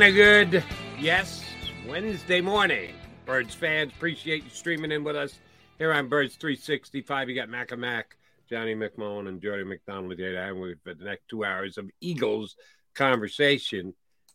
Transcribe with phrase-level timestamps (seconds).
[0.00, 0.64] And a good,
[0.98, 1.44] yes,
[1.86, 2.94] Wednesday morning.
[3.26, 5.34] Birds fans, appreciate you streaming in with us
[5.76, 7.28] here on Birds 365.
[7.28, 8.16] You got Mac and Mac,
[8.48, 12.56] Johnny McMullen, and Jody McDonald here and we for the next two hours of Eagles
[12.94, 13.92] conversation.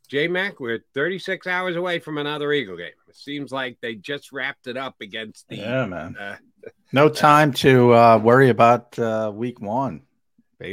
[0.08, 2.92] J Mac, we're 36 hours away from another Eagle game.
[3.10, 5.56] It seems like they just wrapped it up against the.
[5.56, 6.16] Yeah, man.
[6.16, 6.36] Uh,
[6.92, 10.04] No time to uh, worry about uh, week one,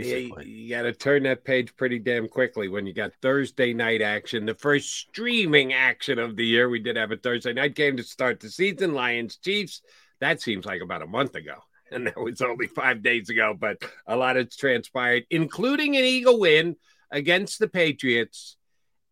[0.00, 0.48] basically.
[0.48, 4.46] you got to turn that page pretty damn quickly when you got Thursday night action,
[4.46, 6.68] the first streaming action of the year.
[6.68, 9.82] We did have a Thursday night game to start the season, Lions Chiefs.
[10.20, 11.56] That seems like about a month ago,
[11.90, 13.56] and that was only five days ago.
[13.58, 16.76] But a lot has transpired, including an Eagle win
[17.10, 18.56] against the Patriots,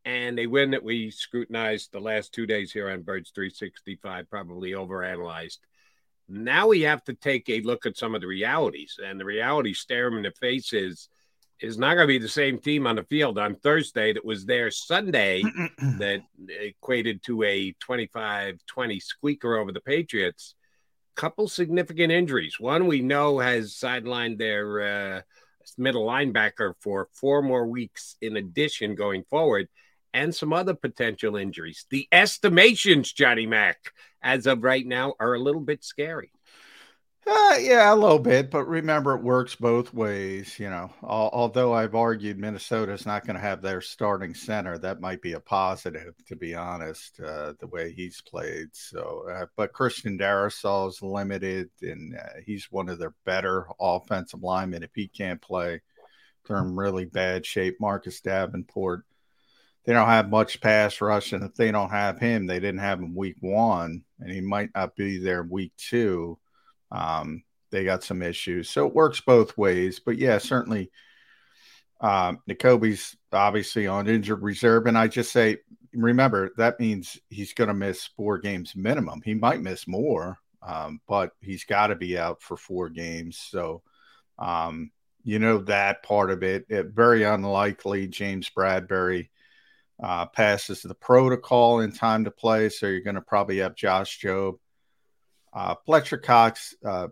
[0.05, 4.73] and a win that we scrutinized the last two days here on Birds 365, probably
[4.73, 5.59] overanalyzed.
[6.31, 9.75] Now we have to take a look at some of the realities, and the reality
[9.75, 11.09] stare them in the face is
[11.61, 14.47] is not going to be the same team on the field on Thursday that was
[14.47, 15.43] there Sunday
[15.99, 20.55] that equated to a 25-20 squeaker over the Patriots.
[21.17, 22.59] Couple significant injuries.
[22.59, 24.81] One we know has sidelined their
[25.19, 25.21] uh,
[25.77, 29.69] middle linebacker for four more weeks in addition going forward,
[30.15, 31.87] and some other potential injuries.
[31.91, 33.93] The estimations, Johnny Mack,
[34.23, 36.33] as of right now, are a little bit scary.
[37.27, 40.59] Uh, yeah, a little bit, but remember it works both ways.
[40.59, 45.01] You know, Al- although I've argued Minnesota's not going to have their starting center, that
[45.01, 48.69] might be a positive, to be honest, uh, the way he's played.
[48.73, 54.43] So, uh, but Christian Darrisaw is limited, and uh, he's one of their better offensive
[54.43, 54.83] linemen.
[54.83, 55.83] If he can't play,
[56.49, 57.77] they're in really bad shape.
[57.81, 59.05] Marcus Davenport,
[59.85, 62.99] they don't have much pass rush, and if they don't have him, they didn't have
[62.99, 66.39] him week one, and he might not be there week two.
[66.93, 68.69] Um, they got some issues.
[68.69, 70.01] So it works both ways.
[70.01, 70.91] But yeah, certainly
[72.01, 74.87] um, Nakobe's obviously on injured reserve.
[74.87, 75.59] And I just say,
[75.93, 79.23] remember, that means he's going to miss four games minimum.
[79.25, 83.39] He might miss more, um, but he's got to be out for four games.
[83.39, 83.83] So,
[84.39, 84.91] um,
[85.23, 89.29] you know, that part of it, it very unlikely James Bradberry
[90.03, 92.69] uh, passes the protocol in time to play.
[92.69, 94.59] So you're going to probably have Josh Jobe.
[95.53, 97.09] Uh, Fletcher Cox uh,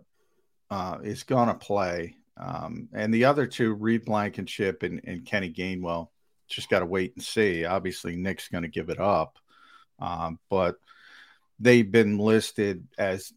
[0.69, 2.15] uh, is going to play.
[2.37, 6.07] Um, and the other two, Reed Blankenship and, and Kenny Gainwell,
[6.47, 7.65] just got to wait and see.
[7.65, 9.37] Obviously, Nick's going to give it up.
[9.99, 10.77] Um, but
[11.59, 13.33] they've been listed as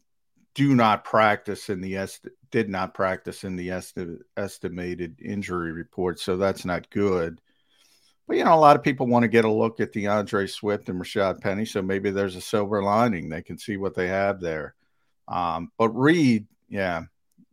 [0.55, 6.19] do not practice in the est- did not practice in the esti- estimated injury report.
[6.19, 7.41] So that's not good.
[8.27, 10.89] But you know, a lot of people want to get a look at D'Andre Swift
[10.89, 13.29] and Rashad Penny, so maybe there's a silver lining.
[13.29, 14.75] They can see what they have there.
[15.27, 17.03] Um, but Reed, yeah,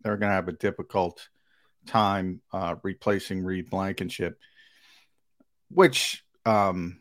[0.02, 1.28] they're going to have a difficult
[1.86, 4.38] time uh, replacing Reed Blankenship,
[5.70, 7.00] which um,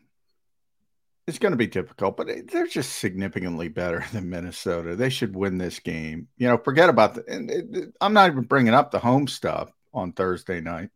[1.26, 4.96] is going to be difficult, but they're just significantly better than Minnesota.
[4.96, 6.28] They should win this game.
[6.36, 7.24] You know, forget about the.
[7.28, 10.90] And it, I'm not even bringing up the home stuff on Thursday night,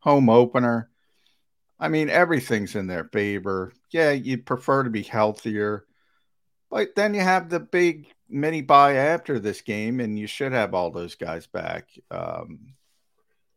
[0.00, 0.90] home opener.
[1.78, 3.72] I mean, everything's in their favor.
[3.90, 5.84] Yeah, you'd prefer to be healthier,
[6.70, 10.74] but then you have the big mini bye after this game, and you should have
[10.74, 11.88] all those guys back.
[12.10, 12.74] Um,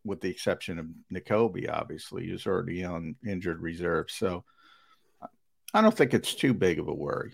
[0.05, 4.09] with the exception of Nakobe, obviously, who's already on injured reserve.
[4.09, 4.43] So
[5.73, 7.33] I don't think it's too big of a worry.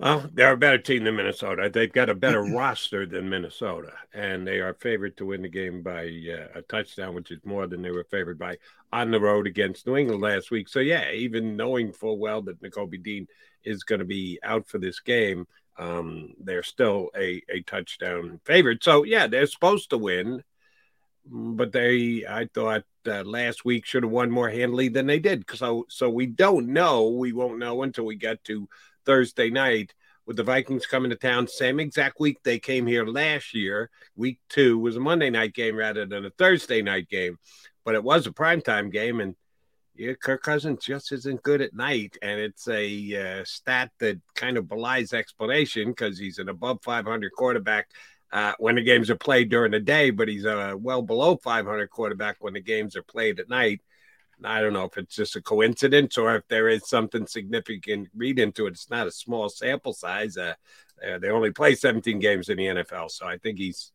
[0.00, 1.68] Well, they're a better team than Minnesota.
[1.70, 5.82] They've got a better roster than Minnesota, and they are favored to win the game
[5.82, 8.56] by uh, a touchdown, which is more than they were favored by
[8.94, 10.70] on the road against New England last week.
[10.70, 13.26] So, yeah, even knowing full well that Nakobe Dean
[13.62, 15.46] is going to be out for this game,
[15.78, 18.82] um, they're still a, a touchdown favorite.
[18.82, 20.42] So, yeah, they're supposed to win
[21.26, 25.44] but they I thought uh, last week should have won more handily than they did.
[25.54, 27.08] So so we don't know.
[27.10, 28.68] We won't know until we get to
[29.04, 29.94] Thursday night
[30.26, 31.48] with the Vikings coming to town.
[31.48, 33.90] Same exact week they came here last year.
[34.16, 37.38] Week two was a Monday night game rather than a Thursday night game,
[37.84, 39.34] but it was a primetime game and.
[39.96, 44.56] Yeah, Kirk Cousins just isn't good at night, and it's a uh, stat that kind
[44.56, 47.88] of belies explanation because he's an above 500 quarterback
[48.32, 51.90] uh, when the games are played during the day, but he's a well below 500
[51.90, 53.80] quarterback when the games are played at night.
[54.44, 58.38] I don't know if it's just a coincidence or if there is something significant read
[58.38, 58.70] into it.
[58.70, 60.36] It's not a small sample size.
[60.36, 60.54] Uh,
[61.06, 63.92] uh, they only play 17 games in the NFL, so I think he's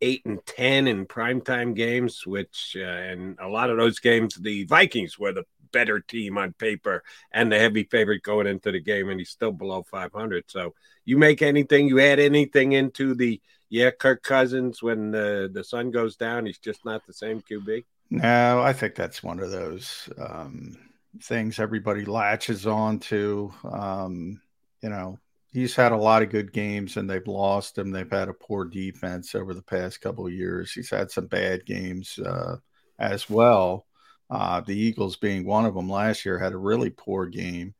[0.00, 4.64] eight and 10 in primetime games, which, uh, and a lot of those games, the
[4.64, 7.02] Vikings were the better team on paper
[7.32, 10.44] and the heavy favorite going into the game, and he's still below 500.
[10.48, 10.74] So
[11.04, 13.40] you make anything, you add anything into the
[13.72, 17.84] yeah, Kirk Cousins, when the, the sun goes down, he's just not the same QB.
[18.12, 20.76] No, I think that's one of those um,
[21.22, 23.52] things everybody latches on to.
[23.64, 24.40] Um,
[24.82, 25.18] you know,
[25.50, 27.90] he's had a lot of good games and they've lost him.
[27.90, 30.72] They've had a poor defense over the past couple of years.
[30.72, 32.56] He's had some bad games uh,
[32.98, 33.86] as well.
[34.28, 37.74] Uh, the Eagles being one of them last year had a really poor game,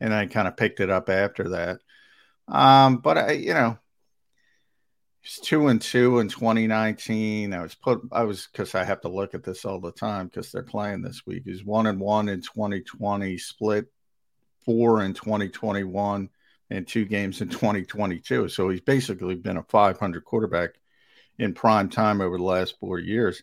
[0.00, 1.80] and I kind of picked it up after that.
[2.48, 3.78] Um, but I, you know,
[5.26, 7.52] He's two and two in 2019.
[7.52, 8.00] I was put.
[8.12, 11.02] I was because I have to look at this all the time because they're playing
[11.02, 11.42] this week.
[11.44, 13.36] He's one and one in 2020.
[13.36, 13.86] Split
[14.64, 16.28] four in 2021
[16.70, 18.48] and two games in 2022.
[18.48, 20.74] So he's basically been a 500 quarterback
[21.40, 23.42] in prime time over the last four years.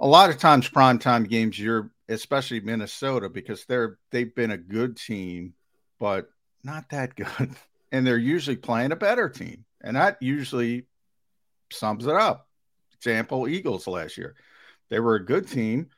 [0.00, 4.56] A lot of times, prime time games, you're especially Minnesota because they're they've been a
[4.56, 5.52] good team,
[6.00, 6.30] but
[6.62, 7.50] not that good,
[7.92, 9.66] and they're usually playing a better team.
[9.84, 10.86] And that usually
[11.70, 12.48] sums it up.
[12.94, 14.34] Example Eagles last year.
[14.90, 15.90] They were a good team.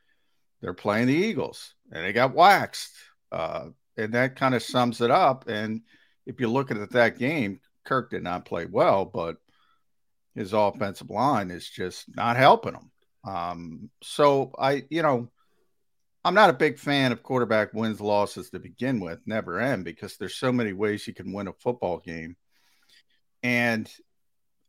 [0.61, 2.93] They're playing the Eagles and they got waxed.
[3.31, 3.67] Uh,
[3.97, 5.49] and that kind of sums it up.
[5.49, 5.83] And
[6.27, 9.37] if you look at that game, Kirk did not play well, but
[10.35, 12.91] his offensive line is just not helping him.
[13.25, 15.31] Um, so I, you know,
[16.25, 20.17] I'm not a big fan of quarterback wins losses to begin with, never end, because
[20.17, 22.37] there's so many ways you can win a football game.
[23.47, 23.89] And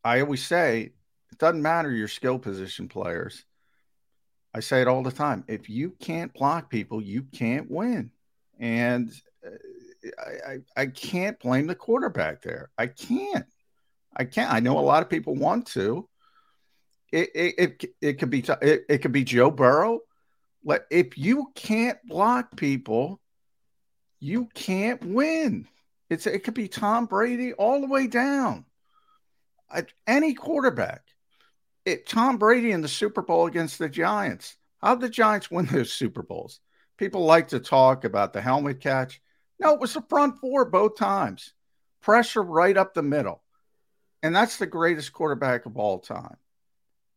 [0.03, 0.91] I always say
[1.31, 3.43] it doesn't matter your skill position players.
[4.53, 5.43] I say it all the time.
[5.47, 8.11] If you can't block people, you can't win.
[8.59, 9.11] And
[9.43, 9.49] uh,
[10.19, 12.69] I, I, I can't blame the quarterback there.
[12.77, 13.47] I can't.
[14.15, 14.53] I can't.
[14.53, 16.07] I know a lot of people want to.
[17.11, 20.01] It it it, it could be it, it could be Joe Burrow.
[20.63, 23.19] Let if you can't block people,
[24.19, 25.67] you can't win.
[26.11, 28.65] It's it could be Tom Brady all the way down.
[30.05, 31.03] Any quarterback.
[31.85, 34.57] It, Tom Brady in the Super Bowl against the Giants.
[34.81, 36.59] How'd the Giants win those Super Bowls?
[36.97, 39.21] People like to talk about the helmet catch.
[39.59, 41.53] No, it was the front four both times.
[42.01, 43.41] Pressure right up the middle.
[44.23, 46.37] And that's the greatest quarterback of all time.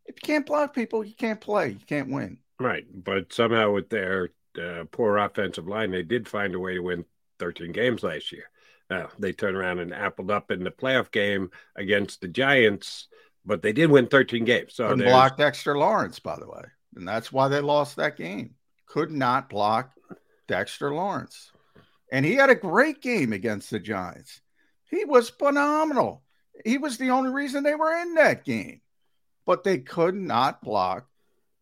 [0.07, 1.71] If you can't block people, you can't play.
[1.71, 2.39] You can't win.
[2.59, 2.85] Right.
[2.93, 4.31] But somehow with their
[4.61, 7.05] uh, poor offensive line, they did find a way to win
[7.39, 8.51] 13 games last year.
[8.91, 13.07] Uh, they turned around and appled up in the playoff game against the Giants,
[13.47, 14.75] but they did win 13 games.
[14.75, 16.63] So and blocked Dexter Lawrence, by the way,
[16.97, 18.57] and that's why they lost that game.
[18.87, 19.93] Could not block
[20.49, 21.53] Dexter Lawrence,
[22.11, 24.41] and he had a great game against the Giants.
[24.91, 26.25] He was phenomenal.
[26.65, 28.81] He was the only reason they were in that game,
[29.47, 31.07] but they could not block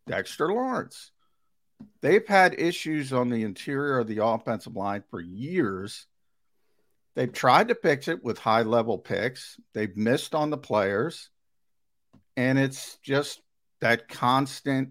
[0.06, 1.10] Dexter Lawrence.
[2.00, 6.06] They've had issues on the interior of the offensive line for years
[7.18, 9.58] They've tried to fix it with high level picks.
[9.74, 11.30] They've missed on the players.
[12.36, 13.42] And it's just
[13.80, 14.90] that constant,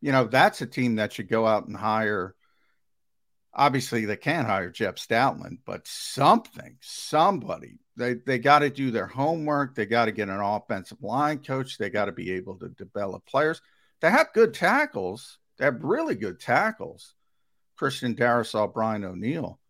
[0.00, 2.34] you know, that's a team that should go out and hire.
[3.54, 9.06] Obviously, they can't hire Jeff Stoutland, but something, somebody, they, they got to do their
[9.06, 9.76] homework.
[9.76, 11.78] They got to get an offensive line coach.
[11.78, 13.62] They got to be able to develop players.
[14.00, 15.38] They have good tackles.
[15.58, 17.14] They have really good tackles.
[17.76, 19.60] Christian Darrisaw, Brian O'Neill.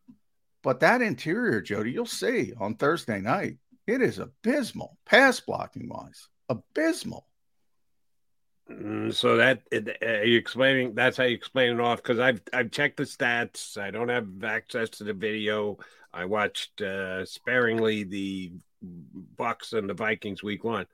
[0.63, 6.29] But that interior, Jody, you'll see on Thursday night, it is abysmal, pass blocking wise,
[6.49, 7.27] abysmal.
[8.71, 9.63] Mm, so that
[10.03, 10.95] are you explaining?
[10.95, 13.79] That's how you explain it off because I've I've checked the stats.
[13.79, 15.79] I don't have access to the video.
[16.13, 20.87] I watched uh, sparingly the Bucks and the Vikings week one.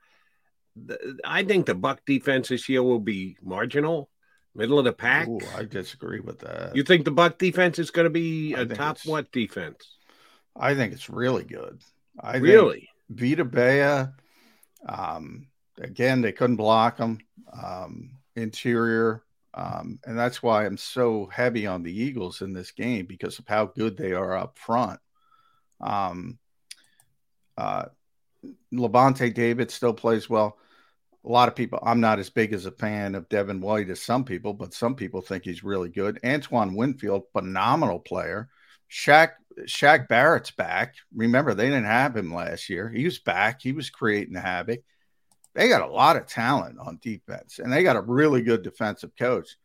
[0.77, 4.09] The, I think the Buck defense this year will be marginal,
[4.55, 5.29] middle of the pack.
[5.29, 6.75] Ooh, I disagree with that.
[6.75, 9.97] You think the Buck defense is going to be a top what defense?
[10.57, 11.81] I think it's really good.
[12.19, 14.13] I really Vita Vea.
[14.87, 17.19] Um, again, they couldn't block them.
[17.53, 19.23] Um, interior,
[19.55, 23.47] um, and that's why I'm so heavy on the Eagles in this game because of
[23.47, 24.99] how good they are up front.
[25.81, 26.39] Um,
[27.57, 27.87] uh,
[28.73, 30.59] Lavonte David still plays well.
[31.25, 34.03] A lot of people, I'm not as big as a fan of Devin White as
[34.03, 36.21] some people, but some people think he's really good.
[36.25, 38.49] Antoine Winfield, phenomenal player.
[38.91, 40.95] Shaq Shaq Barrett's back.
[41.15, 42.89] Remember, they didn't have him last year.
[42.89, 43.63] He was back.
[43.63, 44.81] He was creating havoc.
[45.55, 49.13] They got a lot of talent on defense, and they got a really good defensive
[49.17, 49.57] coach.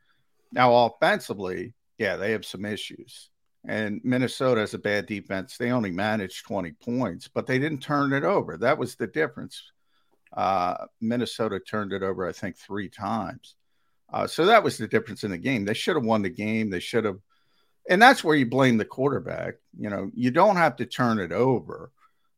[0.52, 3.30] Now, offensively, yeah, they have some issues.
[3.68, 5.58] And Minnesota has a bad defense.
[5.58, 8.58] They only managed 20 points, but they didn't turn it over.
[8.58, 9.62] That was the difference.
[10.32, 13.56] Uh, Minnesota turned it over, I think, three times.
[14.12, 15.66] Uh, so that was the difference in the game.
[15.66, 16.70] They should have won the game.
[16.70, 17.20] They should have
[17.90, 19.56] and that's where you blame the quarterback.
[19.78, 21.92] You know, you don't have to turn it over.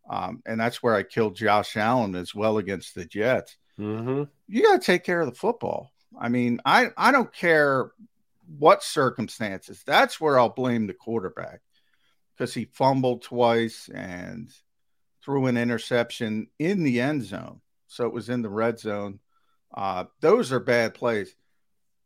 [0.09, 3.57] Um, and that's where I killed Josh Allen as well against the Jets.
[3.77, 4.23] Mm-hmm.
[4.47, 5.91] You got to take care of the football.
[6.19, 7.91] I mean, I, I don't care
[8.57, 9.83] what circumstances.
[9.85, 11.59] That's where I'll blame the quarterback
[12.35, 14.49] because he fumbled twice and
[15.23, 17.59] threw an interception in the end zone.
[17.91, 19.19] So it was in the red zone.
[19.75, 21.35] Uh, those are bad plays.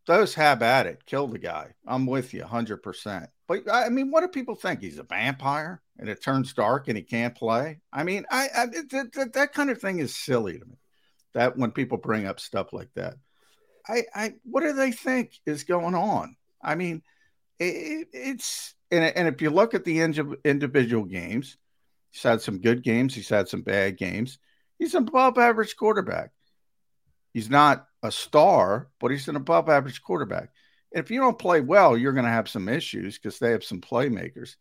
[0.07, 1.05] Those have at it.
[1.05, 1.73] Kill the guy.
[1.85, 3.27] I'm with you 100%.
[3.47, 4.81] But I mean, what do people think?
[4.81, 7.81] He's a vampire and it turns dark and he can't play?
[7.93, 10.77] I mean, I, I that, kind of thing is silly to me.
[11.35, 13.15] That when people bring up stuff like that,
[13.87, 16.35] I, I what do they think is going on?
[16.63, 17.03] I mean,
[17.59, 21.57] it, it's and, and if you look at the individual games,
[22.09, 24.39] he's had some good games, he's had some bad games.
[24.79, 26.31] He's an above average quarterback.
[27.33, 30.49] He's not a star, but he's an above average quarterback
[30.95, 33.81] if you don't play well, you're going to have some issues because they have some
[33.81, 34.55] playmakers.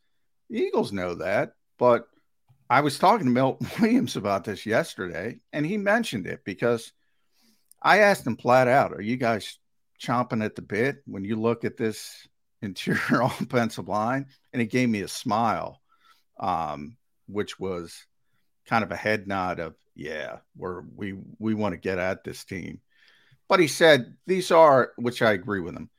[0.51, 2.09] The Eagles know that, but
[2.69, 6.93] I was talking to Milton Williams about this yesterday, and he mentioned it because
[7.81, 9.59] I asked him flat out, "Are you guys
[10.03, 12.27] chomping at the bit when you look at this
[12.63, 15.81] interior offensive line?" And he gave me a smile,
[16.41, 18.07] um, which was
[18.67, 22.45] kind of a head nod of, "Yeah, we're we we want to get at this
[22.45, 22.81] team."
[23.49, 25.91] But he said these are, which I agree with him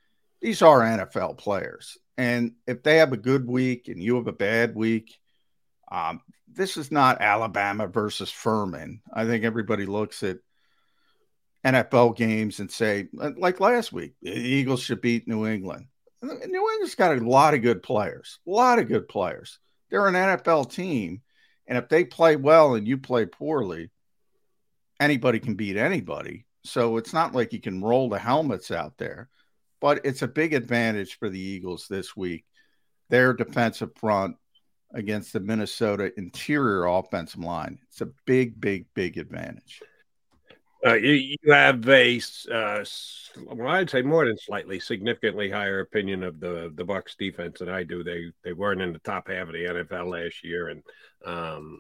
[0.46, 1.98] these are NFL players.
[2.20, 5.18] And if they have a good week and you have a bad week,
[5.92, 9.02] um, this is not Alabama versus Furman.
[9.12, 10.38] I think everybody looks at
[11.66, 15.88] NFL games and say, like last week, the Eagles should beat New England.
[16.22, 19.58] New England's got a lot of good players, a lot of good players.
[19.90, 21.22] They're an NFL team.
[21.68, 23.90] And if they play well and you play poorly,
[25.00, 26.46] anybody can beat anybody.
[26.64, 29.30] So it's not like you can roll the helmets out there
[29.86, 32.44] but it's a big advantage for the Eagles this week.
[33.10, 34.36] Their defensive front
[34.94, 37.78] against the Minnesota interior offensive line.
[37.90, 39.82] It's a big, big, big advantage.
[40.86, 42.20] Uh, you, you have a,
[42.52, 42.84] uh,
[43.48, 47.70] well, I'd say more than slightly, significantly higher opinion of the the Bucks defense than
[47.70, 48.04] I do.
[48.04, 50.84] They they weren't in the top half of the NFL last year, and
[51.26, 51.80] um,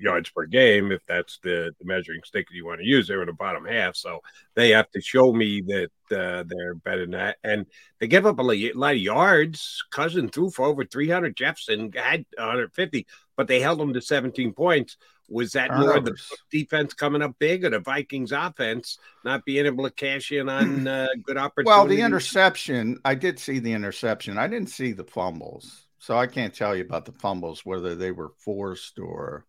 [0.00, 3.06] yards per game, if that's the, the measuring stick you want to use.
[3.06, 4.20] They're in the bottom half, so
[4.54, 7.36] they have to show me that uh, they're better than that.
[7.44, 7.66] And
[7.98, 9.84] they give up a lot of yards.
[9.90, 11.36] Cousin threw for over 300.
[11.36, 14.96] Jefferson had 150, but they held them to 17 points.
[15.30, 16.16] Was that more the
[16.50, 20.86] defense coming up big or the Vikings offense not being able to cash in on
[20.88, 21.66] uh, good opportunities?
[21.66, 24.38] Well, the interception, I did see the interception.
[24.38, 25.86] I didn't see the fumbles.
[25.98, 29.44] So I can't tell you about the fumbles, whether they were forced or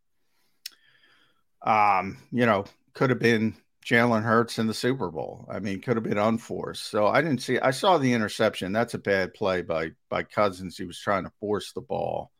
[1.63, 5.45] um, you know, could have been Jalen Hurts in the Super Bowl.
[5.49, 6.89] I mean, could have been unforced.
[6.89, 7.59] So I didn't see.
[7.59, 8.71] I saw the interception.
[8.71, 10.77] That's a bad play by by Cousins.
[10.77, 12.31] He was trying to force the ball.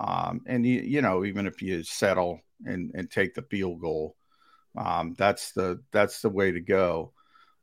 [0.00, 4.16] Um, and you, you know, even if you settle and and take the field goal,
[4.76, 7.12] Um, that's the that's the way to go.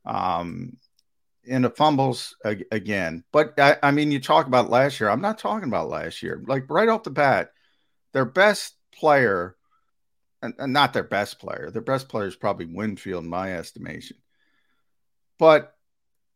[0.04, 0.76] Um,
[1.44, 2.36] in the fumbles
[2.70, 5.08] again, but I, I mean, you talk about last year.
[5.08, 6.42] I'm not talking about last year.
[6.46, 7.52] Like right off the bat,
[8.12, 9.56] their best player,
[10.42, 11.70] and, and not their best player.
[11.70, 14.18] Their best player is probably Winfield, in my estimation.
[15.38, 15.74] But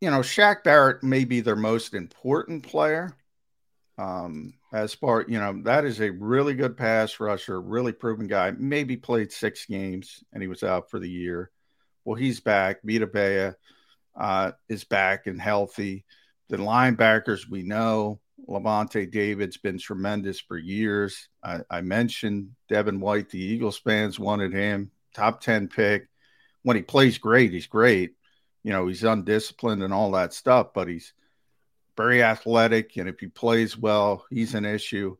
[0.01, 3.15] you know, Shaq Barrett may be their most important player.
[3.99, 8.53] Um, as far you know, that is a really good pass rusher, really proven guy.
[8.53, 11.51] Maybe played six games and he was out for the year.
[12.05, 12.81] Well, he's back.
[12.83, 13.53] Vita Vea
[14.19, 16.05] uh, is back and healthy.
[16.49, 21.29] The linebackers we know Lavonte David's been tremendous for years.
[21.43, 23.31] I, I, mentioned Devin White.
[23.31, 26.09] The Eagles fans wanted him top ten pick.
[26.63, 28.13] When he plays great, he's great.
[28.63, 31.13] You know, he's undisciplined and all that stuff, but he's
[31.97, 32.97] very athletic.
[32.97, 35.17] And if he plays well, he's an issue.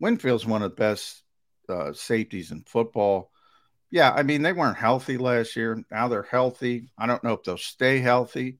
[0.00, 1.22] Winfield's one of the best
[1.68, 3.30] uh, safeties in football.
[3.90, 5.84] Yeah, I mean, they weren't healthy last year.
[5.90, 6.90] Now they're healthy.
[6.96, 8.58] I don't know if they'll stay healthy,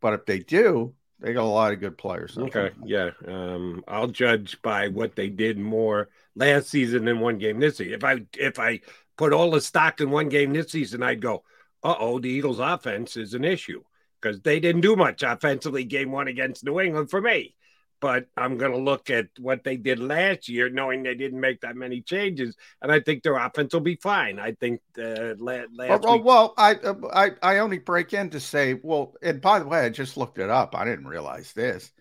[0.00, 2.36] but if they do, they got a lot of good players.
[2.36, 3.10] Okay, yeah.
[3.28, 7.94] Um, I'll judge by what they did more last season than one game this season.
[7.94, 8.80] If I if I
[9.16, 11.44] put all the stock in one game this season, I'd go,
[11.84, 13.84] "Uh oh, the Eagles' offense is an issue."
[14.22, 17.54] Because they didn't do much offensively game one against New England for me.
[18.00, 21.60] But I'm going to look at what they did last year, knowing they didn't make
[21.60, 24.40] that many changes, and I think their offense will be fine.
[24.40, 26.24] I think uh, last well, week...
[26.24, 26.74] well, I,
[27.12, 30.38] I I only break in to say, well, and by the way, I just looked
[30.38, 30.74] it up.
[30.74, 31.92] I didn't realize this.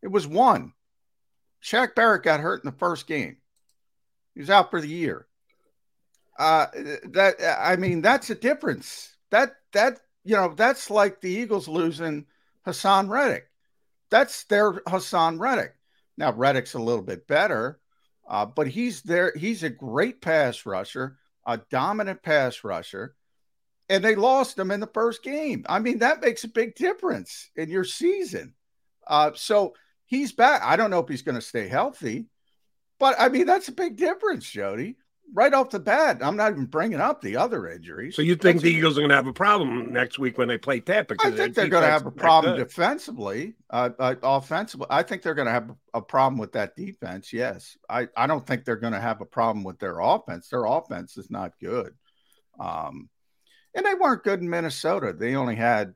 [0.00, 0.74] It was one.
[1.60, 3.38] Shaq Barrett got hurt in the first game.
[4.34, 5.26] He was out for the year.
[6.38, 6.66] Uh,
[7.10, 9.12] that I mean, that's a difference.
[9.32, 12.26] That that you know, that's like the Eagles losing
[12.66, 13.48] Haason Reddick.
[14.10, 15.72] That's their Haason Reddick.
[16.18, 17.80] Now Reddick's a little bit better,
[18.28, 19.32] uh, but he's there.
[19.34, 21.16] He's a great pass rusher,
[21.46, 23.14] a dominant pass rusher,
[23.88, 25.64] and they lost him in the first game.
[25.66, 28.52] I mean, that makes a big difference in your season.
[29.06, 29.72] Uh, so
[30.04, 30.60] he's back.
[30.62, 32.26] I don't know if he's going to stay healthy,
[33.00, 34.96] but I mean, that's a big difference, Jody
[35.34, 38.16] right off the bat, I'm not even bringing up the other injuries.
[38.16, 40.48] So you think That's the Eagles are going to have a problem next week when
[40.48, 41.16] they play Tampa?
[41.22, 44.86] I think they're going to have a problem defensively, uh, uh, offensively.
[44.90, 47.32] I think they're going to have a problem with that defense.
[47.32, 50.48] Yes, I, I don't think they're going to have a problem with their offense.
[50.48, 51.94] Their offense is not good,
[52.58, 53.08] um,
[53.74, 55.12] and they weren't good in Minnesota.
[55.12, 55.94] They only had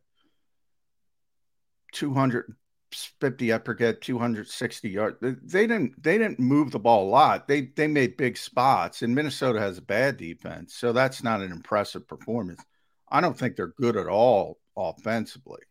[1.93, 2.55] 200
[2.95, 5.17] 50 I forget 260 yards.
[5.21, 7.49] They didn't they didn't move the ball a lot.
[7.49, 10.75] They they made big spots and Minnesota has a bad defense.
[10.75, 12.63] So that's not an impressive performance.
[13.09, 15.63] I don't think they're good at all offensively.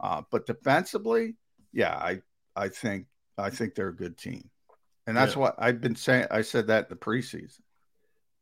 [0.00, 1.36] Uh, but defensively,
[1.72, 2.20] yeah, I
[2.54, 3.06] I think
[3.38, 4.50] I think they're a good team.
[5.06, 5.40] And that's yeah.
[5.40, 6.26] what I've been saying.
[6.30, 7.60] I said that in the preseason.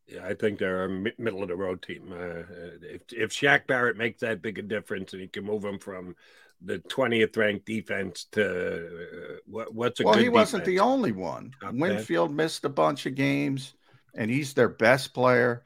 [0.07, 2.13] Yeah, I think they're a middle of the road team.
[2.13, 2.43] Uh,
[2.83, 6.17] if if Shaq Barrett makes that big a difference and he can move them from
[6.65, 11.53] the 20th ranked defense to uh, what, what's a well, he wasn't the only one.
[11.61, 13.75] Top Winfield missed a bunch of games,
[14.15, 15.65] and he's their best player.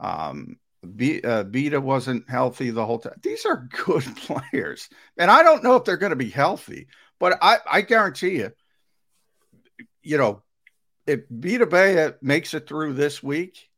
[0.00, 0.56] Um,
[0.94, 3.14] B, uh, Vita wasn't healthy the whole time.
[3.22, 6.86] These are good players, and I don't know if they're going to be healthy,
[7.18, 8.52] but I, I guarantee you,
[10.02, 10.42] you know,
[11.06, 13.68] if Vita Vea makes it through this week,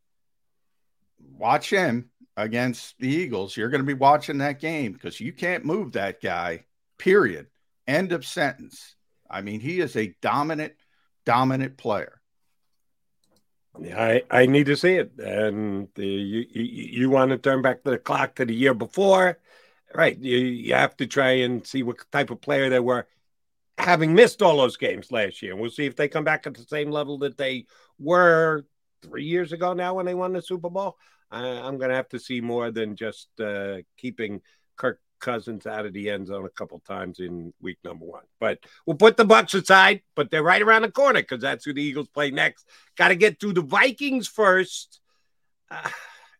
[1.19, 5.65] watch him against the Eagles, you're going to be watching that game because you can't
[5.65, 6.65] move that guy,
[6.97, 7.49] period.
[7.89, 8.95] End of sentence.
[9.29, 10.75] I mean, he is a dominant,
[11.27, 12.21] dominant player.
[13.77, 15.19] I, I need to see it.
[15.19, 19.39] And the, you, you, you want to turn back the clock to the year before,
[19.93, 20.17] right?
[20.17, 23.09] You, you have to try and see what type of player they were
[23.79, 25.53] having missed all those games last year.
[25.53, 27.67] And we'll see if they come back at the same level that they
[27.99, 28.65] were
[29.03, 30.97] three years ago now when they won the Super Bowl.
[31.31, 34.41] I, am going to have to see more than just uh, keeping
[34.77, 38.25] Kirk Cousins out of the end zone a couple times in week number one.
[38.41, 41.73] But we'll put the Bucks aside, but they're right around the corner because that's who
[41.73, 42.67] the Eagles play next.
[42.97, 45.01] Got to get through the Vikings first.
[45.71, 45.89] Uh,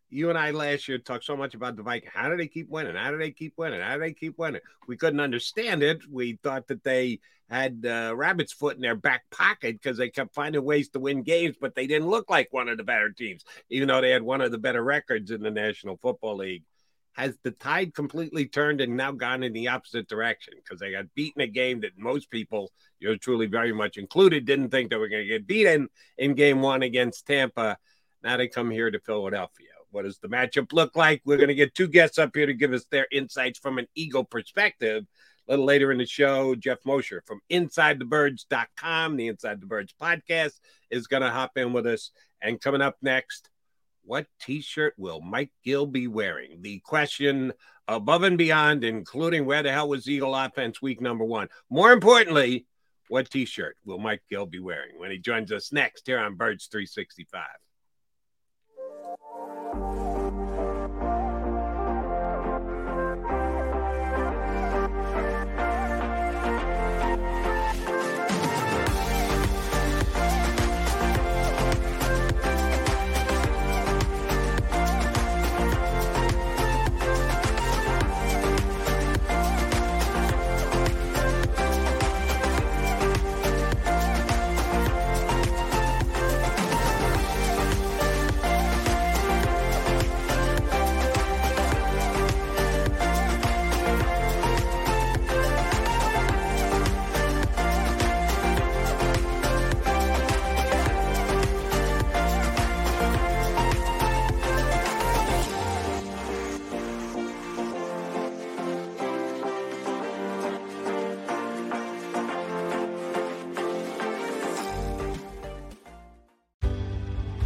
[0.09, 2.13] you and I last year talked so much about the Vikings.
[2.15, 2.95] How do they keep winning?
[2.95, 3.81] How do they keep winning?
[3.81, 4.61] How do they keep winning?
[4.87, 6.01] We couldn't understand it.
[6.09, 10.33] We thought that they had uh, rabbit's foot in their back pocket because they kept
[10.35, 13.43] finding ways to win games, but they didn't look like one of the better teams,
[13.69, 16.63] even though they had one of the better records in the National Football League.
[17.13, 20.53] Has the tide completely turned and now gone in the opposite direction?
[20.63, 24.45] Because they got beaten a game that most people, you know, truly very much included,
[24.45, 27.77] didn't think they were going to get beaten in game one against Tampa.
[28.23, 29.67] Now they come here to Philadelphia.
[29.91, 31.21] What does the matchup look like?
[31.25, 33.87] We're going to get two guests up here to give us their insights from an
[33.95, 35.05] Eagle perspective.
[35.49, 40.59] Little later in the show, Geoff Mosher from InsideTheBirds.com, the Inside the Birds podcast,
[40.91, 42.11] is going to hop in with us.
[42.39, 43.49] And coming up next,
[44.03, 46.61] What t shirt will Mike Gill be wearing?
[46.61, 47.53] The question
[47.87, 51.49] above and beyond, including where the hell was Eagle offense week number one?
[51.69, 52.67] More importantly,
[53.07, 56.35] what t shirt will Mike Gill be wearing when he joins us next here on
[56.35, 57.41] Birds 365?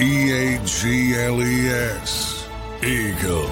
[0.00, 2.46] E A G L E S.
[2.84, 3.48] Eagles.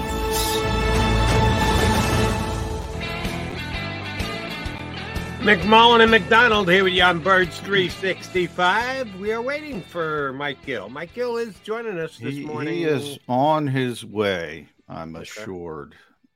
[5.39, 9.15] McMullen and McDonald here with you on Birds 365.
[9.15, 10.89] We are waiting for Mike Gill.
[10.89, 12.73] Mike Gill is joining us this He, morning.
[12.73, 15.95] he is on his way, I'm assured.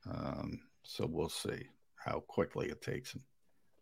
[0.10, 3.24] Um, so we'll see how quickly it takes him.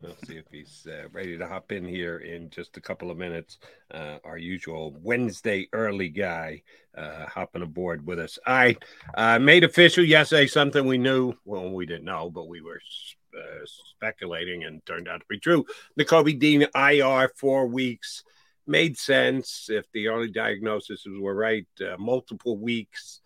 [0.01, 3.17] We'll see if he's uh, ready to hop in here in just a couple of
[3.17, 3.57] minutes.
[3.91, 6.61] Uh, our usual Wednesday early guy
[6.97, 8.39] uh, hopping aboard with us.
[8.45, 8.77] I
[9.15, 11.33] uh, made official yesterday something we knew.
[11.43, 12.79] Well, we didn't know, but we were
[13.37, 15.65] uh, speculating and turned out to be true.
[15.97, 18.23] The Kobe Dean IR four weeks
[18.65, 21.67] made sense if the early diagnoses were right.
[21.81, 23.19] Uh, multiple weeks.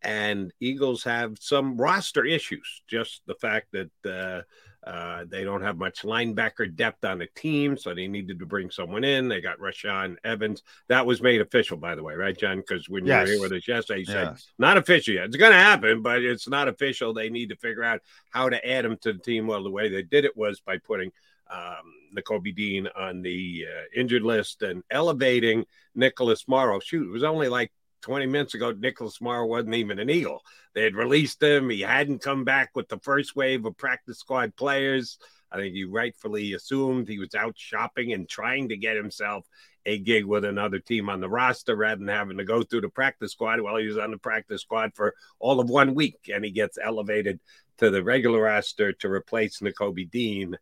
[0.00, 2.82] And Eagles have some roster issues.
[2.86, 4.44] Just the fact that
[4.86, 8.70] uh, they don't have much linebacker depth on the team, so they needed to bring
[8.70, 9.28] someone in.
[9.28, 10.62] They got Rashaan Evans.
[10.88, 12.58] That was made official, by the way, right, John?
[12.58, 13.26] Because when you Yes.
[13.26, 15.26] were here with us yesterday, you said not official yet.
[15.26, 17.12] It's going to happen, but it's not official.
[17.12, 19.46] They need to figure out how to add him to the team.
[19.46, 21.12] Well, the way they did it was by putting
[21.50, 26.80] um, Nakobe Dean on the uh, injured list and elevating Nicholas Morrow.
[26.80, 27.70] Shoot, it was only like
[28.02, 30.42] 20 minutes ago, Nicholas Morrow wasn't even an Eagle.
[30.74, 31.70] They had released him.
[31.70, 35.18] He hadn't come back with the first wave of practice squad players.
[35.52, 39.46] I think you rightfully assumed he was out shopping and trying to get himself
[39.86, 42.88] a gig with another team on the roster rather than having to go through the
[42.88, 43.60] practice squad.
[43.60, 46.78] Well, he was on the practice squad for all of one week and he gets
[46.80, 47.40] elevated
[47.78, 50.56] to the regular roster to replace Nakobe Dean.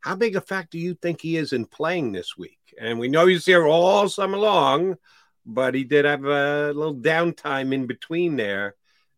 [0.00, 2.58] How big a factor do you think he is in playing this week?
[2.80, 4.96] And we know he's here all summer long,
[5.44, 8.74] but he did have a little downtime in between there.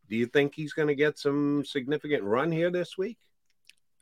[0.09, 3.19] Do you think he's going to get some significant run here this week?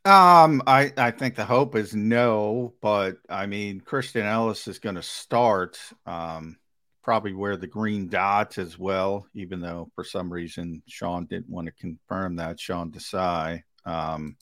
[0.04, 4.96] Um, I I think the hope is no, but I mean Christian Ellis is going
[4.96, 5.78] to start.
[6.06, 6.56] Um,
[7.02, 11.66] probably wear the green dots as well, even though for some reason Sean didn't want
[11.66, 12.58] to confirm that.
[12.58, 13.62] Sean Desai.
[13.84, 14.36] Um,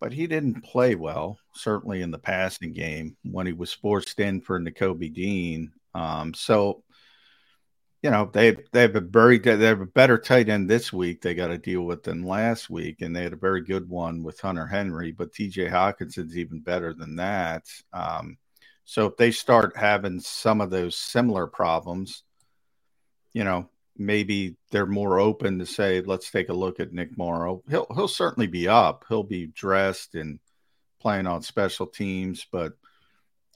[0.00, 4.40] but he didn't play well, certainly in the passing game when he was forced in
[4.40, 5.72] for Nakobe Dean.
[5.94, 6.82] Um, so,
[8.02, 11.22] you know, they they have a very they have a better tight end this week
[11.22, 14.22] they got to deal with than last week, and they had a very good one
[14.22, 15.12] with Hunter Henry.
[15.12, 15.68] But T.J.
[15.68, 17.64] Hockenson's even better than that.
[17.92, 18.36] Um,
[18.84, 22.22] so if they start having some of those similar problems,
[23.32, 27.62] you know, maybe they're more open to say, let's take a look at Nick Morrow.
[27.68, 29.04] He'll he'll certainly be up.
[29.08, 30.38] He'll be dressed and
[31.00, 32.74] playing on special teams, but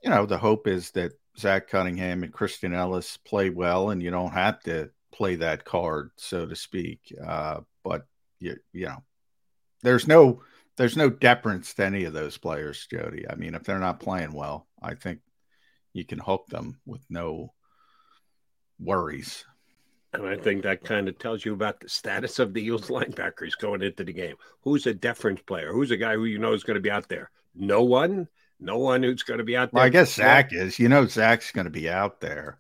[0.03, 4.11] you know, the hope is that Zach Cunningham and Christian Ellis play well, and you
[4.11, 7.01] don't have to play that card, so to speak.
[7.25, 8.07] Uh, but
[8.41, 9.03] you you know,
[9.83, 10.43] there's no
[10.77, 13.29] there's no deference to any of those players, Jody.
[13.29, 15.21] I mean, if they're not playing well, I think
[15.93, 17.53] you can hook them with no
[18.79, 19.45] worries.
[20.13, 23.59] And I think that kind of tells you about the status of the Eagles linebackers
[23.61, 24.37] going into the game.
[24.63, 25.73] Who's a deference player?
[25.73, 27.31] Who's a guy who you know is going to be out there?
[27.55, 28.29] No one.
[28.61, 29.79] No one who's going to be out there.
[29.79, 30.79] Well, I guess Zach is.
[30.79, 32.59] You know, Zach's going to be out there.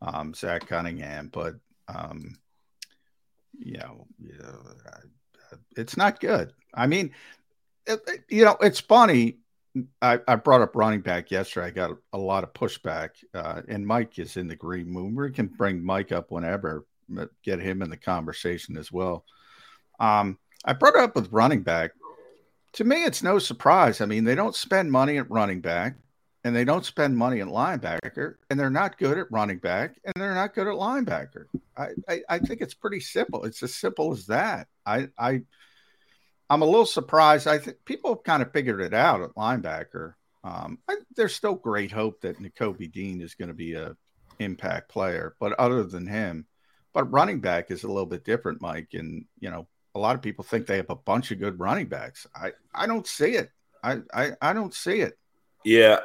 [0.00, 1.54] Um, Zach Cunningham, but
[1.88, 2.36] um,
[3.58, 4.06] you know,
[5.76, 6.52] it's not good.
[6.74, 7.12] I mean,
[7.86, 9.38] it, you know, it's funny.
[10.02, 11.68] I, I, brought up running back yesterday.
[11.68, 15.14] I got a, lot of pushback, uh, and Mike is in the green room.
[15.14, 16.84] We can bring Mike up whenever,
[17.42, 19.24] get him in the conversation as well.
[19.98, 21.92] Um, I brought it up with running back.
[22.74, 24.00] To me, it's no surprise.
[24.00, 25.96] I mean, they don't spend money at running back,
[26.44, 30.14] and they don't spend money at linebacker, and they're not good at running back, and
[30.16, 31.46] they're not good at linebacker.
[31.76, 33.44] I, I, I think it's pretty simple.
[33.44, 34.68] It's as simple as that.
[34.86, 35.42] I, I
[36.52, 37.46] I'm a little surprised.
[37.46, 40.14] I think people have kind of figured it out at linebacker.
[40.44, 43.96] Um, I, there's still great hope that Nakobe Dean is going to be a
[44.38, 46.46] impact player, but other than him,
[46.92, 48.88] but running back is a little bit different, Mike.
[48.92, 51.86] And you know, a lot of people think they have a bunch of good running
[51.86, 52.26] backs.
[52.34, 53.50] I I don't see it.
[53.82, 55.18] I I, I don't see it.
[55.64, 56.00] Yeah,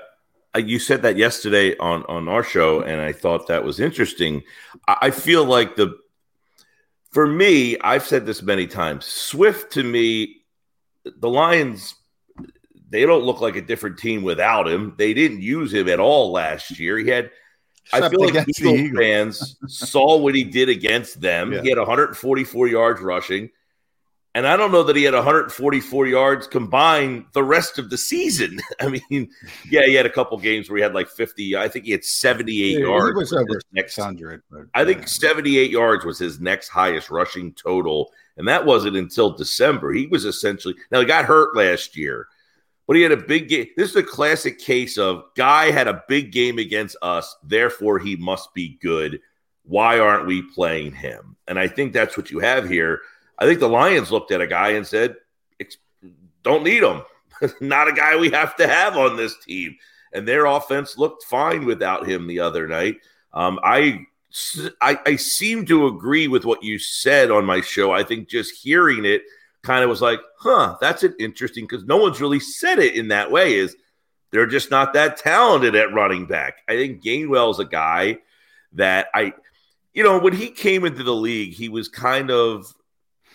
[0.55, 4.43] you said that yesterday on on our show, and I thought that was interesting.
[4.87, 5.97] I feel like the
[7.11, 9.05] for me, I've said this many times.
[9.05, 10.43] Swift to me,
[11.03, 11.95] the Lions,
[12.89, 14.93] they don't look like a different team without him.
[14.97, 16.97] They didn't use him at all last year.
[16.97, 17.31] He had,
[17.85, 21.53] Except I feel like Eagle fans saw what he did against them.
[21.53, 21.61] Yeah.
[21.61, 23.49] He had 144 yards rushing.
[24.37, 28.59] And I don't know that he had 144 yards combined the rest of the season.
[28.79, 29.31] I mean,
[29.67, 31.57] yeah, he had a couple games where he had like 50.
[31.57, 33.07] I think he had 78 yeah, yards.
[33.07, 34.43] He was over next 100.
[34.75, 35.05] I think yeah.
[35.07, 38.11] 78 yards was his next highest rushing total.
[38.37, 39.91] And that wasn't until December.
[39.91, 42.27] He was essentially, now he got hurt last year,
[42.85, 43.65] but he had a big game.
[43.75, 48.15] This is a classic case of guy had a big game against us, therefore he
[48.15, 49.19] must be good.
[49.63, 51.37] Why aren't we playing him?
[51.47, 53.01] And I think that's what you have here
[53.37, 55.15] I think the Lions looked at a guy and said,
[56.43, 57.01] don't need him.
[57.61, 59.75] Not a guy we have to have on this team.
[60.13, 62.97] And their offense looked fine without him the other night.
[63.33, 64.05] Um, I,
[64.81, 67.91] I, I seem to agree with what you said on my show.
[67.91, 69.23] I think just hearing it
[69.61, 73.09] kind of was like, huh, that's an interesting because no one's really said it in
[73.09, 73.55] that way.
[73.55, 73.75] Is
[74.31, 76.59] they're just not that talented at running back.
[76.67, 78.19] I think Gainwell's a guy
[78.73, 79.33] that I,
[79.93, 82.73] you know, when he came into the league, he was kind of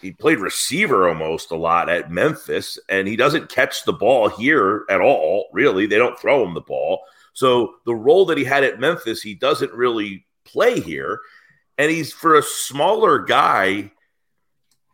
[0.02, 4.84] he played receiver almost a lot at Memphis, and he doesn't catch the ball here
[4.90, 5.46] at all.
[5.52, 7.02] Really, they don't throw him the ball.
[7.32, 11.20] So the role that he had at Memphis, he doesn't really play here.
[11.78, 13.92] And he's for a smaller guy,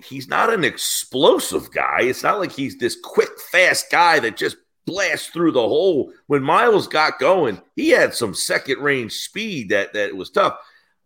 [0.05, 2.03] he's not an explosive guy.
[2.03, 6.13] It's not like he's this quick, fast guy that just blasts through the hole.
[6.27, 10.59] When Miles got going, he had some second range speed that that was tough.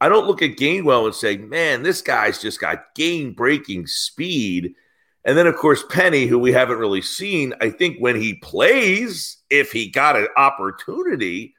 [0.03, 4.75] I don't look at Gainwell and say, man, this guy's just got game breaking speed.
[5.25, 9.37] And then, of course, Penny, who we haven't really seen, I think when he plays,
[9.49, 11.55] if he got an opportunity,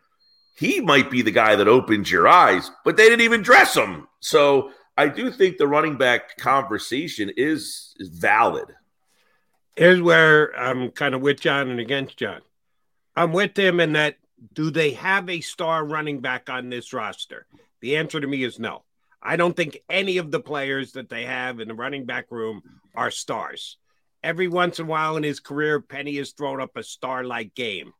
[0.57, 4.09] he might be the guy that opens your eyes, but they didn't even dress him.
[4.19, 8.65] So I do think the running back conversation is, is valid.
[9.77, 12.41] Here's where I'm kind of with John and against John.
[13.15, 14.17] I'm with him in that
[14.51, 17.47] do they have a star running back on this roster?
[17.83, 18.85] The answer to me is no.
[19.21, 22.61] I don't think any of the players that they have in the running back room
[22.95, 23.77] are stars.
[24.23, 27.53] Every once in a while in his career, Penny has thrown up a star like
[27.55, 27.91] game.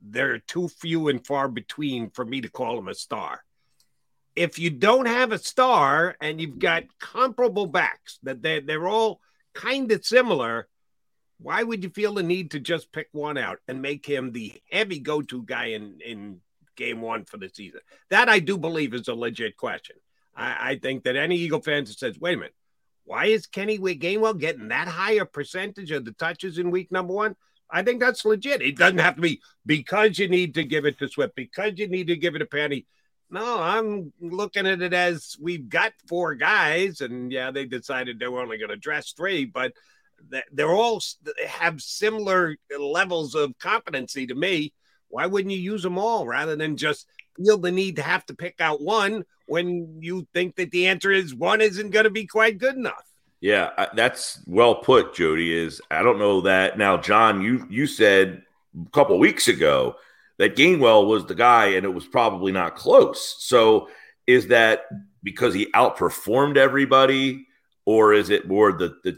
[0.00, 3.44] They're too few and far between for me to call him a star.
[4.34, 9.20] If you don't have a star and you've got comparable backs that they're, they're all
[9.52, 10.68] kind of similar,
[11.38, 14.54] why would you feel the need to just pick one out and make him the
[14.70, 16.40] heavy go-to guy in in
[16.78, 17.80] game one for the season?
[18.08, 19.96] That I do believe is a legit question.
[20.34, 22.54] I, I think that any Eagle fans that says, "Wait a minute,
[23.04, 27.36] why is Kenny Gainwell getting that higher percentage of the touches in week number one?"
[27.70, 28.62] I think that's legit.
[28.62, 31.86] It doesn't have to be because you need to give it to Swift, because you
[31.86, 32.86] need to give it to Penny.
[33.30, 38.26] No, I'm looking at it as we've got four guys, and yeah, they decided they
[38.26, 39.74] were only going to dress three, but
[40.50, 41.02] they're all
[41.46, 44.72] have similar levels of competency to me.
[45.08, 48.34] Why wouldn't you use them all rather than just feel the need to have to
[48.34, 52.26] pick out one when you think that the answer is one isn't going to be
[52.26, 53.04] quite good enough?
[53.40, 55.56] Yeah, uh, that's well put, Jody.
[55.56, 57.40] Is I don't know that now, John.
[57.40, 58.42] You you said
[58.74, 59.94] a couple weeks ago
[60.38, 63.36] that Gainwell was the guy, and it was probably not close.
[63.38, 63.88] So,
[64.26, 64.86] is that
[65.22, 67.46] because he outperformed everybody,
[67.84, 69.16] or is it more the the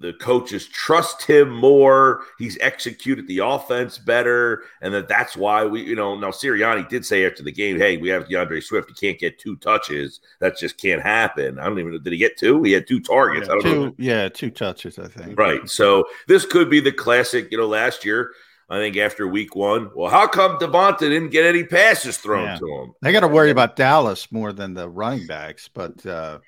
[0.00, 2.22] the coaches trust him more.
[2.38, 7.04] He's executed the offense better, and that that's why we, you know, now Sirianni did
[7.04, 8.88] say after the game, "Hey, we have D'Andre Swift.
[8.88, 10.20] He can't get two touches.
[10.38, 11.98] That just can't happen." I don't even know.
[11.98, 12.62] Did he get two?
[12.62, 13.48] He had two targets.
[13.48, 13.94] Yeah, I don't two, know.
[13.98, 14.98] Yeah, two touches.
[14.98, 15.38] I think.
[15.38, 15.68] Right.
[15.68, 17.48] So this could be the classic.
[17.50, 18.32] You know, last year.
[18.70, 22.56] I think after week one, well, how come DeVonta didn't get any passes thrown Yeah.
[22.58, 22.92] to him?
[23.00, 26.40] They got to worry about Dallas more than the running backs, but uh,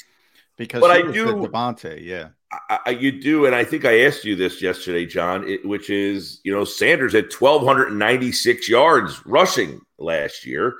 [0.61, 2.29] because But I do- the DeVonta, yeah.
[2.69, 5.89] I, I, you do, and I think I asked you this yesterday, John, it, which
[5.89, 10.75] is you know Sanders had twelve hundred and ninety six yards rushing last year.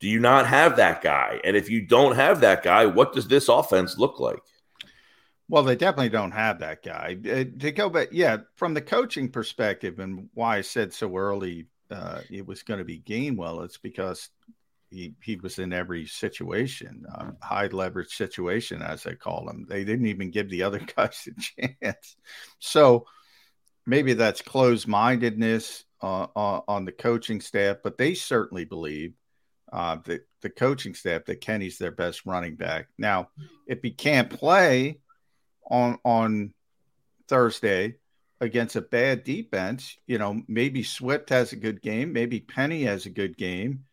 [0.00, 1.40] Do you not have that guy?
[1.44, 4.42] And if you don't have that guy, what does this offense look like?
[5.48, 7.16] Well, they definitely don't have that guy.
[7.24, 11.68] Uh, to go back, yeah, from the coaching perspective, and why I said so early
[11.90, 14.28] uh, it was going to be Gainwell, it's because
[14.90, 19.66] he he was in every situation, um, high leverage situation, as they call them.
[19.68, 22.16] They didn't even give the other guys a chance.
[22.58, 23.06] So
[23.86, 29.14] maybe that's closed mindedness uh, on, on the coaching staff, but they certainly believe
[29.72, 32.88] uh, the the coaching staff that Kenny's their best running back.
[32.98, 33.28] Now,
[33.66, 35.00] if he can't play
[35.70, 36.52] on on
[37.28, 37.96] Thursday
[38.40, 43.06] against a bad defense, you know, maybe Swift has a good game, maybe Penny has
[43.06, 43.84] a good game,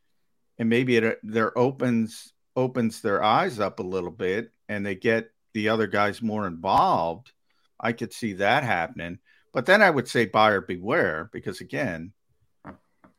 [0.60, 5.30] and maybe it there opens opens their eyes up a little bit and they get
[5.54, 7.32] the other guys more involved.
[7.80, 9.20] I could see that happening.
[9.54, 12.14] But then I would say buyer beware because again,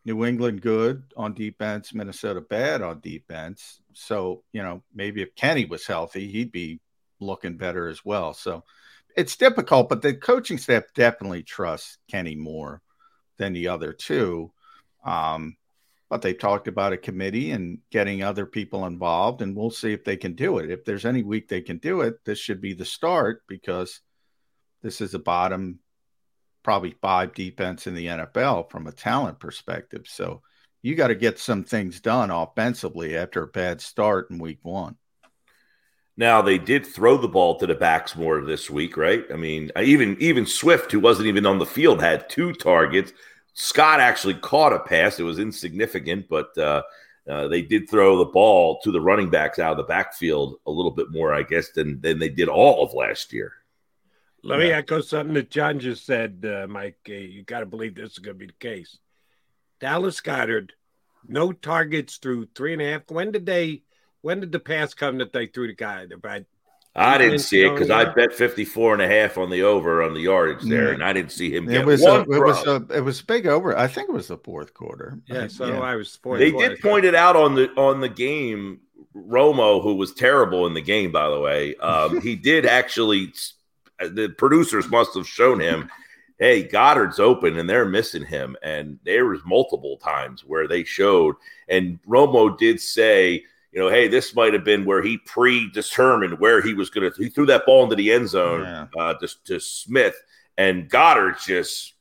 [0.04, 3.80] New England good on defense, Minnesota bad on defense.
[3.92, 6.80] So, you know, maybe if Kenny was healthy, he'd be
[7.20, 8.32] looking better as well.
[8.32, 8.64] So
[9.16, 12.80] it's difficult, but the coaching staff definitely trusts Kenny more
[13.36, 14.50] than the other two.
[15.04, 15.57] Um,
[16.08, 20.04] but they talked about a committee and getting other people involved, and we'll see if
[20.04, 20.70] they can do it.
[20.70, 24.00] If there's any week they can do it, this should be the start because
[24.82, 25.80] this is a bottom,
[26.62, 30.06] probably five defense in the NFL from a talent perspective.
[30.08, 30.42] So
[30.82, 34.96] you got to get some things done offensively after a bad start in week one.
[36.16, 39.24] Now they did throw the ball to the backs more this week, right?
[39.32, 43.12] I mean, even even Swift, who wasn't even on the field, had two targets.
[43.54, 46.82] Scott actually caught a pass; it was insignificant, but uh,
[47.28, 50.70] uh, they did throw the ball to the running backs out of the backfield a
[50.70, 53.52] little bit more, I guess, than than they did all of last year.
[54.42, 56.98] Let me echo something that John just said, uh, Mike.
[57.08, 58.96] Uh, you got to believe this is going to be the case.
[59.80, 60.70] Dallas Goedert,
[61.26, 63.10] no targets through three and a half.
[63.10, 63.82] When did they?
[64.20, 66.06] When did the pass come that they threw the guy?
[66.12, 66.42] About
[66.96, 70.14] I didn't see it because I bet 54 and a half on the over on
[70.14, 70.94] the yardage there, Yeah.
[70.94, 73.22] and I didn't see him It get was one a, it was a it was
[73.22, 73.76] big over.
[73.78, 75.18] I think it was the fourth quarter.
[75.28, 75.44] yeah.
[75.44, 76.16] I- So I was.
[76.16, 76.70] fourth They quarter.
[76.70, 78.80] did point it out on the on the game.
[79.16, 83.32] Romo, who was terrible in the game, by the way, um, he did actually.
[84.00, 85.90] The producers must have shown him,
[86.38, 91.34] "Hey, Goedert's open, and they're missing him." And there was multiple times where they showed,
[91.68, 93.44] and Romo did say,
[93.78, 97.22] "You know, hey, this might have been where he predetermined where he was going to."
[97.22, 98.86] He threw that ball into the end zone Yeah.
[99.00, 100.20] uh, to, to Smith,
[100.56, 101.94] and Goedert just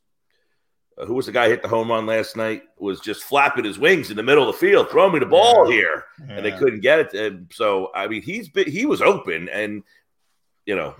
[0.97, 3.63] uh, who was the guy who hit the home run last night was just flapping
[3.63, 6.51] his wings in the middle of the field throw me the ball here and they
[6.51, 9.83] couldn't get it and so i mean he's been he was open and
[10.65, 10.95] you know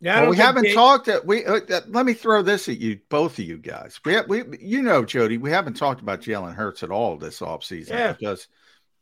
[0.00, 1.08] Yeah, Well, we haven't they- talked.
[1.08, 3.98] uh, We uh, let me throw this at you, both of you guys.
[4.04, 7.40] We have, we you know Jody, we haven't talked about Jalen Hurts at all this
[7.40, 8.12] offseason Yeah.
[8.12, 8.48] because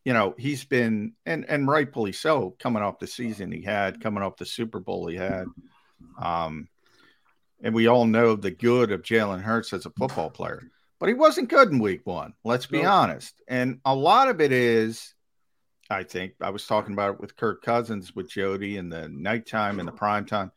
[0.05, 4.23] you know he's been and and rightfully so coming off the season he had, coming
[4.23, 5.47] off the Super Bowl he had.
[6.21, 6.69] Um,
[7.63, 10.63] and we all know the good of Jalen Hurts as a football player,
[10.99, 12.35] but he wasn't good in Week One.
[12.45, 12.91] Let's be No.
[12.91, 15.15] honest, and a lot of it is.
[15.93, 19.81] I think I was talking about it with Kirk Cousins with Jody in the nighttime
[19.81, 20.53] and the prime time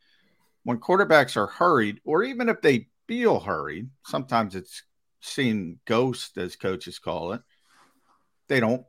[0.64, 4.84] when quarterbacks are hurried, or even if they feel hurried, sometimes it's
[5.22, 7.42] seen ghost, as coaches call it.
[8.48, 8.86] They don't,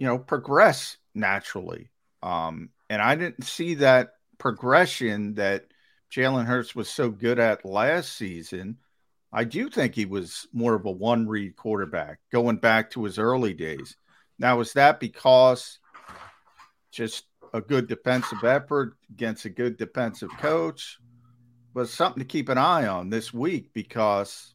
[0.00, 1.90] you know, progress naturally.
[2.22, 5.66] Um, and I didn't see that progression that
[6.10, 8.78] Jalen Hurts was so good at last season.
[9.30, 13.18] I do think he was more of a one read quarterback going back to his
[13.18, 13.94] early days.
[14.38, 15.78] Now, is that because
[16.90, 20.98] just a good defensive effort against a good defensive coach?
[21.74, 24.54] But something to keep an eye on this week because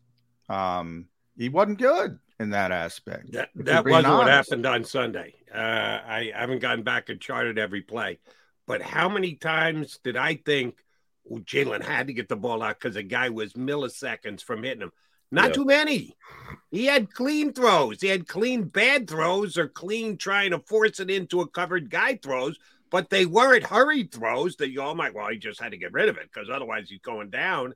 [0.49, 3.31] um, he wasn't good in that aspect.
[3.31, 4.17] That, that wasn't honest.
[4.17, 5.35] what happened on Sunday.
[5.53, 8.19] Uh, I haven't gotten back and charted every play,
[8.67, 10.75] but how many times did I think
[11.23, 14.83] well, Jalen had to get the ball out because the guy was milliseconds from hitting
[14.83, 14.91] him?
[15.31, 15.53] Not yeah.
[15.53, 16.15] too many.
[16.71, 18.01] He had clean throws.
[18.01, 22.19] He had clean bad throws or clean trying to force it into a covered guy
[22.21, 22.57] throws,
[22.91, 25.93] but they weren't hurried throws that you all might, well, he just had to get
[25.93, 27.73] rid of it because otherwise he's going down.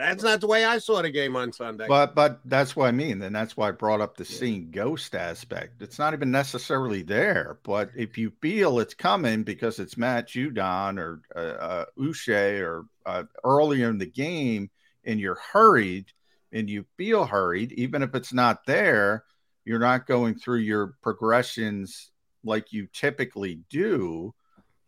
[0.00, 1.86] That's not the way I saw the game on Sunday.
[1.86, 5.14] But but that's what I mean, and that's why I brought up the seeing ghost
[5.14, 5.82] aspect.
[5.82, 10.98] It's not even necessarily there, but if you feel it's coming because it's Matt Judon
[10.98, 14.70] or uh, uh, Uche or uh, earlier in the game,
[15.04, 16.06] and you're hurried
[16.50, 19.24] and you feel hurried, even if it's not there,
[19.66, 22.10] you're not going through your progressions
[22.42, 24.34] like you typically do.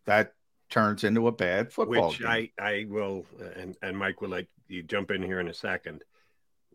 [0.06, 0.32] That
[0.70, 2.28] turns into a bad football Which game.
[2.28, 6.04] I, I will, and, and Mike will let you jump in here in a second.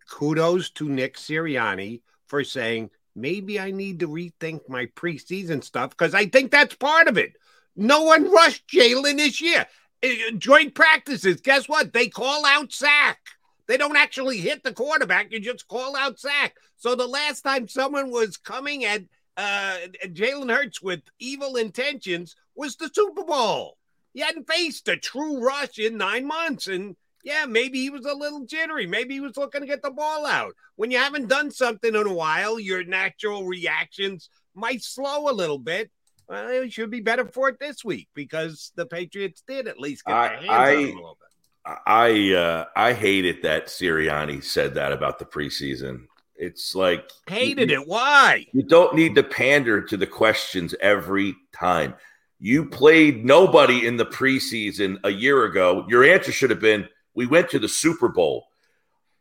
[0.09, 6.13] Kudos to Nick Sirianni for saying, maybe I need to rethink my preseason stuff because
[6.13, 7.33] I think that's part of it.
[7.75, 9.65] No one rushed Jalen this year.
[10.03, 11.93] Uh, joint practices, guess what?
[11.93, 13.19] They call out sack.
[13.67, 15.31] They don't actually hit the quarterback.
[15.31, 16.55] You just call out sack.
[16.77, 19.03] So the last time someone was coming at
[19.35, 23.77] uh, Jalen Hurts with evil intentions was the Super Bowl.
[24.13, 26.67] He hadn't faced a true rush in nine months.
[26.67, 26.95] And
[27.27, 28.87] yeah, maybe he was a little jittery.
[28.87, 30.55] Maybe he was looking to get the ball out.
[30.77, 35.59] When you haven't done something in a while, your natural reactions might slow a little
[35.59, 35.91] bit.
[36.29, 40.05] Well, it should be better for it this week because the Patriots did at least
[40.05, 41.77] get their hands I, on him a little bit.
[41.85, 46.05] I uh, I hated that Sirianni said that about the preseason.
[46.37, 47.87] It's like hated you, it.
[47.89, 48.45] Why?
[48.53, 51.93] You don't need to pander to the questions every time.
[52.39, 55.85] You played nobody in the preseason a year ago.
[55.89, 56.87] Your answer should have been,
[57.17, 58.47] "We went to the Super Bowl."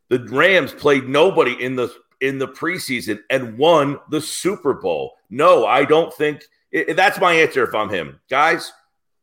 [0.09, 5.15] The Rams played nobody in the in the preseason and won the Super Bowl.
[5.29, 8.21] No, I don't think it, that's my answer if I'm him.
[8.31, 8.73] Guys,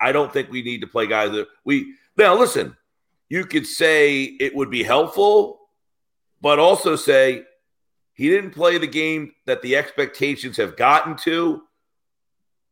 [0.02, 2.76] I don't think we need to play guys that we now listen.
[3.30, 5.60] You could say it would be helpful,
[6.42, 7.46] but also say
[8.14, 11.64] he didn't play the game that the expectations have gotten to.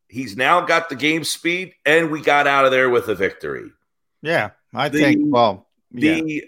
[0.08, 3.72] He's now got the game speed, and we got out of there with a victory.
[4.22, 5.22] Yeah, I the, think.
[5.24, 6.16] Well, yeah.
[6.16, 6.44] the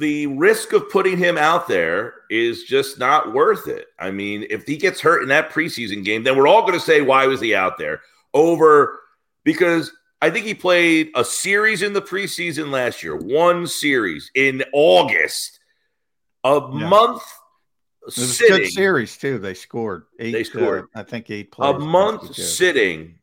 [0.00, 3.88] the risk of putting him out there is just not worth it.
[3.98, 6.80] I mean, if he gets hurt in that preseason game, then we're all going to
[6.80, 8.00] say why was he out there
[8.32, 9.00] over
[9.44, 14.64] because I think he played a series in the preseason last year, one series in
[14.72, 15.60] August,
[16.42, 16.88] a yeah.
[16.88, 17.22] month
[18.02, 19.38] it was sitting, a good series too.
[19.38, 20.32] They scored eight.
[20.32, 20.84] They scored.
[20.94, 21.52] Uh, I think eight.
[21.52, 23.16] Plays, a month sitting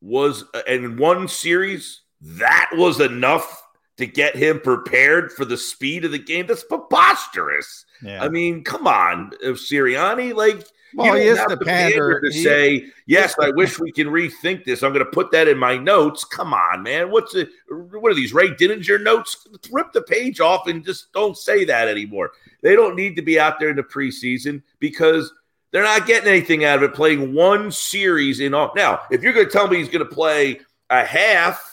[0.00, 2.02] was in one series.
[2.20, 3.59] That was enough
[4.00, 6.46] to get him prepared for the speed of the game.
[6.46, 7.84] That's preposterous.
[8.02, 8.22] Yeah.
[8.22, 10.34] I mean, come on, uh, Sirianni.
[10.34, 14.08] Like, well, you don't have the pander to he, say, yes, I wish we can
[14.08, 14.82] rethink this.
[14.82, 16.24] I'm going to put that in my notes.
[16.24, 17.10] Come on, man.
[17.10, 17.50] What's it?
[17.68, 19.46] What are these Ray Didinger notes?
[19.70, 22.32] Rip the page off and just don't say that anymore.
[22.62, 25.32] They don't need to be out there in the preseason because
[25.70, 28.72] they're not getting anything out of it playing one series in all.
[28.74, 31.69] Now, if you're going to tell me he's going to play a half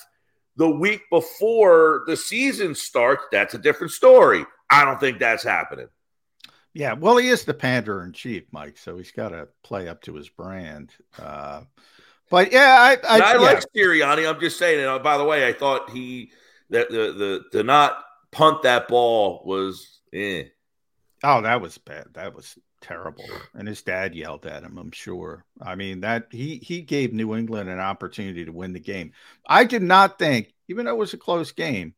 [0.57, 4.45] the week before the season starts, that's a different story.
[4.69, 5.87] I don't think that's happening.
[6.73, 10.01] Yeah, well, he is the pander in chief, Mike, so he's got to play up
[10.03, 10.91] to his brand.
[11.17, 11.61] Uh,
[12.29, 13.39] but yeah, I I, I yeah.
[13.39, 14.29] like Sirianni.
[14.29, 14.85] I'm just saying.
[14.85, 16.31] And by the way, I thought he
[16.69, 20.43] that the the to not punt that ball was eh.
[21.23, 22.07] Oh, that was bad.
[22.13, 23.25] That was terrible.
[23.53, 25.45] And his dad yelled at him, I'm sure.
[25.61, 29.11] I mean, that he he gave New England an opportunity to win the game.
[29.45, 31.93] I did not think, even though it was a close game,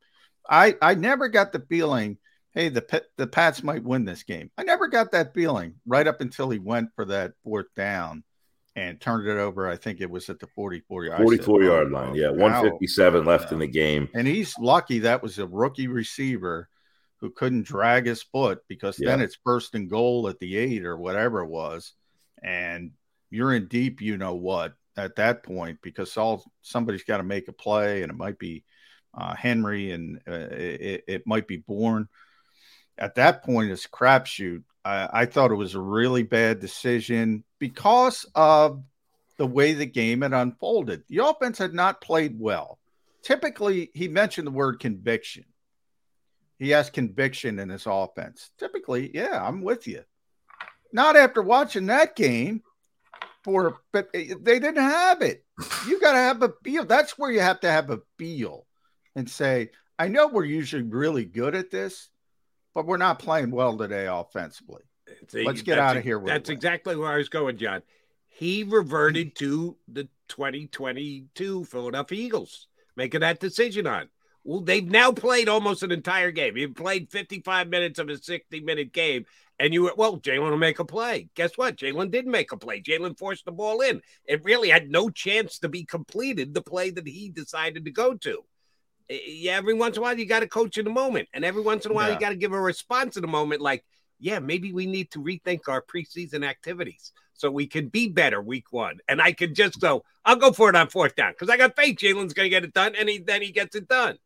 [0.50, 2.18] I I never got the feeling,
[2.54, 4.52] hey, the the Pats might win this game.
[4.58, 8.24] I never got that feeling right up until he went for that fourth down
[8.76, 9.68] and turned it over.
[9.68, 12.16] I think it was at the 44 yard 44 yard line.
[12.16, 13.54] Yeah, 157 left yeah.
[13.54, 14.10] in the game.
[14.14, 16.70] And he's lucky that was a rookie receiver
[17.22, 19.10] who couldn't drag his foot because yeah.
[19.10, 21.94] then it's first and goal at the eight or whatever it was.
[22.42, 22.92] And
[23.30, 27.48] you're in deep, you know what, at that point, because all somebody's got to make
[27.48, 28.64] a play and it might be
[29.14, 32.08] uh, Henry, and uh, it, it, might be Bourne.
[32.98, 34.64] At that point, it's crapshoot.
[34.86, 38.84] I, I thought it was a really bad decision because of
[39.38, 41.04] the way the game had unfolded.
[41.08, 42.78] The offense had not played well.
[43.24, 45.46] Typically, he mentioned the word conviction.
[46.60, 48.51] He has conviction in his offense.
[48.60, 50.03] Typically, yeah, I'm with you.
[50.91, 52.62] Not after watching that game,
[53.43, 55.45] for but eh, they didn't have it.
[55.88, 56.86] You got to have a feel.
[56.86, 58.66] That's where you have to have a feel
[59.16, 62.10] and say, I know we're usually really good at this,
[62.74, 64.84] but we're not playing well today offensively.
[65.28, 66.22] See, Let's get out of here.
[66.24, 67.82] That's exactly where I was going, John.
[68.28, 74.10] He reverted to the 2022 Philadelphia Eagles, making that decision on.
[74.44, 76.58] Well, they've now played almost an entire game.
[76.58, 79.26] You've played 55 minutes of a 60 minute game,
[79.60, 81.30] and you were, well, Jalen will make a play.
[81.36, 81.76] Guess what?
[81.76, 82.82] Jalen did make a play.
[82.82, 84.02] Jalen forced the ball in.
[84.26, 88.14] It really had no chance to be completed, the play that he decided to go
[88.16, 88.44] to.
[89.10, 91.28] Eh, eh, yeah, every once in a while, you got to coach in the moment.
[91.34, 92.14] And every once in a while, yeah.
[92.14, 93.84] you got to give a response in the moment like,
[94.20, 98.72] yeah, maybe we need to rethink our preseason activities so we can be better week
[98.72, 99.00] one.
[99.08, 101.76] And I can just go, I'll go for it on fourth down because I got
[101.76, 104.18] faith Jalen's going to get it done, and he then he gets it done.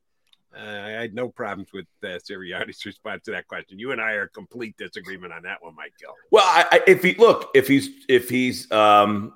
[0.56, 3.80] Uh, I had no problems with uh, Sirianni's response to that question.
[3.80, 6.16] You and I are complete disagreement on that one, Michael.
[6.32, 9.34] Well, I, I, if he look, if he's if he's um,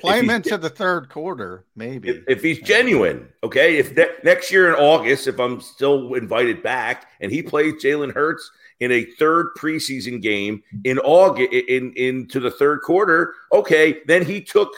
[0.00, 3.78] play him into the third quarter, maybe if, if he's genuine, okay.
[3.78, 8.14] If ne- next year in August, if I'm still invited back, and he plays Jalen
[8.14, 8.50] Hurts
[8.80, 14.40] in a third preseason game in August, in into the third quarter, okay, then he
[14.40, 14.72] took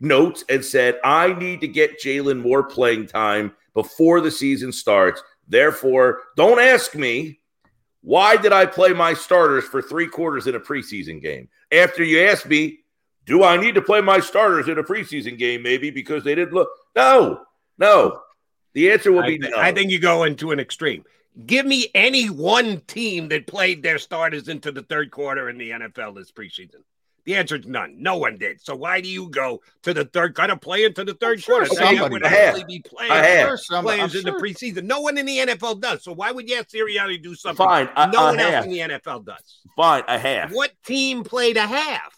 [0.00, 5.22] notes and said, "I need to get Jalen more playing time." Before the season starts.
[5.46, 7.40] Therefore, don't ask me
[8.00, 11.48] why did I play my starters for three quarters in a preseason game.
[11.70, 12.78] After you ask me,
[13.26, 15.62] do I need to play my starters in a preseason game?
[15.62, 16.68] Maybe because they didn't look.
[16.94, 17.42] No,
[17.78, 18.20] no.
[18.72, 19.56] The answer will be I no.
[19.58, 21.04] I think you go into an extreme.
[21.44, 25.70] Give me any one team that played their starters into the third quarter in the
[25.70, 26.82] NFL this preseason.
[27.26, 27.96] The answer is none.
[27.98, 28.64] No one did.
[28.64, 30.34] So why do you go to the third?
[30.34, 31.74] Got to play into the third sure quarter.
[31.74, 34.84] Somebody would actually be playing players in the preseason.
[34.84, 36.04] No one in the NFL does.
[36.04, 37.66] So why would you ask Sirianni to do something?
[37.66, 37.88] Fine.
[38.12, 39.58] no one else in the NFL does.
[39.74, 40.04] Fine.
[40.06, 40.52] A half.
[40.52, 42.15] What team played a half?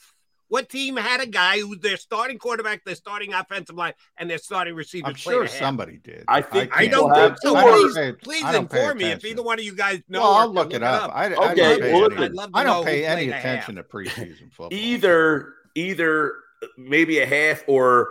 [0.48, 4.38] What team had a guy who's their starting quarterback, their starting offensive line, and their
[4.38, 5.06] starting receiver?
[5.06, 6.24] I'm sure somebody did.
[6.26, 7.54] I think I, don't think so.
[7.54, 10.20] Please, please inform me if either one of you guys know.
[10.20, 11.04] Well, I'll look it up.
[11.04, 11.10] up.
[11.14, 14.68] I, okay, I, don't well, I don't pay any attention to preseason football.
[14.72, 16.32] Either either
[16.76, 18.08] maybe a half or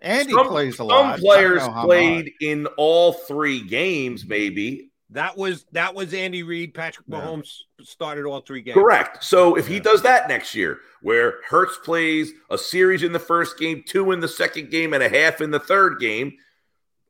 [0.00, 1.18] Andy some, plays a some lot.
[1.18, 2.32] players played much.
[2.40, 4.90] in all three games, maybe.
[5.14, 6.74] That was that was Andy Reid.
[6.74, 7.84] Patrick Mahomes yeah.
[7.84, 8.74] started all three games.
[8.74, 9.22] Correct.
[9.22, 13.56] So if he does that next year, where Hurts plays a series in the first
[13.56, 16.32] game, two in the second game, and a half in the third game,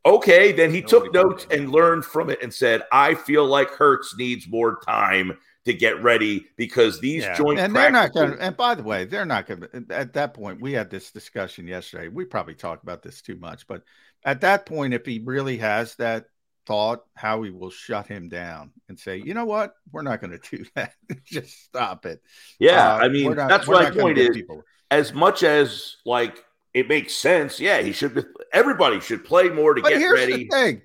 [0.05, 3.70] okay, then he Nobody took notes and learned from it and said, "I feel like
[3.70, 7.34] Hurts needs more time to get ready because these yeah.
[7.34, 8.38] joint and they're not going.
[8.38, 9.66] And by the way, they're not going.
[9.88, 12.09] At that point, we had this discussion yesterday.
[12.09, 13.82] We probably talked about this too much, but
[14.24, 16.26] at that point, if he really has that
[16.66, 19.74] thought, Howie will shut him down and say, "You know what?
[19.92, 20.92] We're not going to do that.
[21.24, 22.22] Just stop it."
[22.58, 24.18] Yeah, uh, I mean, not, that's my point.
[24.18, 24.62] Is people.
[24.90, 27.60] as much as like it makes sense.
[27.60, 28.14] Yeah, he should.
[28.14, 30.44] Be, everybody should play more to but get here's ready.
[30.44, 30.82] The thing.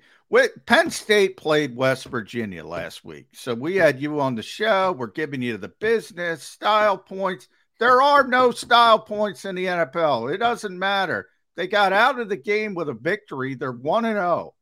[0.66, 3.26] Penn State played West Virginia last week.
[3.32, 4.92] So we had you on the show.
[4.92, 7.48] We're giving you the business style points.
[7.80, 10.32] There are no style points in the NFL.
[10.32, 11.28] It doesn't matter.
[11.56, 13.54] They got out of the game with a victory.
[13.54, 14.54] They're 1 and 0.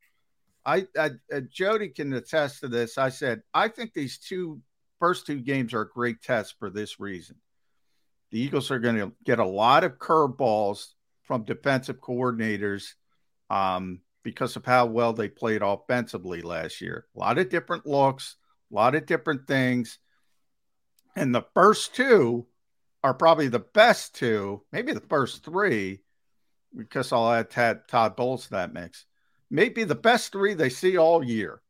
[0.68, 2.98] I, I uh, Jody can attest to this.
[2.98, 4.60] I said, I think these two
[5.00, 7.36] first two games are a great test for this reason.
[8.30, 10.88] The Eagles are going to get a lot of curveballs
[11.22, 12.92] from defensive coordinators.
[13.48, 17.06] Um, because of how well they played offensively last year.
[17.16, 18.36] A lot of different looks,
[18.70, 19.98] a lot of different things.
[21.16, 22.46] And the first two
[23.02, 26.00] are probably the best two, maybe the first three,
[26.76, 29.06] because I'll add Todd, Todd Bowles to that mix.
[29.50, 31.60] Maybe the best three they see all year.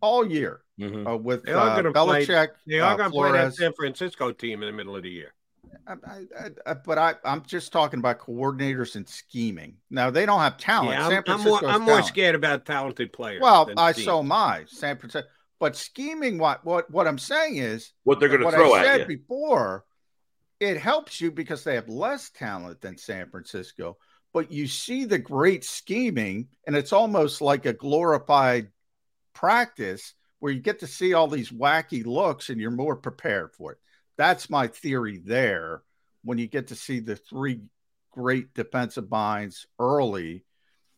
[0.00, 0.62] All year.
[0.80, 1.06] Mm-hmm.
[1.06, 2.26] Uh, with they are uh, Belichick.
[2.26, 5.02] Play, they are uh, going to play that San Francisco team in the middle of
[5.02, 5.34] the year.
[5.86, 9.76] I, I, I, but I, I'm just talking about coordinators and scheming.
[9.90, 10.92] Now they don't have talent.
[10.92, 13.40] Yeah, I'm, I'm, more, I'm more, scared about talented players.
[13.40, 14.64] Well, I so am I.
[14.66, 16.38] San Francisco, but scheming.
[16.38, 19.18] What what what I'm saying is what they're going to throw I said you.
[19.18, 19.84] before.
[20.60, 23.96] It helps you because they have less talent than San Francisco,
[24.32, 28.68] but you see the great scheming, and it's almost like a glorified
[29.34, 33.72] practice where you get to see all these wacky looks, and you're more prepared for
[33.72, 33.78] it.
[34.16, 35.82] That's my theory there.
[36.24, 37.62] When you get to see the three
[38.12, 40.44] great defensive minds early,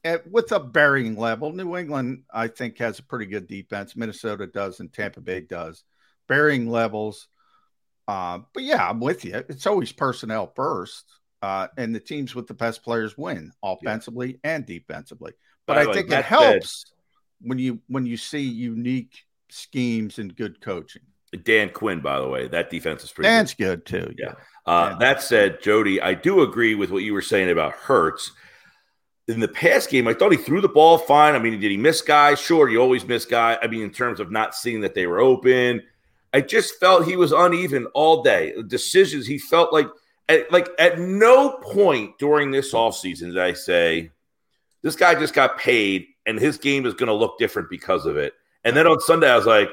[0.05, 1.53] at, with a varying level.
[1.53, 3.97] New England, I think, has a pretty good defense.
[3.97, 5.82] Minnesota does, and Tampa Bay does.
[6.28, 7.28] Varying levels.
[8.07, 9.43] Uh, but yeah, I'm with you.
[9.49, 11.05] It's always personnel first,
[11.45, 14.55] uh, and the teams with the best players win offensively yeah.
[14.55, 15.33] and defensively.
[15.67, 16.93] But I think it helps
[17.41, 21.03] when you when you see unique schemes and good coaching.
[21.43, 23.29] Dan Quinn, by the way, that defense is pretty.
[23.29, 24.15] Dan's good, good too.
[24.17, 24.35] Yeah.
[24.67, 24.73] yeah.
[24.73, 28.33] Uh, that said, Jody, I do agree with what you were saying about Hurts.
[29.27, 31.35] In the past game, I thought he threw the ball fine.
[31.35, 32.41] I mean, did he miss guys?
[32.41, 33.59] Sure, you always miss guys.
[33.63, 35.83] I mean, in terms of not seeing that they were open,
[36.33, 38.55] I just felt he was uneven all day.
[38.67, 39.89] Decisions, he felt like,
[40.29, 44.11] at, like at no point during this offseason did I say,
[44.83, 48.16] this guy just got paid and his game is going to look different because of
[48.16, 48.35] it.
[48.64, 49.70] And then on Sunday, I was like,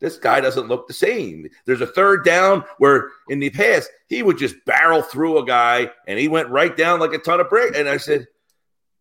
[0.00, 1.48] this guy doesn't look the same.
[1.64, 5.90] There's a third down where in the past he would just barrel through a guy
[6.06, 7.76] and he went right down like a ton of brick.
[7.76, 8.26] And I said,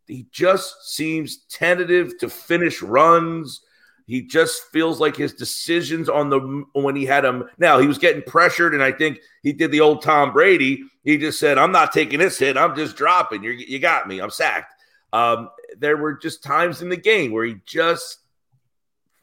[0.07, 3.61] he just seems tentative to finish runs.
[4.07, 6.39] He just feels like his decisions on the
[6.73, 7.43] when he had him.
[7.57, 10.83] Now he was getting pressured, and I think he did the old Tom Brady.
[11.03, 12.57] He just said, "I'm not taking this hit.
[12.57, 13.43] I'm just dropping.
[13.43, 14.19] you you got me.
[14.19, 14.73] I'm sacked."
[15.11, 18.19] Um, there were just times in the game where he just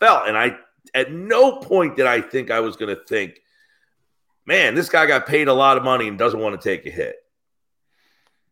[0.00, 0.58] felt, and I
[0.92, 3.40] at no point did I think I was going to think,
[4.44, 6.90] man, this guy got paid a lot of money and doesn't want to take a
[6.90, 7.16] hit.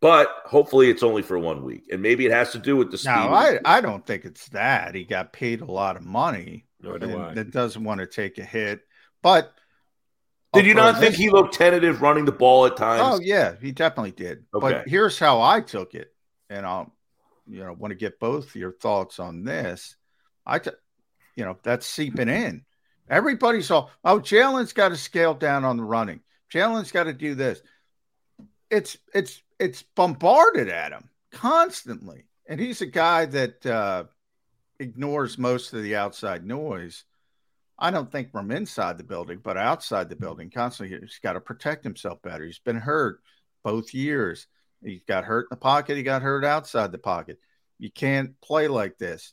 [0.02, 1.84] But hopefully it's only for one week.
[1.90, 3.12] And maybe it has to do with the speed.
[3.12, 4.96] No, I, I don't think it's that.
[4.96, 6.66] He got paid a lot of money.
[6.80, 7.34] Nor do I.
[7.34, 8.80] That doesn't want to take a hit.
[9.22, 9.54] But
[10.52, 13.00] did you not think he looked tentative running the ball at times?
[13.04, 14.44] Oh yeah, he definitely did.
[14.52, 14.72] Okay.
[14.72, 16.12] But here's how I took it,
[16.50, 16.92] and I'll,
[17.48, 19.94] you know, want to get both your thoughts on this.
[20.44, 20.70] I, t-
[21.36, 22.64] you know, that's seeping in.
[23.08, 26.20] Everybody's all, oh, Jalen's got to scale down on the running.
[26.52, 27.62] Jalen's got to do this.
[28.68, 34.04] It's it's it's bombarded at him constantly, and he's a guy that uh,
[34.78, 37.04] ignores most of the outside noise.
[37.78, 41.40] I don't think from inside the building, but outside the building, constantly he's got to
[41.40, 42.44] protect himself better.
[42.44, 43.20] He's been hurt
[43.64, 44.46] both years.
[44.84, 45.96] He got hurt in the pocket.
[45.96, 47.38] He got hurt outside the pocket.
[47.78, 49.32] You can't play like this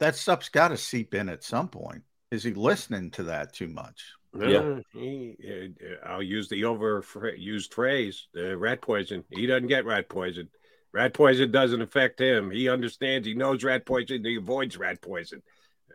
[0.00, 2.02] that stuff's got to seep in at some point.
[2.30, 4.14] Is he listening to that too much?
[4.38, 9.24] Yeah, he, uh, I'll use the overused phrase, uh, rat poison.
[9.30, 10.48] He doesn't get rat poison.
[10.92, 12.50] Rat poison doesn't affect him.
[12.50, 13.26] He understands.
[13.26, 14.24] He knows rat poison.
[14.24, 15.42] He avoids rat poison.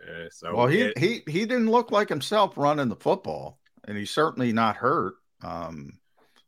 [0.06, 3.98] Uh, so well, he it, he he didn't look like himself running the football, and
[3.98, 5.16] he's certainly not hurt.
[5.42, 6.00] Um,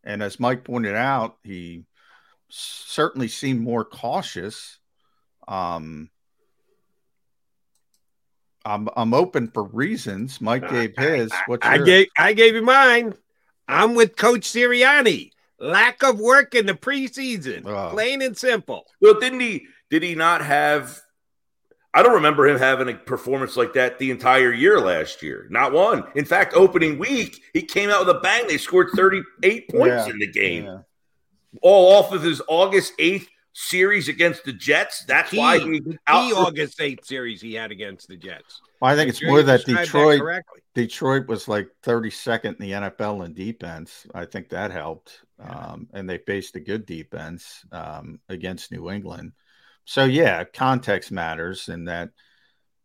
[0.04, 1.86] and as Mike pointed out, he
[2.50, 4.80] certainly seemed more cautious.
[5.48, 6.10] Um,
[8.68, 10.42] I'm I'm open for reasons.
[10.42, 11.32] Mike uh, gave his.
[11.48, 13.14] What's I, I gave I gave you mine.
[13.68, 15.32] I'm with Coach Sirianni.
[15.60, 17.90] Lack of work in the preseason, oh.
[17.92, 18.86] plain and simple.
[19.02, 19.66] Well, didn't he?
[19.90, 21.02] Did he not have?
[21.94, 25.48] I don't remember him having a performance like that the entire year last year.
[25.50, 26.04] Not one.
[26.14, 28.46] In fact, opening week, he came out with a bang.
[28.48, 30.10] They scored 38 points yeah.
[30.10, 30.66] in the game.
[30.66, 30.80] Yeah.
[31.64, 33.28] All off of his August 8th
[33.60, 35.04] series against the Jets.
[35.06, 38.62] That's he, why he the August 8th series he had against the Jets.
[38.80, 40.44] Well, I think it's more that Detroit that
[40.76, 44.06] Detroit was like 32nd in the NFL in defense.
[44.14, 45.22] I think that helped.
[45.40, 49.32] Um, and they faced a good defense um, against New England.
[49.86, 52.12] So yeah, context matters in that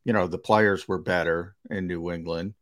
[0.05, 2.55] you know the players were better in New England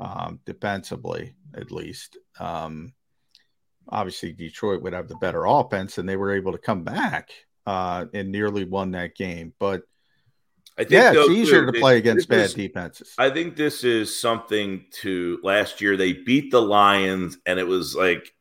[0.00, 2.18] um, defensively, at least.
[2.40, 2.92] Um,
[3.88, 7.30] obviously, Detroit would have the better offense, and they were able to come back
[7.66, 9.52] uh, and nearly won that game.
[9.58, 9.82] But
[10.78, 13.14] I think yeah, it's easier to play against bad is, defenses.
[13.18, 15.96] I think this is something to last year.
[15.96, 18.32] They beat the Lions, and it was like,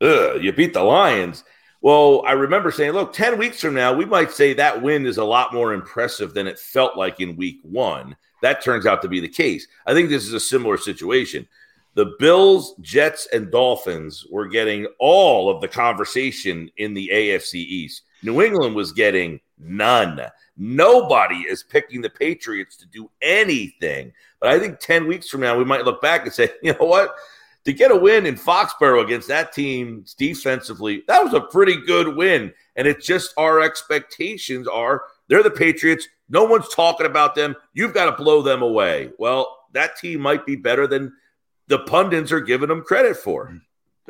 [0.00, 1.44] ugh, you beat the Lions.
[1.82, 5.16] Well, I remember saying, look, 10 weeks from now, we might say that win is
[5.16, 8.16] a lot more impressive than it felt like in week one.
[8.42, 9.66] That turns out to be the case.
[9.86, 11.48] I think this is a similar situation.
[11.94, 18.02] The Bills, Jets, and Dolphins were getting all of the conversation in the AFC East.
[18.22, 20.20] New England was getting none.
[20.56, 24.12] Nobody is picking the Patriots to do anything.
[24.40, 26.86] But I think 10 weeks from now, we might look back and say, you know
[26.86, 27.14] what?
[27.64, 32.16] To get a win in Foxborough against that team defensively, that was a pretty good
[32.16, 32.52] win.
[32.76, 36.08] And it's just our expectations are they're the Patriots.
[36.28, 37.54] No one's talking about them.
[37.74, 39.10] You've got to blow them away.
[39.18, 41.12] Well, that team might be better than
[41.68, 43.60] the pundits are giving them credit for.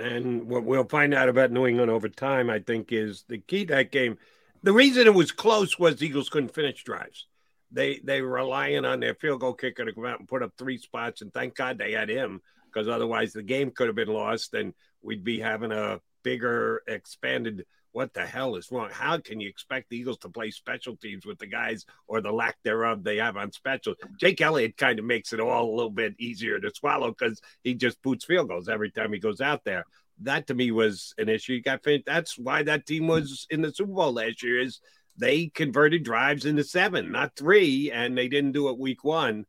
[0.01, 3.67] And what we'll find out about New England over time, I think, is the key
[3.67, 4.19] to that game.
[4.63, 7.27] The reason it was close was the Eagles couldn't finish drives.
[7.73, 10.53] They they were relying on their field goal kicker to come out and put up
[10.59, 14.09] three spots, and thank God they had him because otherwise the game could have been
[14.09, 18.91] lost, and we'd be having a bigger, expanded what the hell is wrong?
[18.93, 22.33] How can you expect the Eagles to play special teams with the guys or the
[22.33, 23.95] lack thereof they have on special?
[24.19, 27.75] Jake Elliott kind of makes it all a little bit easier to swallow because he
[27.75, 29.85] just boots field goals every time he goes out there.
[30.23, 31.55] That to me was an issue.
[31.55, 32.07] You got finished.
[32.07, 34.61] that's why that team was in the Super Bowl last year.
[34.61, 34.81] Is
[35.17, 39.47] they converted drives into seven, not three, and they didn't do it week one.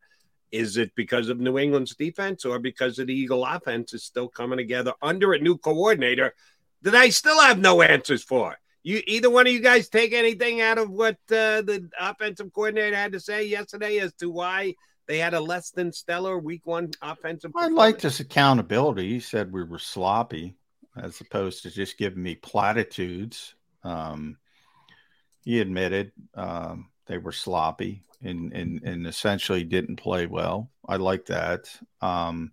[0.51, 4.27] Is it because of New England's defense or because of the Eagle offense is still
[4.27, 6.33] coming together under a new coordinator
[6.83, 8.55] that I still have no answers for?
[8.83, 12.95] You either one of you guys take anything out of what uh, the offensive coordinator
[12.95, 14.75] had to say yesterday as to why
[15.07, 17.51] they had a less than stellar week one offensive?
[17.55, 19.09] I liked his accountability.
[19.09, 20.55] He said we were sloppy
[20.95, 23.55] as opposed to just giving me platitudes.
[23.83, 24.37] Um,
[25.43, 30.69] he admitted um, they were sloppy and, and, and essentially didn't play well.
[30.87, 31.69] I like that.
[32.01, 32.51] Um,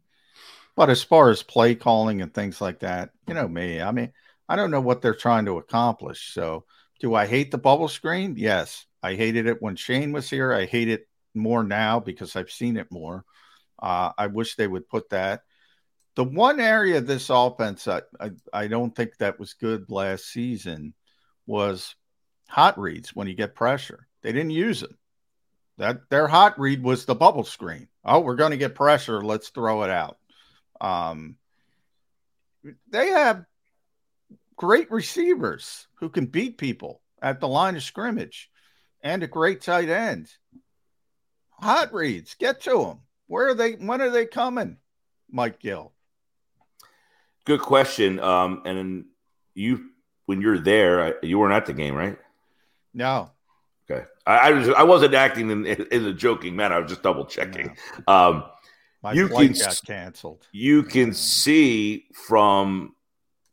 [0.79, 3.83] but as far as play calling and things like that, you know me.
[3.83, 4.13] I mean,
[4.49, 6.33] I don't know what they're trying to accomplish.
[6.33, 6.67] So,
[7.01, 8.37] do I hate the bubble screen?
[8.39, 10.53] Yes, I hated it when Shane was here.
[10.53, 13.25] I hate it more now because I've seen it more.
[13.77, 15.43] Uh, I wish they would put that.
[16.15, 20.27] The one area of this offense I, I, I don't think that was good last
[20.27, 20.95] season
[21.45, 21.97] was
[22.49, 24.07] hot reads when you get pressure.
[24.23, 24.97] They didn't use them.
[25.79, 27.89] That their hot read was the bubble screen.
[28.05, 29.21] Oh, we're going to get pressure.
[29.23, 30.18] Let's throw it out.
[30.81, 31.37] Um,
[32.91, 33.45] they have
[34.57, 38.51] great receivers who can beat people at the line of scrimmage
[39.03, 40.29] and a great tight end.
[41.51, 42.99] Hot reads, get to them.
[43.27, 43.73] Where are they?
[43.73, 44.79] When are they coming,
[45.31, 45.93] Mike Gill?
[47.45, 48.21] Good question.
[48.21, 49.07] Um, and
[49.55, 49.91] you,
[50.27, 52.19] when you're there, you weren't at the game, right?
[52.95, 53.31] No.
[53.91, 54.05] Okay.
[54.27, 56.77] I, I was I wasn't acting in, in a joking manner.
[56.77, 57.77] I was just double checking.
[58.07, 58.15] No.
[58.15, 58.45] Um,
[59.03, 60.47] My you can got canceled.
[60.53, 62.95] You can see from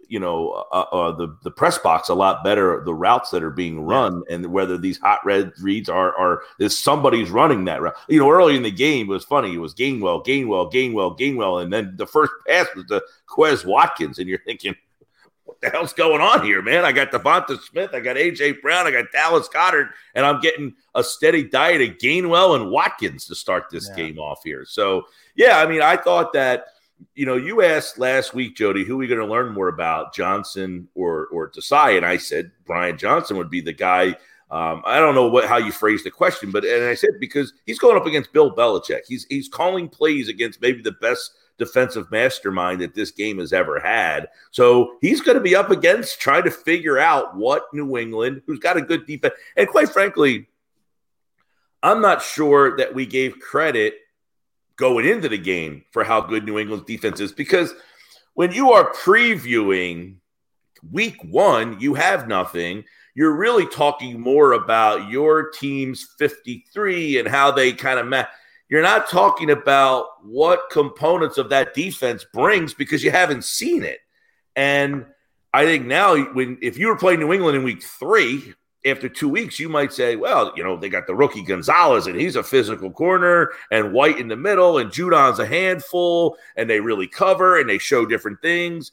[0.08, 3.52] you know uh, uh, the the press box a lot better the routes that are
[3.52, 4.36] being run yeah.
[4.36, 7.96] and whether these hot red reads are are is somebody's running that route.
[8.08, 9.54] You know, early in the game it was funny.
[9.54, 14.20] It was Gainwell, Gainwell, Gainwell, Gainwell, and then the first pass was to Quez Watkins,
[14.20, 14.76] and you're thinking,
[15.56, 16.86] what the hell's going on here, man?
[16.86, 20.74] I got DeVonta Smith, I got AJ Brown, I got Dallas Goedert, and I'm getting
[20.94, 23.96] a steady diet of Gainwell and Watkins to start this yeah.
[23.96, 24.66] game off here.
[24.66, 26.68] So yeah, I mean, I thought that
[27.14, 30.14] you know, you asked last week, Jody, who are we going to learn more about,
[30.14, 31.98] Johnson or or Desai?
[31.98, 34.16] And I said Brian Johnson would be the guy.
[34.52, 37.54] Um, I don't know what how you phrased the question, but and I said because
[37.66, 39.02] he's going up against Bill Belichick.
[39.08, 43.80] He's he's calling plays against maybe the best defensive mastermind that this game has ever
[43.80, 44.30] had.
[44.52, 48.60] So he's going to be up against trying to figure out what New England, who's
[48.60, 50.48] got a good defense, and quite frankly,
[51.82, 53.96] I'm not sure that we gave credit
[54.76, 57.74] going into the game for how good New England's defense is because
[58.34, 60.16] when you are previewing
[60.92, 62.84] week one, you have nothing.
[63.14, 68.28] You're really talking more about your team's 53 and how they kind of match.
[68.70, 74.00] You're not talking about what components of that defense brings because you haven't seen it.
[74.56, 75.06] And
[75.54, 78.54] I think now, when if you were playing New England in week three,
[78.86, 82.20] after two weeks, you might say, well, you know, they got the rookie Gonzalez and
[82.20, 86.80] he's a physical corner and White in the middle and Judon's a handful and they
[86.80, 88.92] really cover and they show different things.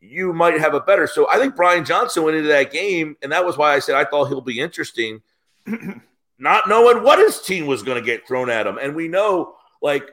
[0.00, 1.06] You might have a better.
[1.06, 3.96] So I think Brian Johnson went into that game, and that was why I said
[3.96, 5.22] I thought he'll be interesting,
[6.38, 8.78] not knowing what his team was going to get thrown at him.
[8.78, 10.08] And we know, like,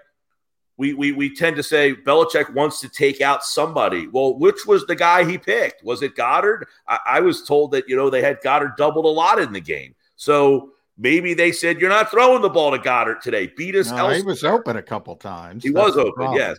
[0.77, 4.07] we, we we tend to say Belichick wants to take out somebody.
[4.07, 5.83] Well, which was the guy he picked?
[5.83, 6.63] Was it Goedert?
[6.87, 9.61] I, I was told that you know they had Goedert doubled a lot in the
[9.61, 13.51] game, so maybe they said you're not throwing the ball to Goedert today.
[13.55, 13.91] Beat us.
[13.91, 15.63] No, he was open a couple times.
[15.63, 16.57] He That's was open, yes.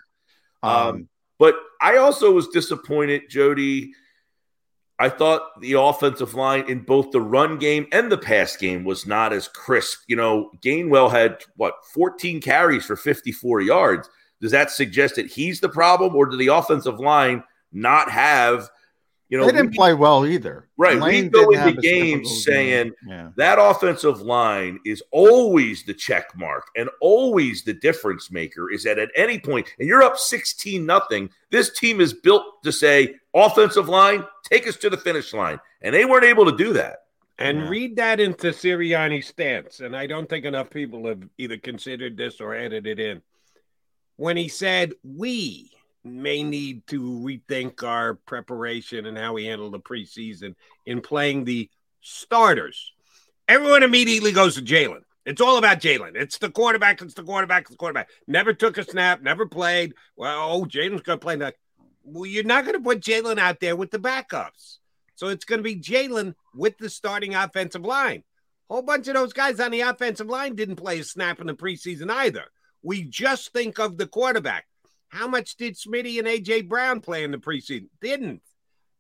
[0.63, 1.09] Um, um,
[1.39, 3.93] but I also was disappointed, Jody,
[4.99, 9.07] I thought the offensive line in both the run game and the pass game was
[9.07, 10.01] not as crisp.
[10.07, 14.09] You know, Gainwell had what 14 carries for 54 yards.
[14.41, 18.69] Does that suggest that he's the problem, or did the offensive line not have?
[19.33, 20.69] You know, they didn't we, play well either.
[20.77, 22.95] Right, Lane we go into games saying game.
[23.09, 23.31] yeah.
[23.37, 28.71] that offensive line is always the check mark and always the difference maker.
[28.71, 32.71] Is that at any point, and you're up 16 nothing, this team is built to
[32.71, 35.59] say offensive line, take us to the finish line.
[35.81, 37.05] And they weren't able to do that.
[37.39, 37.69] And yeah.
[37.71, 39.81] read that into Sirianni's stance.
[39.81, 43.23] And I don't think enough people have either considered this or added it in.
[44.17, 45.73] When he said, we
[46.05, 50.55] may need to rethink our preparation and how we handle the preseason
[50.87, 52.93] in playing the starters.
[53.49, 55.03] Everyone immediately goes to Jalen.
[55.25, 56.17] It's all about Jalen.
[56.17, 57.01] It's the quarterback.
[57.01, 57.63] It's the quarterback.
[57.63, 58.09] It's the quarterback.
[58.27, 59.23] Never took a snap.
[59.23, 59.95] Never played.
[60.17, 61.37] Well, oh, Jalen's going to play.
[61.37, 61.55] That.
[62.03, 64.79] Well, you're not going to put Jalen out there with the backups.
[65.15, 68.25] So it's going to be Jalen with the starting offensive line.
[68.69, 71.55] Whole bunch of those guys on the offensive line didn't play a snap in the
[71.55, 72.45] preseason either.
[72.83, 74.67] We just think of the quarterback.
[75.13, 77.89] How much did Smitty and AJ Brown play in the preseason?
[78.01, 78.43] Didn't.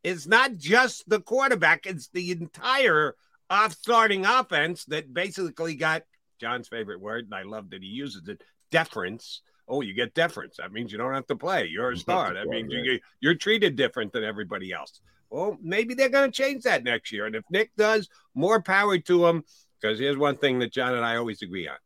[0.04, 3.14] It's not just the quarterback, it's the entire
[3.48, 6.02] off starting offense that basically got
[6.40, 9.42] John's favorite word, and I love that he uses it deference.
[9.68, 10.56] Oh, you get deference.
[10.56, 11.66] That means you don't have to play.
[11.66, 12.34] You're a star.
[12.34, 15.00] That means you, you're treated different than everybody else.
[15.30, 17.26] Well, maybe they're going to change that next year.
[17.26, 19.44] And if Nick does, more power to him.
[19.80, 21.76] Because here's one thing that John and I always agree on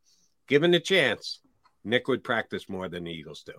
[0.49, 1.41] given the chance,
[1.85, 3.53] Nick would practice more than the Eagles do.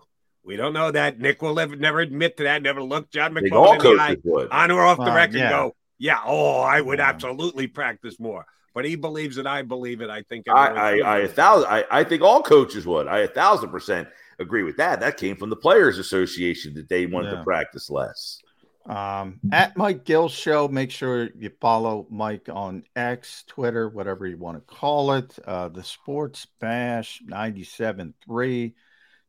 [0.47, 1.19] We don't know that.
[1.19, 4.49] Nick will never, never admit to that, never look John McMullen in the eye, would.
[4.49, 5.49] on or off the Well, record, yeah.
[5.49, 7.09] go, yeah, oh, I would Yeah.
[7.09, 8.45] absolutely practice more.
[8.73, 9.45] But he believes it.
[9.45, 10.09] I believe it.
[10.09, 11.05] I think I, everyone I, should.
[11.05, 13.07] I, a thousand, I, I think all coaches would.
[13.07, 14.07] I a thousand percent
[14.39, 14.99] agree with that.
[14.99, 17.37] That came from the Players Association that they wanted Yeah.
[17.39, 18.39] to practice less.
[18.85, 24.37] Um, at Mike Gill Show, make sure you follow Mike on X, Twitter, whatever you
[24.37, 25.37] want to call it.
[25.45, 28.73] Uh, the Sports Bash 97.3,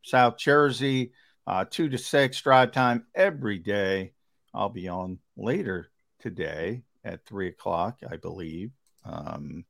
[0.02, 1.12] South Jersey,
[1.46, 4.12] uh, 2 to 6 drive time every day.
[4.54, 5.90] I'll be on later
[6.20, 8.70] today at 3 o'clock, I believe.
[9.04, 9.64] Um,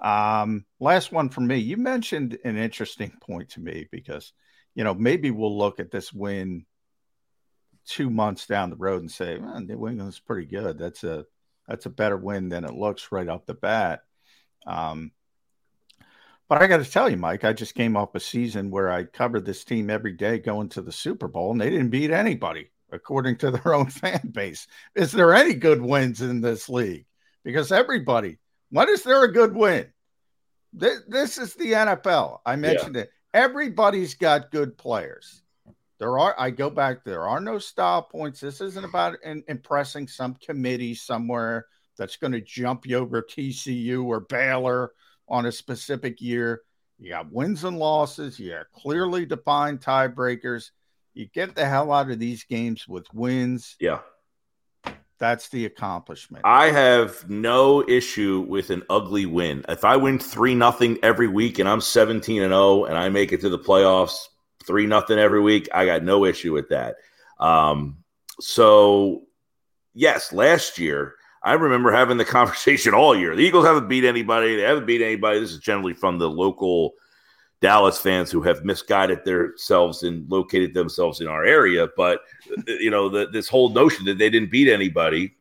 [0.00, 1.56] um, last one from me.
[1.58, 4.32] You mentioned an interesting point to me because,
[4.74, 6.66] you know, maybe we'll look at this win
[7.86, 10.78] two months down the road and say, well, New England's pretty good.
[10.78, 11.26] That's a
[11.68, 14.00] that's a better win than it looks right off the bat.
[14.66, 15.12] Um,
[16.48, 19.04] but I got to tell you, Mike, I just came off a season where I
[19.04, 22.70] covered this team every day going to the Super Bowl, and they didn't beat anybody
[22.92, 24.66] according to their own fan base.
[24.94, 27.06] Is there any good wins in this league?
[27.44, 28.38] Because everybody,
[28.70, 29.86] when is there a good win?
[30.72, 32.38] This, this is the NFL.
[32.44, 33.10] I mentioned it.
[33.32, 35.42] Everybody's got good players.
[35.98, 38.40] There are, I go back, there are no style points.
[38.40, 41.66] This isn't about in, impressing some committee somewhere
[41.96, 44.90] that's going to jump you over TCU or Baylor
[45.28, 46.62] on a specific year.
[46.98, 50.70] You got wins and losses, you got clearly defined tiebreakers.
[51.12, 53.76] You get the hell out of these games with wins.
[53.80, 54.00] Yeah.
[55.18, 56.44] That's the accomplishment.
[56.44, 59.64] I have no issue with an ugly win.
[59.68, 63.32] If I win three nothing every week and I'm 17 and 0 and I make
[63.32, 64.16] it to the playoffs
[64.66, 66.96] three nothing every week, I got no issue with that.
[67.38, 67.98] Um,
[68.40, 69.22] so
[69.94, 71.14] yes, last year
[71.44, 73.36] I remember having the conversation all year.
[73.36, 74.56] The Eagles haven't beat anybody.
[74.56, 75.38] They haven't beat anybody.
[75.38, 76.94] This is generally from the local
[77.60, 81.88] Dallas fans who have misguided themselves and located themselves in our area.
[81.96, 82.20] But
[82.66, 85.34] you know, the, this whole notion that they didn't beat anybody.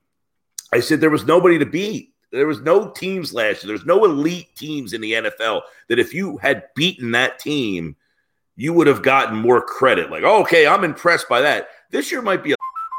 [0.72, 2.14] I said there was nobody to beat.
[2.32, 3.68] There was no teams last year.
[3.68, 7.96] There's no elite teams in the NFL that if you had beaten that team,
[8.56, 10.10] you would have gotten more credit.
[10.10, 11.68] Like, oh, okay, I'm impressed by that.
[11.92, 12.56] This year might be a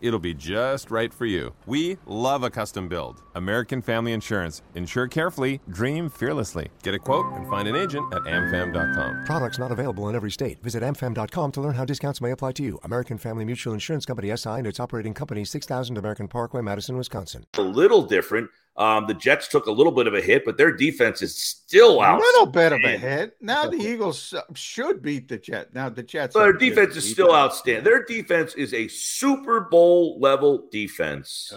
[0.00, 1.54] It'll be just right for you.
[1.66, 3.22] We love a custom build.
[3.34, 4.62] American Family Insurance.
[4.74, 6.68] Insure carefully, dream fearlessly.
[6.82, 9.24] Get a quote and find an agent at amfam.com.
[9.24, 10.62] Products not available in every state.
[10.62, 12.78] Visit amfam.com to learn how discounts may apply to you.
[12.82, 17.44] American Family Mutual Insurance Company SI and its operating company 6000 American Parkway, Madison, Wisconsin.
[17.54, 18.50] A little different.
[18.78, 22.00] Um, the Jets took a little bit of a hit, but their defense is still
[22.00, 22.10] out.
[22.10, 22.20] a out.
[22.20, 23.36] little bit of a hit.
[23.40, 25.74] Now the Eagles uh, should beat the Jets.
[25.74, 26.34] Now the Jets.
[26.34, 27.82] Their have a good defense is still outstanding.
[27.82, 31.52] Their defense is a Super Bowl level defense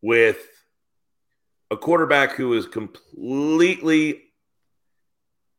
[0.00, 0.38] with
[1.70, 4.22] a quarterback who is completely.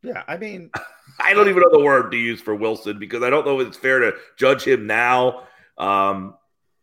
[0.02, 0.70] Yeah, I mean,
[1.20, 3.68] I don't even know the word to use for Wilson because I don't know if
[3.68, 5.44] it's fair to judge him now.
[5.78, 6.34] Um,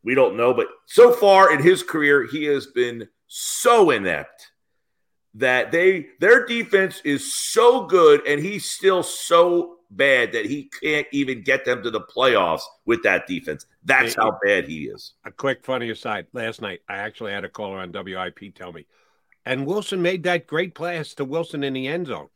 [0.04, 4.52] we don't know, but so far in his career, he has been so inept
[5.36, 11.08] that they their defense is so good and he's still so bad that he can't
[11.12, 13.66] even get them to the playoffs with that defense.
[13.84, 15.14] That's how bad he is.
[15.26, 16.28] A quick funny aside.
[16.34, 18.86] Last night, I actually had a caller on WIP tell me,
[19.46, 22.30] and Wilson made that great pass to Wilson in the end zone.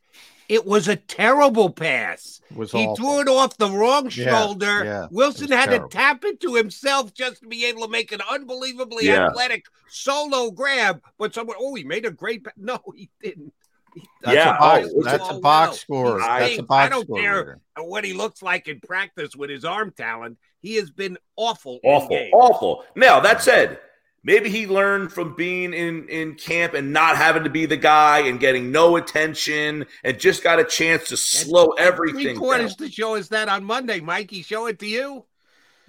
[0.47, 2.39] It was a terrible pass.
[2.53, 2.95] was he awful.
[2.95, 4.83] threw it off the wrong shoulder.
[4.85, 5.89] yeah, Wilson had terrible.
[5.89, 9.27] to tap it to himself just to be able to make an unbelievably Yeah.
[9.29, 11.01] athletic solo grab.
[11.17, 12.43] But someone, oh, he made a great.
[12.43, 12.51] Pa-.
[12.57, 13.53] No, he didn't.
[13.95, 16.19] He- That's Yeah, a box, oh, that's a box score.
[16.19, 17.19] He That's a box I don't score.
[17.19, 17.59] care leader.
[17.77, 20.37] what he looks like in practice with his arm talent.
[20.61, 21.79] He has been awful.
[21.83, 22.31] Awful, games.
[22.33, 22.83] awful.
[22.95, 23.79] Now that said,
[24.23, 28.19] maybe he learned from being in in camp and not having to be the guy
[28.21, 32.37] and getting no attention and just got a chance to slow Three everything down.
[32.37, 34.41] quarters to show us that on Monday, Mikey.
[34.41, 35.25] Show it to you.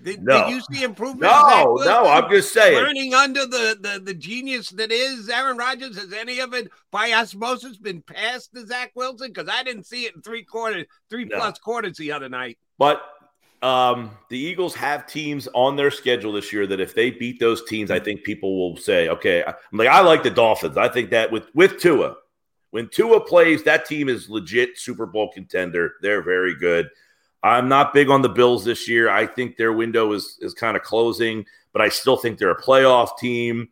[0.02, 0.44] Did, No.
[0.44, 1.22] did you see improvement?
[1.32, 2.76] No, no, I'm just saying.
[2.76, 5.96] Learning under the, the the genius that is Aaron Rodgers.
[5.96, 9.28] Has any of it by osmosis been passed to Zach Wilson?
[9.32, 11.36] Because I didn't see it in three quarters, three No.
[11.38, 12.58] plus quarters the other night.
[12.78, 13.02] But
[13.62, 17.64] um, the Eagles have teams on their schedule this year that if they beat those
[17.64, 20.76] teams, I think people will say, okay, I- I'm like I like the Dolphins.
[20.76, 22.16] I think that with with Tua,
[22.70, 25.94] when Tua plays, that team is legit Super Bowl contender.
[26.02, 26.90] They're very good.
[27.42, 29.08] I'm not big on the Bills this year.
[29.08, 32.62] I think their window is is kind of closing, but I still think they're a
[32.62, 33.68] playoff team.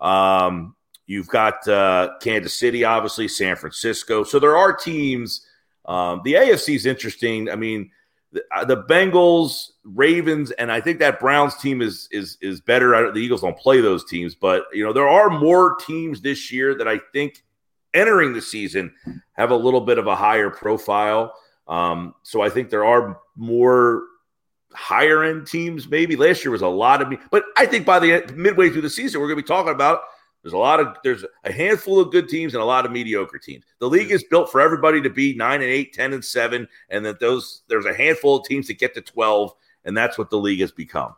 [0.00, 4.24] Um, you've got uh, Kansas City, obviously, San Francisco.
[4.24, 5.46] So there are teams.
[5.86, 7.48] Um, the AFC is interesting.
[7.48, 7.90] I mean,
[8.32, 13.12] the, uh, the Bengals, Ravens, and I think that Browns team is is is better.
[13.12, 16.76] The Eagles don't play those teams, but you know there are more teams this year
[16.76, 17.42] that I think
[17.94, 18.92] entering the season
[19.32, 21.34] have a little bit of a higher profile.
[21.68, 24.04] Um, so I think there are more
[24.72, 25.88] higher end teams.
[25.88, 28.82] Maybe last year was a lot of me, but I think by the midway through
[28.82, 30.00] the season, we're going to be talking about
[30.42, 33.38] there's a lot of there's a handful of good teams and a lot of mediocre
[33.38, 33.64] teams.
[33.80, 37.04] The league is built for everybody to be nine and eight, 10 and seven, and
[37.04, 39.52] that those there's a handful of teams that get to 12,
[39.84, 41.16] and that's what the league has become.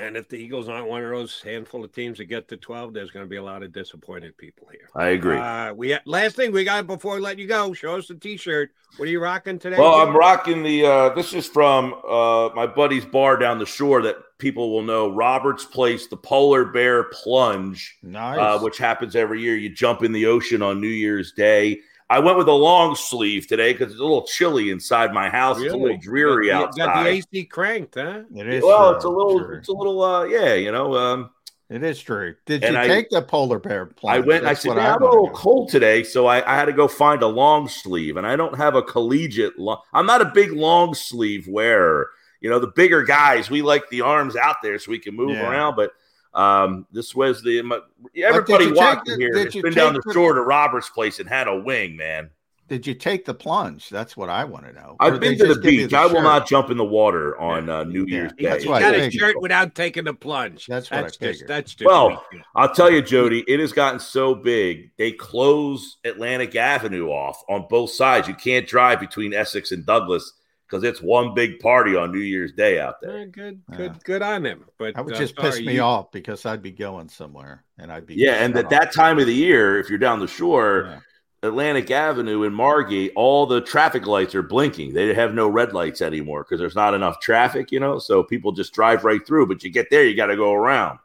[0.00, 2.92] And if the Eagles aren't one of those handful of teams that get to 12,
[2.94, 4.88] there's going to be a lot of disappointed people here.
[4.94, 5.36] I agree.
[5.36, 7.72] Uh, we last thing we got before we let you go.
[7.72, 8.70] Show us the T-shirt.
[8.96, 9.76] What are you rocking today?
[9.78, 10.08] Well, Jim?
[10.08, 10.86] I'm rocking the.
[10.86, 15.08] Uh, this is from uh, my buddy's bar down the shore that people will know.
[15.08, 18.38] Roberts Place, the Polar Bear Plunge, Nice.
[18.38, 19.56] uh, which happens every year.
[19.56, 21.80] You jump in the ocean on New Year's Day.
[22.10, 25.60] I went with a long sleeve today because it's a little chilly inside my house.
[25.60, 26.94] It's a little dreary got, the- outside.
[26.94, 28.22] Got the AC cranked, huh?
[28.34, 28.64] It is.
[28.64, 29.56] well, true, it's a little, true.
[29.58, 30.94] it's a little, uh, yeah, you know.
[30.94, 31.30] Um,
[31.70, 32.34] It is true.
[32.46, 34.16] Did you I- take the polar bear plunge?
[34.24, 36.36] I went and I said, "Yeah, I'm a wanna little do." cold today, so I,
[36.50, 39.58] I had to go find a long sleeve, and I don't have a collegiate.
[39.58, 42.08] Long, I'm not a big long sleeve wearer.
[42.40, 45.32] You know, the bigger guys, we like the arms out there so we can move
[45.36, 45.46] Yeah.
[45.50, 45.76] around.
[45.76, 45.92] But
[46.38, 47.80] um, this was the my,
[48.16, 50.88] everybody you walking the- here did has been down take the the- shore to Robert's
[50.88, 52.30] place and had a wing, man.
[52.68, 53.88] Did you take the plunge?
[53.88, 54.94] That's what I want to know.
[55.00, 55.94] I've they been to the just give you beach.
[55.94, 58.60] I will not jump in the water on uh, New Year's He, Day.
[58.60, 59.20] he what got his figured.
[59.20, 60.66] shirt without taking the plunge.
[60.66, 61.48] That's what I just figured.
[61.48, 62.42] that's just Well, weak.
[62.54, 64.90] I'll tell you, Jody, it has gotten so big.
[64.98, 68.28] They close Atlantic Avenue off on both sides.
[68.28, 70.34] You can't drive between Essex and Douglas
[70.68, 73.18] because it's one big party on New Year's Day out there.
[73.20, 73.76] Eh, good, Yeah.
[73.76, 74.64] good, good on him.
[74.78, 77.90] But That would uh, just piss me you- off because I'd be going somewhere and
[77.90, 80.84] I'd be Yeah, and at that time of the year, if you're down the shore,
[80.86, 81.00] Yeah.
[81.44, 84.92] Atlantic Avenue in Margate, all the traffic lights are blinking.
[84.92, 88.00] They have no red lights anymore because there's not enough traffic, you know.
[88.00, 89.46] So people just drive right through.
[89.46, 90.98] But you get there, you got to go around.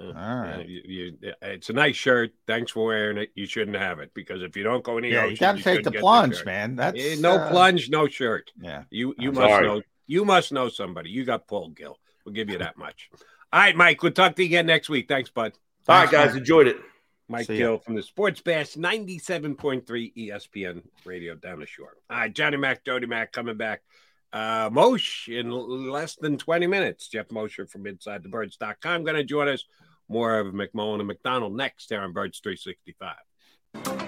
[0.00, 0.68] Uh, All yeah, right.
[0.68, 2.30] you, you, it's a nice shirt.
[2.46, 3.30] Thanks for wearing it.
[3.34, 5.56] You shouldn't have it because if you don't go in the Yeah, ocean, you got
[5.56, 6.46] to take the plunge, shirt.
[6.46, 6.76] man.
[6.76, 8.52] That's Eh, no uh, plunge, no shirt.
[8.60, 8.84] Yeah.
[8.90, 9.66] You you I'm must sorry.
[9.66, 9.82] know.
[10.06, 11.10] You must know somebody.
[11.10, 11.98] You got pulled, Gill.
[12.24, 13.10] We'll give you that much.
[13.52, 14.02] All right, Mike.
[14.02, 15.08] We'll talk to you again next week.
[15.08, 15.52] Thanks, bud.
[15.88, 16.38] All right, guys, Mike.
[16.38, 16.76] enjoyed it.
[17.30, 17.58] Mike See ya.
[17.58, 19.84] Gill from the Sports Bash 97.3
[20.16, 21.94] ESPN radio down the shore.
[22.08, 23.82] All right, Johnny Mac, Jody Mac coming back.
[24.32, 27.08] Uh, Moshe in less than 20 minutes.
[27.08, 29.64] Geoff Mosher from InsideTheBirds.com going to join us.
[30.08, 34.07] More of McMullen and McDonald next here on Birds 365.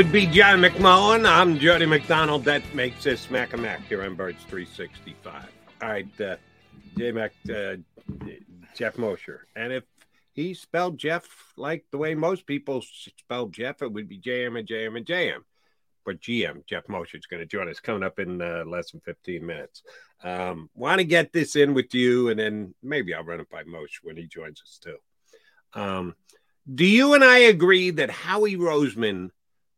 [0.00, 1.28] would be John McMullen.
[1.28, 2.42] I'm Jody McDonald.
[2.44, 5.44] That makes this Mac a Mac here on Birds 365.
[5.82, 6.36] All right, uh,
[6.96, 7.74] J Mac, uh,
[8.74, 9.46] Geoff Mosher.
[9.54, 9.84] And if
[10.32, 11.26] he spelled Jeff
[11.58, 15.40] like the way most people spell Jeff, it would be JM and JM and JM.
[16.06, 19.02] But GM, Geoff Mosher, is going to join us coming up in uh, less than
[19.02, 19.82] 15 minutes.
[20.24, 23.64] Um, Want to get this in with you, and then maybe I'll run it by
[23.64, 24.96] Moshe when he joins us too.
[25.78, 26.14] Um,
[26.74, 29.28] do you and I agree that Howie Roseman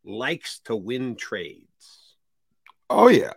[0.05, 2.17] likes to win trades?
[2.91, 3.33] Oh yeah,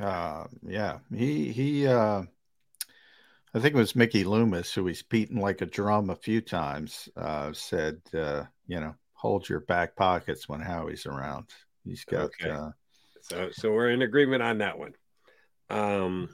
[0.00, 0.98] uh, yeah.
[1.14, 1.86] He he.
[1.86, 2.22] Uh,
[3.54, 7.08] I think it was Mickey Loomis who he's beaten like a drum a few times.
[7.16, 11.46] Uh, said, uh, you know, hold your back pockets when Howie's around.
[11.84, 12.26] He's got.
[12.26, 12.50] Okay.
[12.50, 12.70] Uh,
[13.22, 14.94] So, so we're in agreement on that one.
[15.68, 16.28] Um,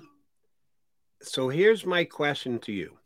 [1.23, 2.99] so here's my question to you: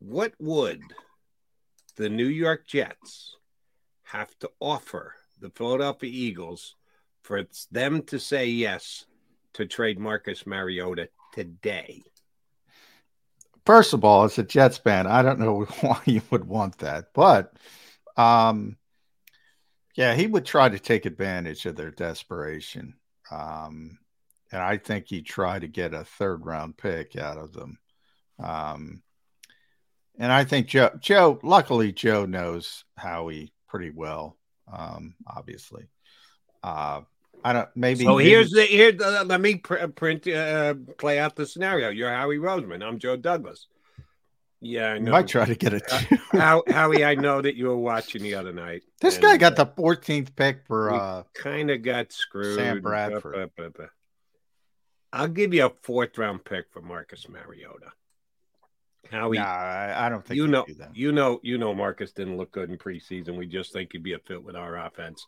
[0.00, 0.80] What would
[1.96, 3.36] the New York Jets
[4.12, 6.74] have to offer the Philadelphia Eagles
[7.22, 9.06] for them to say yes
[9.54, 12.02] to trade Marcus Mariota today?
[13.64, 17.06] First of all, as a Jets fan, I don't know why you would want that,
[17.14, 17.54] but
[18.16, 18.76] um,
[19.94, 22.94] yeah, he would try to take advantage of their desperation.
[23.30, 23.98] Um,
[24.50, 27.78] and I think he'd try to get a third round pick out of them.
[28.38, 29.02] Um,
[30.18, 34.36] and I think Joe, Joe, luckily, Joe knows Howie pretty well,
[34.70, 35.88] um, obviously.
[36.62, 37.00] Uh,
[37.42, 38.04] I don't, maybe.
[38.04, 38.92] So maybe- here's the here.
[38.92, 41.88] The, let me pr- print uh, play out the scenario.
[41.88, 42.86] You're Howie Roseman.
[42.86, 43.66] I'm Joe Douglas.
[44.60, 45.10] Yeah, I know.
[45.10, 45.82] might try to get it.
[45.90, 46.02] Uh,
[46.32, 48.82] How, Howie, I know that you were watching the other night.
[49.00, 52.58] This and, guy got the 14th pick for uh, kind of got screwed.
[52.58, 53.50] Sam Bradford.
[55.12, 57.90] I'll give you a fourth round pick for Marcus Mariota.
[59.10, 60.96] Howie, Nah, I, I don't think you know, do that.
[60.96, 63.36] you know, you know, Marcus didn't look good in preseason.
[63.36, 65.26] We just think he'd be a fit with our offense.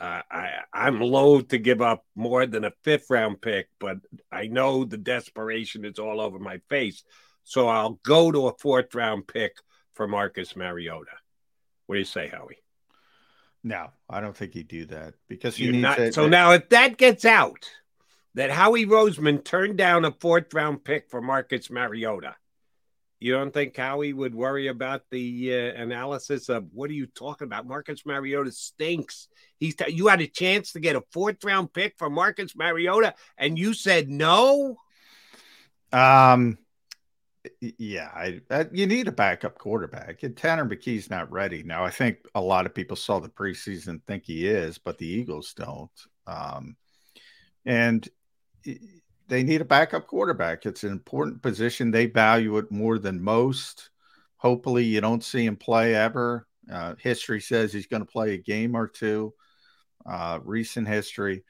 [0.00, 3.96] Uh, I, I'm loath to give up more than a fifth round pick, but
[4.30, 7.02] I know the desperation is all over my face.
[7.44, 9.56] So I'll go to a fourth round pick
[9.94, 11.12] for Marcus Mariota.
[11.86, 12.58] What do you say, Howie?
[13.64, 16.96] No, I don't think he'd do that because You're needs not- so now, if that
[16.98, 17.68] gets out,
[18.34, 22.36] that Howie Roseman turned down a fourth round pick for Marcus Mariota,
[23.26, 27.46] you don't think Howie would worry about the uh, analysis of what are you talking
[27.46, 27.66] about?
[27.66, 29.26] Marcus Mariota stinks.
[29.58, 33.14] He's t- you had a chance to get a fourth round pick for Marcus Mariota,
[33.36, 34.76] and you said no.
[35.92, 36.56] Um,
[37.60, 40.22] yeah, I, uh, you need a backup quarterback.
[40.22, 41.84] And Tanner McKee's not ready now.
[41.84, 45.52] I think a lot of people saw the preseason think he is, but the Eagles
[45.52, 45.90] don't.
[46.28, 46.76] Um,
[47.64, 48.08] and
[49.28, 50.66] they need a backup quarterback.
[50.66, 51.90] It's an important position.
[51.90, 53.90] They value it more than most.
[54.36, 56.46] Hopefully, you don't see him play ever.
[56.70, 59.34] Uh, history says he's going to play a game or two.
[60.04, 61.44] Uh, recent history.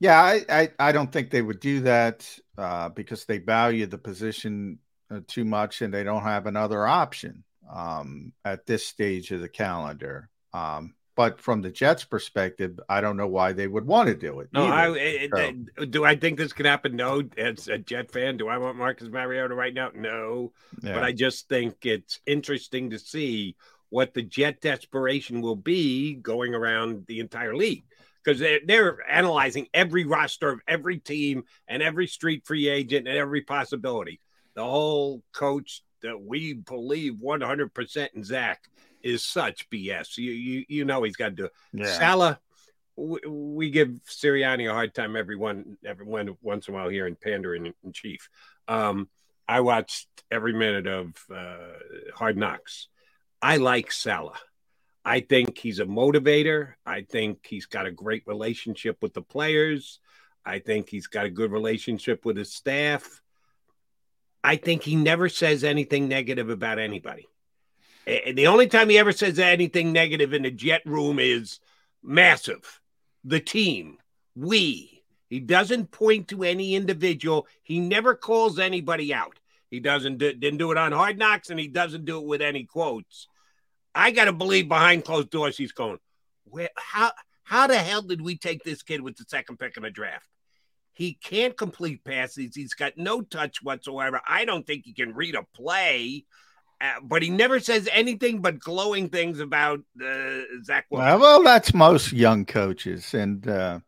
[0.00, 3.98] Yeah, I, I, I don't think they would do that uh, because they value the
[3.98, 4.78] position
[5.10, 9.48] uh, too much and they don't have another option um, at this stage of the
[9.48, 10.28] calendar.
[10.52, 14.38] Um, but from the Jets' perspective, I don't know why they would want to do
[14.40, 14.48] it.
[14.52, 14.96] No, I, either.
[14.98, 16.94] it- So- it- do I think this can happen?
[16.94, 17.22] No.
[17.36, 19.90] As a Jet fan, do I want Marcus Mariota right now?
[19.94, 20.52] No.
[20.82, 20.92] Yeah.
[20.94, 23.56] But I just think it's interesting to see
[23.88, 27.84] what the Jet desperation will be going around the entire league
[28.22, 33.16] because they're, they're analyzing every roster of every team and every street free agent and
[33.16, 34.20] every possibility.
[34.54, 38.60] The whole coach that we believe 100% in Zach
[39.06, 40.18] is such BS.
[40.18, 41.52] You, you, you know he's got to do it.
[41.72, 41.98] Yeah.
[41.98, 42.40] Salah,
[42.96, 46.88] we, we give Sirianni a hard time every one, every one once in a while
[46.88, 48.28] here in Pandering in Chief.
[48.68, 49.08] Um,
[49.48, 51.56] I watched every minute of uh,
[52.14, 52.88] Hard Knocks.
[53.40, 54.38] I like Salah.
[55.04, 56.74] I think he's a motivator.
[56.84, 60.00] I think he's got a great relationship with the players.
[60.44, 63.22] I think he's got a good relationship with his staff.
[64.42, 67.28] I think he never says anything negative about anybody.
[68.06, 71.58] And the only time he ever says anything negative in the jet room is
[72.02, 72.80] massive,
[73.24, 73.98] the team,
[74.34, 75.02] we.
[75.28, 77.48] He doesn't point to any individual.
[77.64, 79.40] He never calls anybody out.
[79.70, 82.40] He doesn't do, didn't do it on Hard Knocks, and he doesn't do it with
[82.40, 83.26] any quotes.
[83.92, 85.98] I got to believe behind closed doors he's going,
[86.44, 87.10] where how
[87.42, 90.28] how the hell did we take this kid with the second pick in the draft?
[90.92, 92.54] He can't complete passes.
[92.54, 94.20] He's got no touch whatsoever.
[94.26, 96.24] I don't think he can read a play.
[96.80, 101.08] Uh, but he never says anything but glowing things about uh, Zach Wilson.
[101.08, 103.80] Well, well, that's most young coaches, and uh,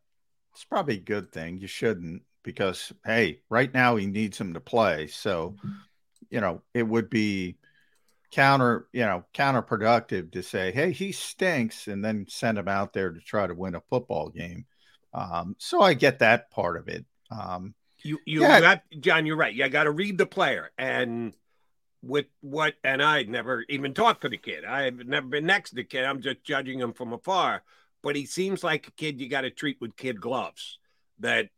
[0.54, 1.58] it's probably a good thing.
[1.58, 5.06] You shouldn't because hey, right now he needs him to play.
[5.08, 5.56] So,
[6.30, 7.56] you know, it would be
[8.30, 13.10] counter, you know, counterproductive to say, hey, he stinks, and then send him out there
[13.10, 14.64] to try to win a football game.
[15.12, 17.04] Um, so I get that part of it.
[17.30, 18.60] Um, You you Yeah.
[18.60, 19.54] got John, you're right.
[19.54, 21.34] You got to read the player and
[22.02, 24.64] with what and I never even talked to the kid.
[24.64, 26.04] I've never been next to the kid.
[26.04, 27.62] I'm just judging him from afar.
[28.02, 30.78] But he seems like a kid you got to treat with kid gloves.
[31.18, 31.48] That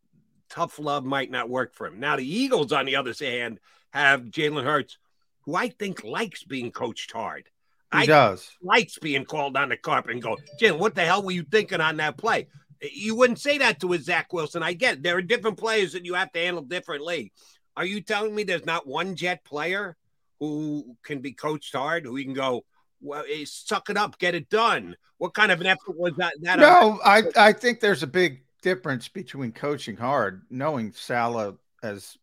[0.49, 2.01] tough love might not work for him.
[2.01, 3.61] Now the Eagles, on the other hand,
[3.91, 4.97] have Jalen Hurts,
[5.43, 7.45] who I think likes being coached hard.
[7.93, 8.51] He I does.
[8.62, 11.81] likes being called on the carpet and go, Jalen, what the hell were you thinking
[11.81, 12.49] on that play?
[12.81, 14.62] You wouldn't say that to a Zach Wilson.
[14.62, 15.03] I get it.
[15.03, 17.33] There are different players that you have to handle differently.
[17.77, 19.97] Are you telling me there's not one jet player
[20.41, 22.65] who can be coached hard, who you can go,
[23.01, 24.97] well, eh, suck it up, get it done?
[25.19, 26.35] What kind of an effort was that?
[26.43, 32.17] that No, I, I think there's a big difference between coaching hard, knowing Salah as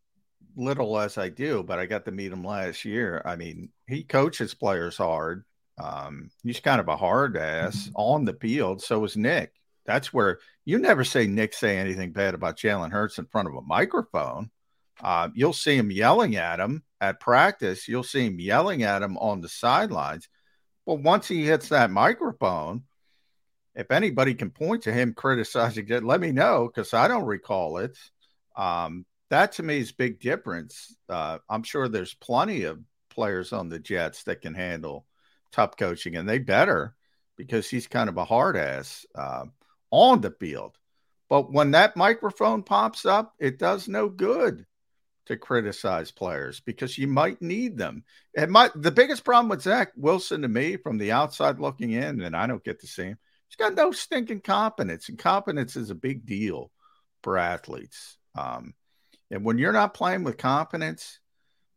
[0.56, 3.22] little as I do, but I got to meet him last year.
[3.24, 5.46] I mean, he coaches players hard.
[5.78, 8.82] Um, he's kind of a hard ass on the field.
[8.82, 9.54] So is Nick.
[9.86, 13.56] That's where you never say Nick say anything bad about Jalen Hurts in front of
[13.56, 14.50] a microphone.
[15.02, 17.88] Uh, you'll see him yelling at him at practice.
[17.88, 20.28] You'll see him yelling at him on the sidelines.
[20.86, 22.84] But once he hits that microphone,
[23.76, 27.78] if anybody can point to him criticizing it, let me know because I don't recall
[27.78, 27.98] it.
[28.56, 30.96] Um, that to me is a big difference.
[31.10, 32.80] Uh, I'm sure there's plenty of
[33.10, 35.06] players on the Jets that can handle
[35.52, 36.96] tough coaching, and they better
[37.36, 39.46] because he's kind of a hard ass uh,
[39.92, 40.78] on the field.
[41.30, 44.66] But when that microphone pops up, it does no good
[45.28, 48.04] to criticize players because you might need them.
[48.36, 52.22] And my the biggest problem with Zach Wilson to me from the outside looking in,
[52.22, 53.18] and I don't get to see him,
[53.48, 56.72] he's got no stinking competence, and competence is a big deal
[57.24, 58.18] for athletes.
[58.36, 58.74] Um,
[59.30, 61.20] and when you're not playing with confidence,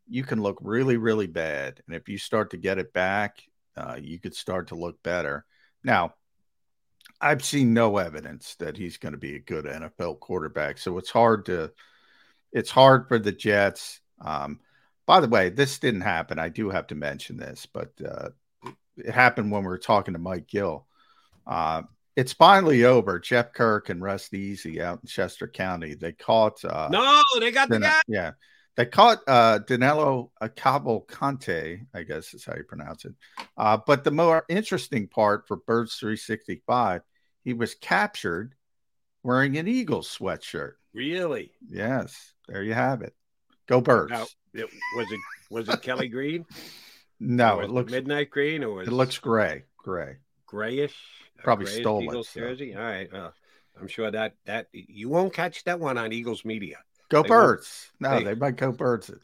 [0.09, 1.83] you can look really, really bad.
[1.87, 3.43] And if you start to get it back,
[3.77, 5.45] uh, you could start to look better.
[5.83, 6.15] Now,
[7.21, 11.11] I've seen no evidence that he's going to be a good NFL quarterback, so it's
[11.11, 11.73] hard to
[12.53, 14.01] it's hard for the Jets.
[14.21, 14.61] Um,
[15.07, 16.39] by the way, this didn't happen.
[16.39, 18.31] I do have to mention this, but uh,
[18.97, 20.87] it happened when we were talking to Mike Gill.
[21.47, 21.83] Uh,
[22.17, 23.19] it's finally over.
[23.19, 25.95] Jeff Kirk and Russ Easy out in Chester County.
[25.95, 26.65] They caught.
[26.65, 28.01] Uh, No, they got the guy.
[28.07, 28.33] Yeah,
[28.77, 31.81] they caught uh, Danilo Cabo Conte.
[31.95, 33.15] I guess is how you pronounce it.
[33.57, 37.03] Uh, but the more interesting part for Birds 365,
[37.43, 38.55] he was captured
[39.23, 40.73] wearing an Eagles sweatshirt.
[40.95, 41.53] Really?
[41.69, 43.15] Yes, there you have it.
[43.67, 44.11] Go Birds.
[44.11, 45.21] Now, it, was it
[45.51, 46.45] was it Kelly Green?
[47.21, 50.17] No, it looks midnight green or was it looks gray, gray.
[50.47, 50.97] grayish.
[51.39, 52.41] Probably grayish stole it, Eagles so.
[52.41, 52.75] jersey.
[52.75, 53.13] All right.
[53.13, 53.33] Well,
[53.81, 56.79] I'm sure that that you won't catch that one on Eagles media.
[57.09, 57.91] Go They Birds.
[58.01, 59.11] No, they- they might go Birds.
[59.11, 59.19] it.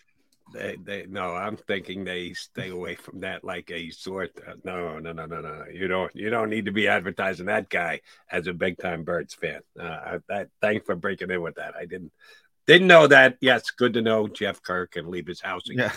[0.52, 4.30] They, they, no, I'm thinking they stay away from that like a sort.
[4.46, 5.64] uh, No, no, no, no, no.
[5.72, 8.00] You don't, you don't need to be advertising that guy
[8.30, 9.60] as a big time Birds fan.
[9.78, 11.74] Uh, that, thanks for breaking in with that.
[11.74, 12.12] I didn't,
[12.66, 13.38] didn't know that.
[13.40, 15.68] Yes, good to know Jeff Kirk can leave his house.
[15.68, 15.90] Again.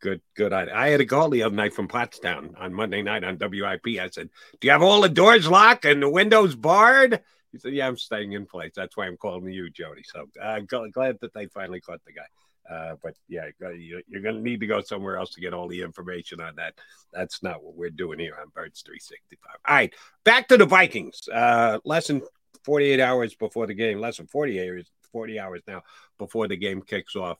[0.00, 0.52] good, good.
[0.52, 3.98] I, I had a call the other night from Pottstown on Monday night on WIP.
[4.00, 4.30] I said,
[4.60, 7.20] "Do you have all the doors locked and the windows barred?"
[7.52, 8.72] He said, "Yeah, I'm staying in place.
[8.74, 12.12] That's why I'm calling you, Jody." So I'm gl- glad that they finally caught the
[12.12, 12.26] guy.
[12.68, 15.68] Uh, but yeah, you- you're going to need to go somewhere else to get all
[15.68, 16.74] the information on that.
[17.12, 19.56] That's not what we're doing here on Birds 365.
[19.66, 19.92] All right,
[20.24, 21.28] back to the Vikings.
[21.28, 22.22] Uh, less than
[22.64, 25.82] 48 hours before the game, less than 48 hours, 40 hours now
[26.18, 27.38] before the game kicks off.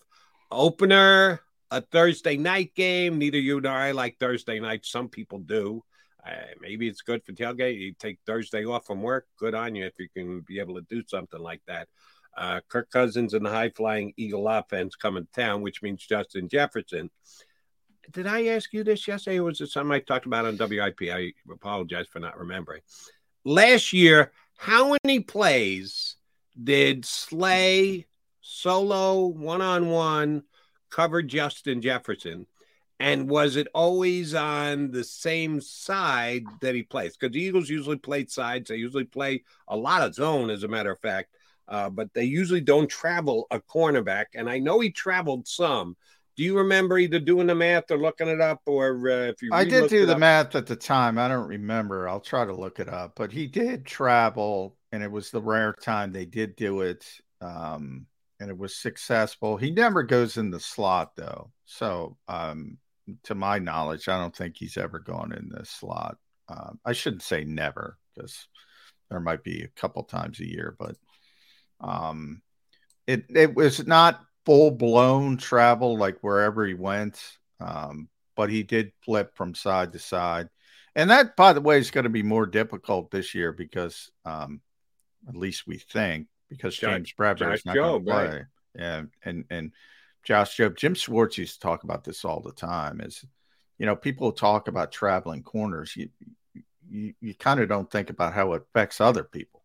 [0.51, 1.41] Opener,
[1.71, 3.19] a Thursday night game.
[3.19, 4.85] Neither you nor I like Thursday night.
[4.85, 5.83] Some people do.
[6.25, 6.31] Uh,
[6.61, 7.81] maybe it's good for tailgate.
[7.81, 9.27] You take Thursday off from work.
[9.39, 11.89] Good on you if you can be able to do something like that.
[12.37, 16.49] Uh, Kirk Cousins and the high flying Eagle offense coming to town, which means Justin
[16.49, 17.11] Jefferson.
[18.11, 21.03] did I ask you this yesterday, or was it something I talked about on WIP?
[21.13, 22.81] I apologize for not remembering.
[23.45, 26.17] Last year, how many plays
[26.63, 28.07] did Slay
[28.41, 30.45] solo one on one
[30.91, 32.47] cover Justin Jefferson?
[33.01, 37.17] And was it always on the same side that he plays?
[37.17, 38.69] Because the Eagles usually play sides.
[38.69, 41.35] They usually play a lot of zone, as a matter of fact,
[41.73, 44.27] uh, but they usually don't travel a cornerback.
[44.35, 45.97] And I know he traveled some.
[46.37, 49.51] Do you remember either doing the math or looking it up, or uh, if you?
[49.53, 51.19] I did do the up- math at the time.
[51.19, 52.09] I don't remember.
[52.09, 53.15] I'll try to look it up.
[53.17, 57.07] But he did travel, and it was the rare time they did do it,
[57.41, 58.07] um,
[58.39, 59.57] and it was successful.
[59.57, 62.79] He never goes in the slot though, so um,
[63.25, 66.17] to my knowledge, I don't think he's ever gone in the slot.
[66.49, 68.47] Um, I shouldn't say never because
[69.11, 70.97] there might be a couple times a year, but
[71.83, 72.43] um,
[73.07, 77.21] it it was not full blown travel like wherever he went,
[77.61, 80.49] um, but he did flip from side to side,
[80.95, 84.61] and that, by the way, is going to be more difficult this year because, um,
[85.29, 88.45] at least we think, because Josh- James Bradberry is not going to play, right.
[88.77, 89.73] and and and
[90.23, 93.01] Josh Jobe, Jim Schwartz used to talk about this all the time.
[93.01, 93.25] Is
[93.79, 96.09] you know people talk about traveling corners, you
[96.89, 99.63] you, you kind of don't think about how it affects other people.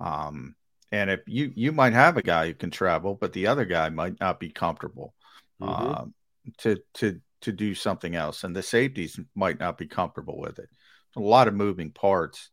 [0.00, 0.56] Um,
[0.94, 3.88] and if you you might have a guy who can travel, but the other guy
[3.88, 5.14] might not be comfortable
[5.60, 5.68] Mhm.
[5.68, 6.14] um,
[6.58, 10.68] to to to do something else, and the safeties might not be comfortable with it.
[11.16, 12.50] A lot of moving parts,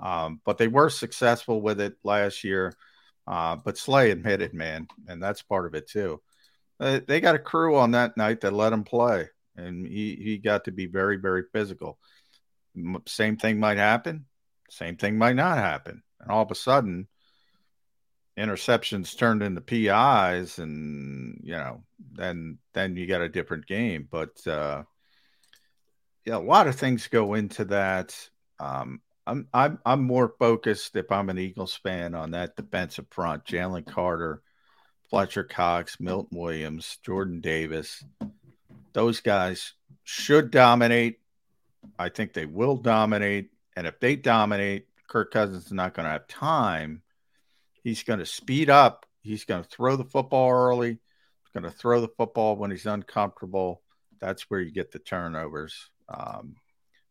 [0.00, 2.72] um, but they were successful with it last year.
[3.26, 6.20] Uh, but Slay admitted, man, and that's part of it too.
[6.80, 10.38] Uh, they got a crew on that night that let him play, and he he
[10.38, 11.98] got to be very very physical.
[12.76, 14.26] M- Same thing might happen,
[14.70, 17.08] same thing might not happen, and all of a sudden,
[18.36, 21.82] interceptions turned into PIs, and you know,
[22.12, 24.08] then then you got a different game.
[24.10, 24.84] But uh,
[26.24, 28.16] yeah, a lot of things go into that.
[28.58, 33.44] Um, I'm I'm I'm more focused if I'm an Eagles fan on that defensive front.
[33.44, 34.42] Jalen Carter,
[35.10, 38.04] Fletcher Cox, Milton Williams, Jordan Davis.
[38.92, 41.20] Those guys should dominate.
[41.98, 43.50] I think they will dominate.
[43.76, 47.02] And if they dominate, Kirk Cousins is not going to have time.
[47.82, 49.06] He's going to speed up.
[49.20, 50.90] He's going to throw the football early.
[50.90, 53.82] He's going to throw the football when he's uncomfortable.
[54.20, 55.90] That's where you get the turnovers.
[56.08, 56.56] Um,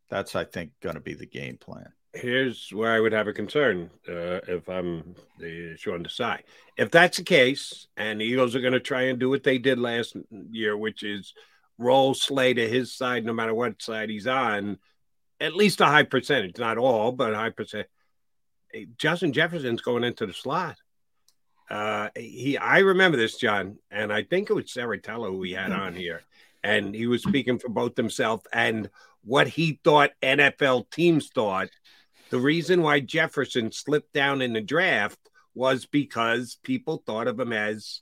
[0.10, 1.92] that's, I think, going to be the game plan.
[2.14, 6.40] Here's where I would have a concern uh, if I'm the Sean Desai.
[6.78, 9.58] If that's the case, and the Eagles are going to try and do what they
[9.58, 11.34] did last year, which is
[11.78, 14.78] roll Slay to his side, no matter what side he's on,
[15.40, 17.88] at least a high percentage, not all, but a high percent.
[18.98, 20.78] Justin Jefferson's going into the slot.
[21.70, 25.72] Uh, he, I remember this, John, and I think it was Saratello who we had
[25.72, 26.24] on here,
[26.64, 28.90] and he was speaking for both himself and
[29.24, 31.70] what he thought NFL teams thought.
[32.30, 35.20] The reason why Jefferson slipped down in the draft
[35.54, 38.02] was because people thought of him as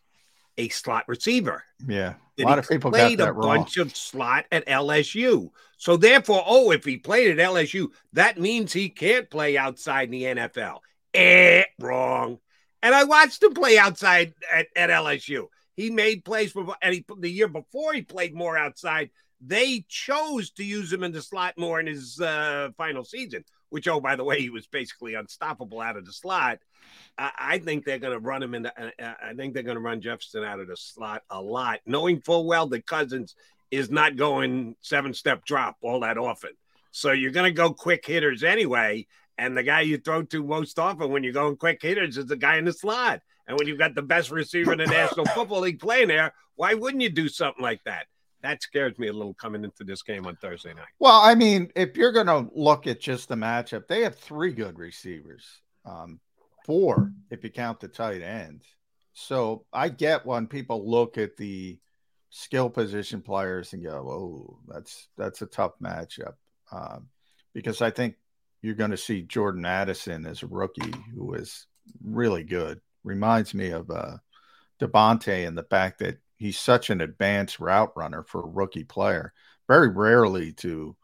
[0.58, 1.64] a slot receiver.
[1.88, 2.16] Yeah.
[2.40, 3.60] A lot he of people got played a wrong.
[3.60, 5.52] bunch of slot at LSU.
[5.78, 10.12] So therefore, oh, if he played at LSU, that means he can't play outside in
[10.12, 10.80] the NFL.
[11.14, 12.40] Eh, wrong.
[12.82, 15.48] And I watched him play outside at, at LSU.
[15.76, 19.10] He made plays for, and he the year before he played more outside.
[19.42, 23.88] They chose to use him in the slot more in his uh, final season, which,
[23.88, 26.60] oh, by the way, he was basically unstoppable out of the slot.
[27.18, 28.64] I, I think they're going to run him in.
[28.64, 31.42] The, uh, uh, I think they're going to run Jefferson out of the slot a
[31.42, 33.36] lot, knowing full well that Cousins
[33.72, 36.52] is not going seven step drop all that often.
[36.92, 39.08] So you're going to go quick hitters anyway.
[39.38, 42.36] And the guy you throw to most often when you're going quick hitters is the
[42.36, 43.22] guy in the slot.
[43.48, 46.74] And when you've got the best receiver in the National Football League playing there, why
[46.74, 48.08] wouldn't you do something like that?
[48.42, 50.86] That scares me a little coming into this game on Thursday night.
[51.00, 54.52] Well, I mean, if you're going to look at just the matchup, they have three
[54.52, 55.46] good receivers,
[55.86, 56.20] um,
[56.66, 58.66] four if you count the tight ends.
[59.14, 61.80] So I get when people look at the
[62.30, 66.36] skill position players and go, "Oh, that's that's a tough matchup,"
[66.72, 67.08] um,
[67.54, 68.16] because I think
[68.62, 71.68] you're going to see Jordan Addison as a rookie who is
[72.04, 72.80] really good.
[73.04, 74.18] Reminds me of uh,
[74.80, 79.34] DeVonta and the fact that he's such an advanced route runner for a rookie player.
[79.68, 80.96] Very rarely do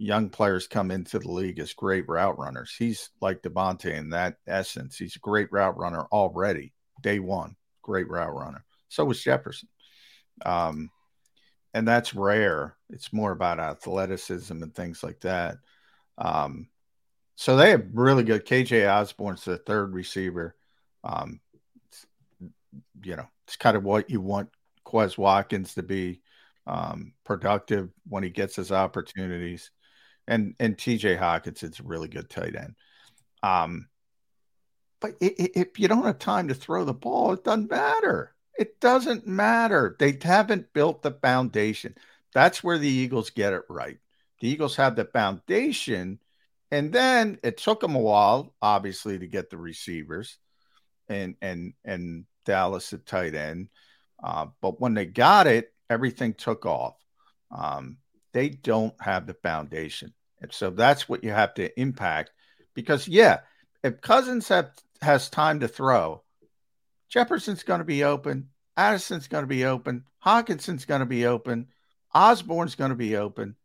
[0.00, 2.74] young players come into the league as great route runners.
[2.78, 4.96] He's like DeVonta in that essence.
[4.98, 6.72] He's a great route runner already,
[7.02, 7.56] day one.
[7.82, 8.64] Great route runner.
[8.88, 9.68] So was Jefferson.
[10.44, 10.90] Um,
[11.74, 12.76] and that's rare.
[12.88, 15.58] It's more about athleticism and things like that.
[16.18, 16.68] Um,
[17.36, 18.46] so they have really good.
[18.46, 20.56] KJ Osborn's the third receiver.
[21.04, 21.40] Um,
[23.02, 24.50] you know, it's kind of what you want
[24.86, 26.22] Quez Watkins to be.
[26.66, 29.70] um, productive when he gets his opportunities.
[30.30, 32.76] And and TJ Hockenson's a really good tight end.
[33.42, 33.88] Um,
[35.00, 38.34] but i- i- if you don't have time to throw the ball, it doesn't matter.
[38.58, 39.96] It doesn't matter.
[39.98, 41.96] They haven't built the foundation.
[42.32, 43.98] That's where the Eagles get it right.
[44.40, 46.20] The Eagles have the foundation,
[46.70, 50.38] and then it took them a while, obviously, to get the receivers
[51.08, 53.70] and and and Dallas at tight end.
[54.22, 56.96] Uh, but when they got it, everything took off.
[57.50, 57.98] Um,
[58.32, 62.30] they don't have the foundation, and so that's what you have to impact.
[62.74, 63.40] Because yeah,
[63.82, 64.70] if Cousins have,
[65.02, 66.22] has time to throw,
[67.08, 71.68] Jefferson's going to be open, Addison's going to be open, Hockenson's going to be open,
[72.14, 73.56] Osborn's going to be open.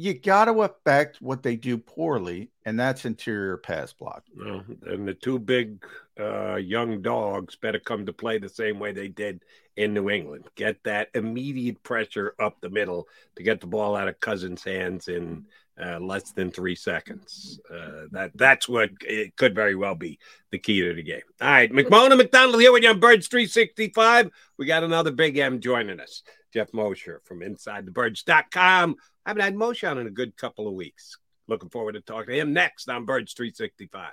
[0.00, 4.22] You got to affect what they do poorly, and that's interior pass block.
[4.36, 5.84] Well, and the two big
[6.18, 9.42] uh, young dogs better come to play the same way they did
[9.76, 10.44] in New England.
[10.54, 15.08] Get that immediate pressure up the middle to get the ball out of Cousins' hands
[15.08, 15.46] in
[15.80, 17.60] uh, less than three seconds.
[17.70, 20.18] Uh, that that's what it could very well be
[20.50, 21.20] the key to the game.
[21.40, 24.30] All right, McMullen and McDonald here with you on Birds 365.
[24.56, 26.22] We got another big M joining us,
[26.52, 28.96] Geoff Mosher from InsideTheBirds.com.
[29.24, 31.18] I haven't had Mosher on in a good couple of weeks.
[31.46, 34.12] Looking forward to talking to him next on Birds 365.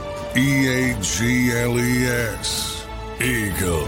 [0.35, 2.85] E A G L E S.
[3.19, 3.87] Eagles.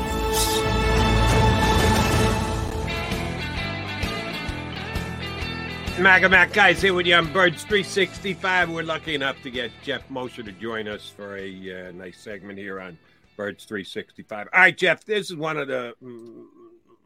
[6.02, 8.72] Maga Mac guys here with you on Birds 365.
[8.72, 12.60] We're lucky enough to get Geoff Mosher to join us for a uh, nice segment
[12.60, 12.98] here on
[13.38, 14.50] Birds 365.
[14.52, 16.44] All right, Geoff, this is one of the mm,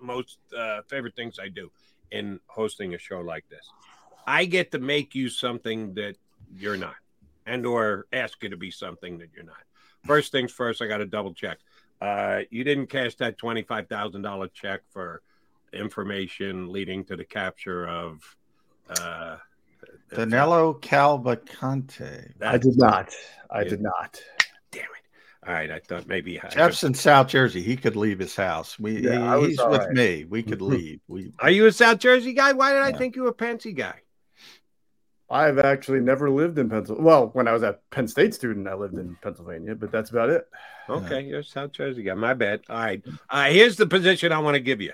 [0.02, 1.70] most uh, favorite things I do
[2.10, 3.70] in hosting a show like this.
[4.26, 6.16] I get to make you something that
[6.58, 6.96] you're not,
[7.48, 9.56] and or ask you to be something that you're not.
[10.06, 11.58] First things first, I got to double check.
[12.00, 15.22] Uh, you didn't cash that twenty-five thousand dollar check for
[15.74, 18.36] information leading to the capture of
[18.90, 19.38] uh,
[20.14, 22.32] Danilo Calvacante.
[22.42, 23.14] I did not.
[23.50, 24.22] I did not.
[24.72, 24.90] Damn it.
[25.48, 27.62] All right, I thought maybe I Jeff's in South Jersey.
[27.62, 28.78] He could leave his house.
[28.80, 29.92] We Yeah, he- he's with right.
[29.92, 30.26] me.
[30.26, 31.00] We could leave.
[31.08, 32.54] We Are you a South Jersey guy?
[32.54, 34.02] Why did I think you were a Pensy guy?
[35.30, 37.06] I've actually never lived in Pennsylvania.
[37.06, 40.30] Well, when I was a Penn State student, I lived in Pennsylvania, but that's about
[40.30, 40.48] it.
[40.90, 42.14] Okay, you're a South Jersey guy.
[42.14, 42.62] My bad.
[42.70, 43.04] All right.
[43.06, 44.94] All right, here's the position I want to give you.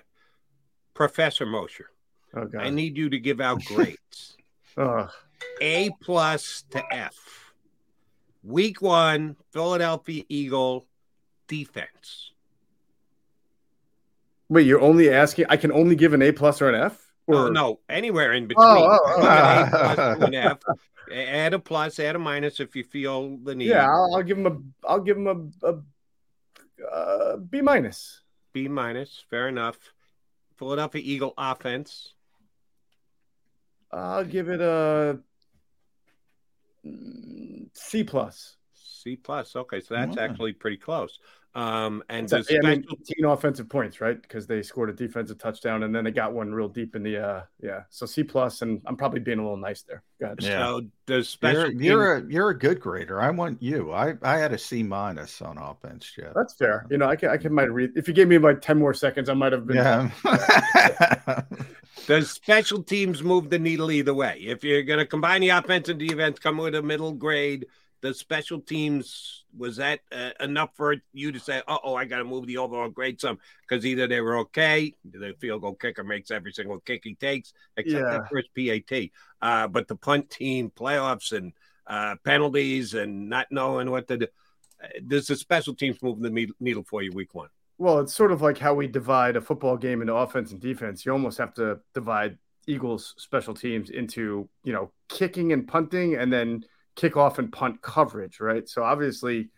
[0.95, 1.89] Professor Mosher.
[2.35, 2.57] Oh, okay.
[2.57, 4.37] I need you to give out grades.
[4.75, 5.11] Ugh.
[5.61, 7.53] A plus to F.
[8.43, 10.87] Week one, Philadelphia Eagle
[11.47, 12.31] defense.
[14.49, 15.45] Wait, you're only asking?
[15.49, 17.02] I can only give an A plus or an F?
[17.27, 18.65] Oh, Or no, anywhere in between.
[18.67, 19.27] Oh, oh, oh.
[19.27, 20.59] An A plus to an F.
[21.11, 23.67] Add a plus, add a minus if you feel the need.
[23.67, 24.87] Yeah, I'll, I'll give him a.
[24.87, 28.21] I'll give him a, a uh, B minus.
[28.53, 29.77] B minus, fair enough.
[30.57, 32.13] Philadelphia Eagle offense.
[33.91, 35.19] I'll give it a
[36.85, 38.55] mm, plus.
[38.73, 39.55] C plus.
[39.55, 40.21] Okay, so that's Mhm.
[40.21, 41.19] actually pretty close.
[41.55, 44.19] Um, and So, does yeah, I mean, 18 offensive points, right?
[44.19, 47.17] Because they scored a defensive touchdown and then they got one real deep in the
[47.17, 47.81] uh yeah.
[47.91, 50.01] So C plus, and I'm probably being a little nice there.
[50.19, 50.33] Go.
[50.39, 50.65] Yeah.
[50.65, 53.21] So does special you're, you're teams- a you're a good grader.
[53.21, 53.91] I want you.
[53.91, 56.87] I I had a C minus on offense, Yeah, That's fair.
[56.89, 58.95] You know, I can I can might read if you gave me like 10 more
[58.95, 60.09] seconds, I might have been Yeah.
[62.07, 64.39] Does special teams move the needle either way?
[64.41, 67.67] If you're going to combine the offense and defense, come with a middle grade.
[68.01, 72.17] The special teams was that uh, enough for you to say, "Uh oh, I got
[72.19, 73.39] to move the overall grade some"?
[73.67, 77.53] Because either they were okay, the field goal kicker makes every single kick he takes,
[77.77, 78.19] except Yeah.
[78.19, 79.09] that first PAT.
[79.41, 81.53] Uh, but the punt team playoffs and
[81.87, 84.27] uh, penalties and not knowing what to do.
[84.83, 87.49] uh, Does the special teams move the needle for you week one?
[87.77, 91.05] Well, it's sort of like how we divide a football game into offense and defense.
[91.05, 96.31] You almost have to divide Eagles special teams into, you know, kicking and punting and
[96.31, 96.63] then
[96.95, 98.67] kickoff and punt coverage, right?
[98.67, 99.49] So obviously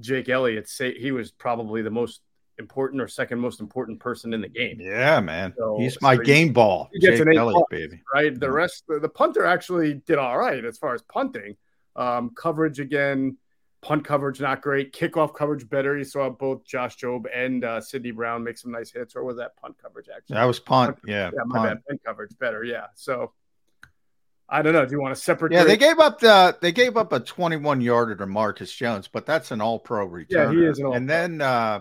[0.00, 2.20] Jake Elliott say he was probably the most
[2.58, 4.76] important or second most important person in the game.
[4.80, 5.52] yeah, man.
[5.58, 6.88] So- He's my so he- game ball.
[6.92, 8.02] He gets Jake an Elliott, plus, baby.
[8.14, 8.38] right?
[8.38, 11.56] The rest, the, the punter actually did all right as far as punting.
[11.96, 13.36] Um, coverage again,
[13.82, 14.92] punt coverage not great.
[14.92, 15.96] Kickoff coverage better.
[15.98, 19.36] You saw both Josh Jobe and uh, Sydney Brown make some nice hits, or was
[19.36, 20.34] that punt coverage actually?
[20.34, 20.96] That was punt.
[21.06, 21.68] Yeah, yeah, my punt.
[21.70, 21.86] bad.
[21.88, 22.64] Punt coverage better.
[22.64, 22.86] Yeah.
[22.94, 23.32] So
[24.48, 24.84] I don't know.
[24.84, 25.52] Do you want a separate?
[25.52, 29.26] Yeah, they gave up the they gave up a 21 yarder to Marcus Jones, but
[29.26, 30.52] that's an all pro return.
[30.52, 30.94] Yeah, he is an all.
[30.94, 31.80] And then uh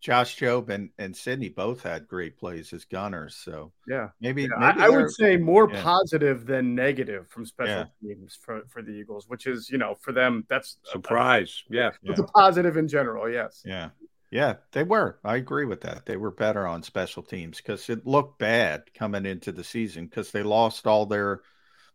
[0.00, 3.34] Josh Jobe and, and Sydney both had great plays as gunners.
[3.34, 4.10] So Yeah.
[4.20, 5.82] maybe, Yeah, maybe I, I would say more yeah.
[5.82, 8.14] positive than negative from special Yeah.
[8.14, 11.64] teams for, for the Eagles, which is, you know, for them, that's a- Surprise.
[11.68, 11.90] Yeah.
[12.04, 13.28] It's a positive in general.
[13.28, 13.62] Yes.
[13.66, 13.88] Yeah.
[14.30, 15.18] Yeah, they were.
[15.24, 16.06] I agree with that.
[16.06, 20.30] They were better on special teams because it looked bad coming into the season because
[20.30, 21.40] they lost all their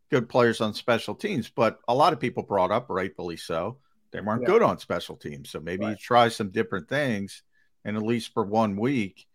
[0.10, 1.50] good players on special teams.
[1.50, 3.80] But a lot of people brought up, rightfully so,
[4.12, 4.48] they weren't Yeah.
[4.48, 5.50] good on special teams.
[5.50, 7.44] So maybe you try some different things,
[7.84, 9.28] and at least for one week,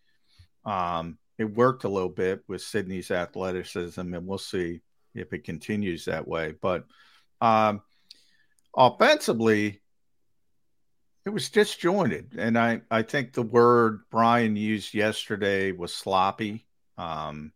[0.65, 4.81] um, it worked a little bit with Sydney's athleticism, and we'll see
[5.15, 6.53] if it continues that way.
[6.53, 6.85] But
[7.40, 7.82] um,
[8.77, 9.81] offensively,
[11.24, 16.66] it was disjointed, and I I think the word Brian used yesterday was sloppy.
[16.97, 17.53] Um,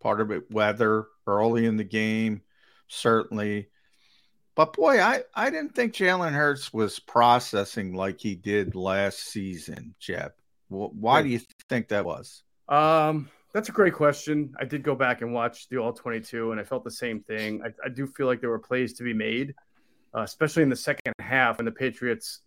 [0.00, 2.42] part of it weather early in the game,
[2.88, 3.68] certainly.
[4.54, 9.94] But boy, I, I didn't think Jalen Hurts was processing like he did last season,
[10.00, 10.32] Geoff.
[10.68, 12.42] Why do you think that was?
[12.68, 14.54] Um, that's a great question.
[14.58, 17.62] I did go back and watch the All 22, and I felt the same thing.
[17.62, 19.54] I, I do feel like there were plays to be made,
[20.14, 22.40] uh, especially in the second half when the Patriots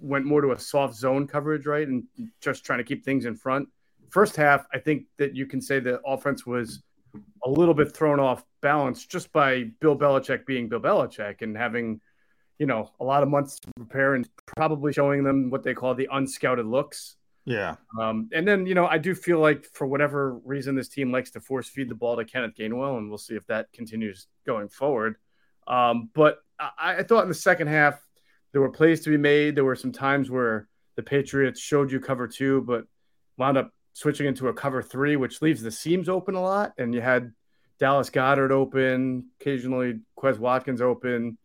[0.00, 1.86] went more to a soft zone coverage, right?
[1.86, 2.04] And
[2.40, 3.68] just trying to keep things in front.
[4.08, 6.82] First half, I think that you can say the offense was
[7.44, 12.00] a little bit thrown off balance just by Bill Belichick being Bill Belichick and having,
[12.58, 15.94] you know, a lot of months to prepare and probably showing them what they call
[15.94, 17.16] the unscouted looks.
[17.44, 17.76] Yeah.
[17.98, 21.30] Um, and then, you know, I do feel like for whatever reason, this team likes
[21.32, 24.68] to force feed the ball to Kenneth Gainwell, and we'll see if that continues going
[24.68, 25.16] forward.
[25.66, 28.00] Um, but I, I thought in the second half,
[28.52, 29.54] there were plays to be made.
[29.54, 32.84] There were some times where the Patriots showed you cover two, but
[33.36, 36.72] wound up switching into a cover three, which leaves the seams open a lot.
[36.78, 37.32] And you had
[37.78, 41.36] Dallas Goedert open, occasionally Quez Watkins open.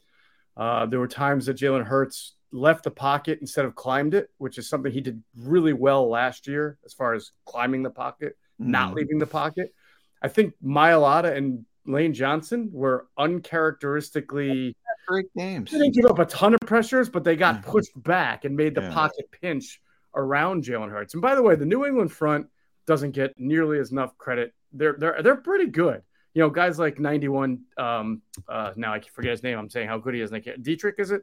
[0.55, 4.57] Uh, there were times that Jalen Hurts left the pocket instead of climbed it, which
[4.57, 8.91] is something he did really well last year as far as climbing the pocket, not
[8.91, 8.95] Mhm.
[8.95, 9.73] leaving the pocket.
[10.21, 14.77] I think Mailata and Lane Johnson were uncharacteristically
[15.07, 15.71] great games.
[15.71, 18.75] They didn't give up a ton of pressures, but they got pushed back and made
[18.75, 18.93] the Yeah.
[18.93, 19.81] pocket pinch
[20.15, 21.13] around Jalen Hurts.
[21.13, 22.47] And by the way, the New England front
[22.87, 24.53] doesn't get nearly as enough credit.
[24.73, 26.01] They're they're they're pretty good.
[26.33, 27.61] You know, guys like 91.
[27.77, 29.57] Um, uh, now I forget his name.
[29.57, 30.31] I'm saying how good he is.
[30.31, 31.21] and I can't- Deatrich is it?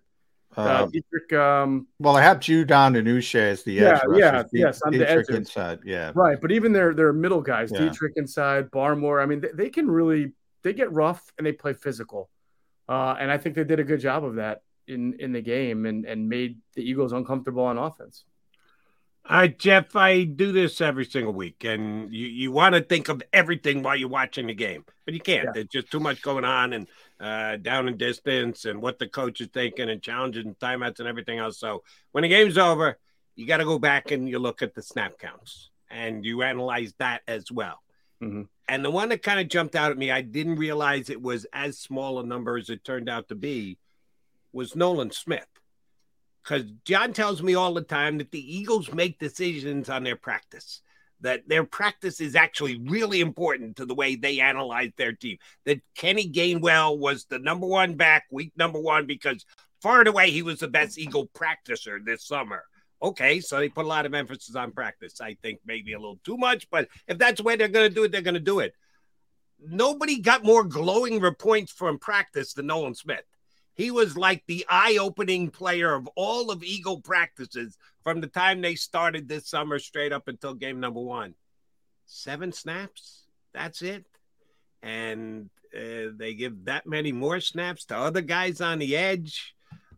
[0.57, 4.43] Uh, Um, Deatrich, um, well, I have Judon and Uche as the Yeah, edge yeah,
[4.53, 5.81] yes, on the Deatrich inside.
[5.85, 7.81] Yeah, right, but even their their middle guys, Yeah.
[7.81, 9.23] Deatrich inside, Barmore.
[9.23, 10.33] I mean, they, they can really
[10.63, 12.29] they get rough and they play physical,
[12.89, 15.87] uh, and I think they did a good job of that in in the game
[15.87, 18.25] and and made the Eagles uncomfortable on offense.
[19.25, 23.23] Uh, Geoff, I do this every single week, and you, you want to think of
[23.33, 25.49] everything while you're watching the game, but you can't.
[25.55, 26.89] There's just too much going on, and
[27.21, 31.09] uh, down in distance, and what the coach is thinking, and challenges, and timeouts, and
[31.09, 31.59] everything else.
[31.59, 32.99] So when the game's over,
[33.37, 36.93] you got to go back and you look at the snap counts, and you analyze
[36.99, 37.81] that as well.
[38.21, 38.49] Mhm.
[38.69, 41.47] And the one that kind of jumped out at me, I didn't realize it was
[41.53, 43.79] as small a number as it turned out to be,
[44.53, 45.47] was Nolan Smith
[46.43, 50.81] because John tells me all the time that the Eagles make decisions on their practice,
[51.21, 55.39] that their practice is actually really important to the way they analyze their team.
[55.65, 59.45] That Kenny Gainwell was the number one back, week number one, because
[59.81, 62.65] far and away he was the best Eagle practicer this summer.
[63.03, 65.21] Okay, so they put a lot of emphasis on practice.
[65.21, 67.95] I think maybe a little too much, but if that's the way they're going to
[67.95, 68.75] do it, they're going to do it.
[69.65, 73.25] Nobody got more glowing reports from practice than Nolan Smith.
[73.75, 78.61] He was like the eye opening player of all of Eagle practices from the time
[78.61, 81.35] they started this summer straight up until game number one.
[82.07, 83.25] Seven snaps.
[83.55, 84.05] That's it.
[84.83, 89.55] And uh, they give that many more snaps to other guys on the edge.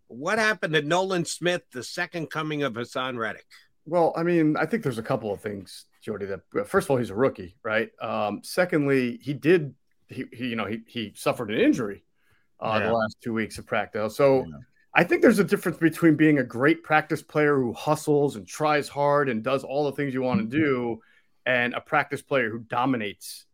[0.07, 3.47] What happened to Nolan Smith, the second coming of Haason Reddick?
[3.87, 6.27] Well, I mean, I think there's a couple of things, Jody.
[6.27, 7.91] That first of all, he's a rookie, right?
[8.01, 9.75] Um, secondly, he did
[10.09, 12.05] he, he you know he he suffered an injury
[12.65, 12.87] uh, Yeah.
[12.89, 14.17] the last two weeks of practice.
[14.17, 14.47] So
[14.95, 18.89] I think there's a difference between being a great practice player who hustles and tries
[18.89, 21.01] hard and does all the things you want to do,
[21.47, 23.45] and a practice player who dominates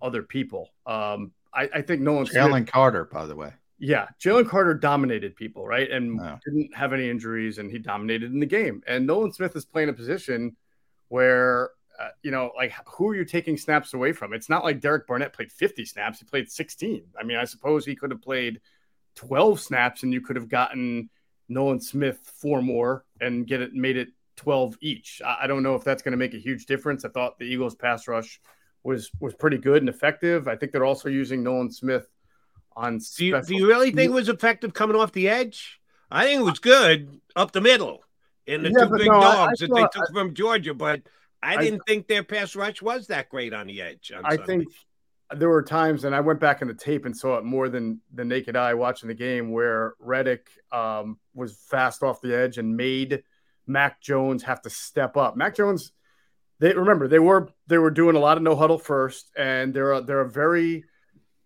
[0.00, 0.70] other people.
[0.86, 3.52] Um, I, I think Nolan Jalen Carter, by the way.
[3.78, 5.90] yeah, Jalen Carter dominated people, right?
[5.90, 6.38] And Yeah.
[6.44, 8.82] didn't have any injuries, and he dominated in the game.
[8.86, 10.56] And Nolan Smith is playing a position
[11.08, 14.32] where, uh, you know, like who are you taking snaps away from?
[14.32, 17.04] It's not like Derek Barnett played 50 snaps; he played 16.
[17.18, 18.60] I mean, I suppose he could have played
[19.16, 21.08] 12 snaps, and you could have gotten
[21.48, 25.22] Nolan Smith four more and get it made it 12 each.
[25.24, 27.04] I, I don't know if that's going to make a huge difference.
[27.04, 28.40] I thought the Eagles' pass rush
[28.82, 30.48] was was pretty good and effective.
[30.48, 32.06] I think they're also using Nolan Smith
[32.76, 35.80] on Do you, do you really think it was effective coming off the edge?
[36.10, 38.02] I think it was good up the middle
[38.46, 40.74] in the Yeah, two big no, I- I dogs that thought- they took from Georgia,
[40.74, 41.02] but
[41.44, 44.12] I I- didn't think their pass rush was that great on the edge.
[44.16, 44.46] on I Sunday.
[44.46, 44.68] think
[45.36, 48.00] there were times, and I went back in the tape and saw it more than
[48.12, 52.76] the naked eye watching the game, where Reddick um, was fast off the edge and
[52.76, 53.22] made
[53.66, 55.36] Mac Jones have to step up.
[55.36, 55.92] Mac Jones,
[56.60, 59.92] they remember they were they were doing a lot of no huddle first, and they're
[59.94, 60.84] a, they're a very,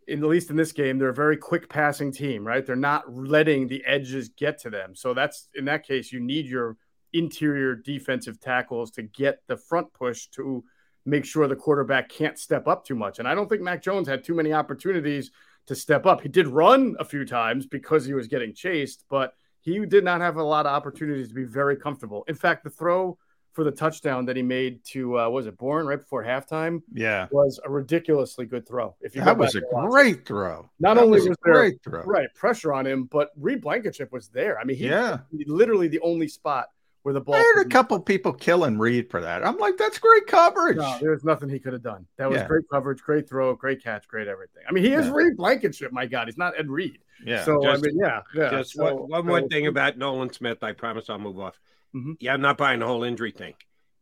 [0.08, 2.66] in at least in this game, they're a very quick passing team, right?
[2.66, 4.94] They're not letting the edges get to them.
[4.96, 6.76] So that's in that case, you need your
[7.12, 10.64] interior defensive tackles to get the front push to
[11.06, 13.18] make sure the quarterback can't step up too much.
[13.18, 15.30] And I don't think Mac Jones had too many opportunities
[15.66, 16.20] to step up.
[16.20, 20.20] He did run a few times because he was getting chased, but he did not
[20.20, 22.24] have a lot of opportunities to be very comfortable.
[22.28, 23.18] In fact, the throw
[23.52, 27.26] for the touchdown that he made to uh, was it Bourne right before halftime Yeah.
[27.32, 28.94] was a ridiculously good throw.
[29.00, 30.70] If you That was a great throw.
[30.78, 32.02] Not That only was was, there great throw.
[32.02, 34.58] right pressure on him, but Reed Blankenship was there.
[34.60, 35.18] I mean, he, Yeah.
[35.36, 36.68] he literally the only spot
[37.08, 37.34] where the ball.
[37.36, 39.42] I heard a couple people killing Reed for that.
[39.46, 40.76] I'm like, that's great coverage.
[40.76, 42.06] No, there's nothing he could have done.
[42.18, 42.46] That was Yeah.
[42.46, 44.62] great coverage, great throw, great catch, great everything.
[44.68, 45.14] I mean, he is Yeah.
[45.14, 45.90] Reed Blankenship.
[45.90, 46.98] My God, he's not Ed Reed.
[47.24, 47.44] Yeah.
[47.44, 48.50] So Just- I mean, yeah, yeah.
[48.50, 50.62] Just So- one, one more thing about Nolan Smith.
[50.62, 51.58] I promise I'll move off.
[51.96, 52.16] Mhm.
[52.20, 53.54] Yeah, I'm not buying the whole injury thing.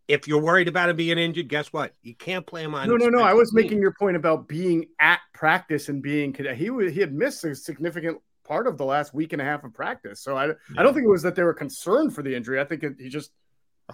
[0.09, 1.95] If you're worried about him being injured, guess what?
[2.03, 2.89] You can't play him on.
[2.89, 3.20] No, no, no.
[3.20, 3.62] I was teams.
[3.65, 7.55] making your point about being at practice and being he was he had missed a
[7.55, 10.20] significant part of the last week and a half of practice.
[10.20, 12.60] So I I don't think it was that they were concerned for the injury.
[12.60, 13.31] I think it, he just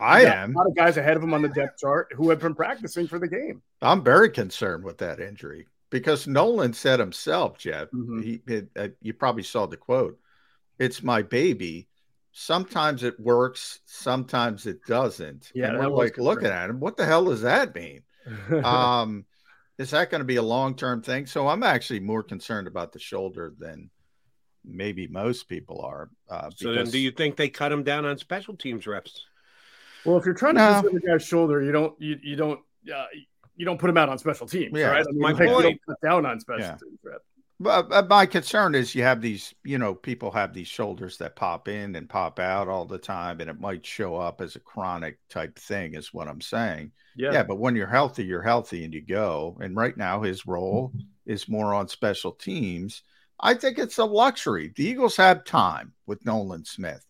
[0.00, 0.54] I am.
[0.54, 3.06] a lot of guys ahead of him on the depth chart who have been practicing
[3.06, 3.62] for the game.
[3.80, 7.88] I'm very concerned with that injury because Nolan said himself, Geoff.
[7.90, 8.22] Mm-hmm.
[8.22, 10.18] He, it, uh, you probably saw the quote.
[10.78, 11.88] It's my baby.
[12.32, 15.52] Sometimes it works, sometimes it doesn't.
[15.54, 16.80] Yeah, and we're like looking at him.
[16.80, 18.02] What the hell does that mean?
[18.64, 19.26] um,
[19.76, 21.26] is that going to be a long term thing?
[21.26, 23.90] So I'm actually more concerned about the shoulder than
[24.64, 26.10] maybe most people are.
[26.28, 29.24] Uh, So then, do you think they cut him down on special teams reps?
[30.04, 30.82] Well, if you're trying to No.
[30.82, 32.60] the guy's shoulder, you don't you, you don't
[32.92, 33.06] uh,
[33.56, 35.06] you don't put him out on special teams, Yeah, right?
[35.06, 35.62] I mean, my you you point.
[35.62, 36.76] don't put down on special Yeah.
[36.76, 37.18] teams, right?
[37.60, 41.36] But uh, my concern is you have these, you know, people have these shoulders that
[41.36, 44.60] pop in and pop out all the time, and it might show up as a
[44.60, 46.90] chronic type thing, is what I'm saying.
[47.14, 47.44] Yeah.
[47.44, 49.56] but when you're healthy, you're healthy and you go.
[49.60, 50.92] And right now, his role
[51.24, 53.02] is more on special teams.
[53.42, 54.72] I think it's a luxury.
[54.74, 57.04] The Eagles have time with Nolan Smith.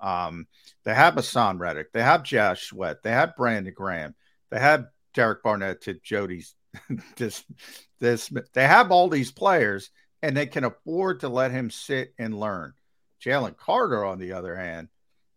[0.00, 0.46] Um,
[0.84, 1.92] they have Haason Reddick.
[1.92, 3.02] They have Josh Sweat.
[3.02, 4.14] They have Brandon Graham.
[4.50, 6.54] They have Derek Barnett to Jody's
[7.16, 7.44] this
[7.98, 9.90] this they have all these players
[10.22, 12.74] and they can afford to let him sit and learn.
[13.24, 14.88] Jalen Carter, on the other hand,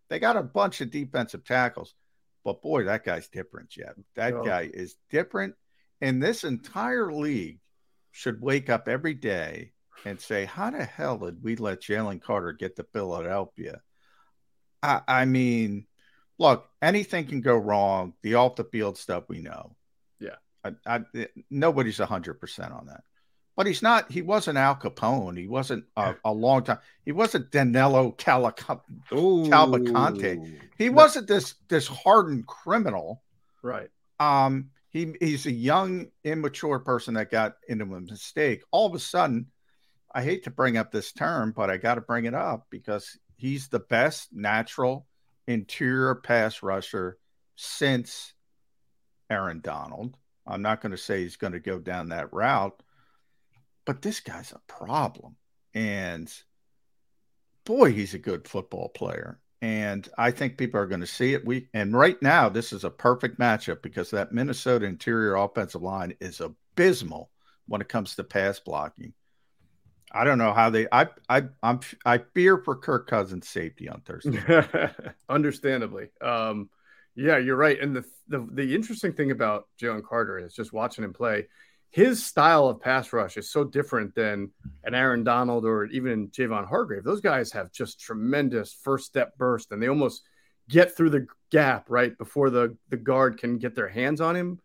[0.09, 1.95] they got a bunch of defensive tackles,
[2.43, 3.95] but boy, that guy's different, Jeb.
[4.15, 5.55] That guy is different.
[6.01, 7.59] And this entire league
[8.11, 9.71] should wake up every day
[10.05, 13.81] and say, How the hell did we let Jalen Carter get to Philadelphia?
[14.83, 15.85] I, I mean,
[16.39, 18.13] look, anything can go wrong.
[18.23, 19.75] The off the field stuff we know.
[20.19, 20.35] Yeah.
[20.63, 23.03] I, I, nobody's 100% on that.
[23.55, 25.37] But he's not, he wasn't Al Capone.
[25.37, 26.79] He wasn't a, a long time.
[27.03, 30.59] He wasn't Danelo Calica- Calvacante.
[30.77, 33.21] He wasn't this this hardened criminal.
[33.61, 33.89] Right.
[34.19, 38.63] Um, he he's a young, immature person that got into a mistake.
[38.71, 39.47] All of a sudden,
[40.13, 43.17] I hate to bring up this term, but I got to bring it up because
[43.35, 45.07] he's the best natural
[45.47, 47.17] interior pass rusher
[47.55, 48.33] since
[49.29, 50.15] Aaron Donald.
[50.45, 52.81] I'm not going to say he's going to go down that route,
[53.85, 55.37] but this guy's a problem.
[55.73, 56.31] And
[57.63, 59.39] boy, he's a good football player.
[59.61, 61.45] And I think people are going to see it.
[61.45, 66.15] We and right now, this is a perfect matchup because that Minnesota interior offensive line
[66.19, 67.29] is abysmal
[67.67, 69.13] when it comes to pass blocking.
[70.13, 70.87] I don't know how they.
[70.91, 74.89] I I I'm I fear for Kirk Cousins' safety on Thursday.
[75.29, 76.09] Understandably.
[76.21, 76.69] Um,
[77.15, 77.79] yeah, you're right.
[77.79, 81.47] And the, the the interesting thing about Jalen Carter is just watching him play.
[81.89, 84.51] His style of pass rush is so different than
[84.85, 87.03] an Aaron Donald or even Javon Hargrave.
[87.03, 90.23] Those guys have just tremendous first step burst, and they almost
[90.69, 94.59] get through the gap right before the the guard can get their hands on him.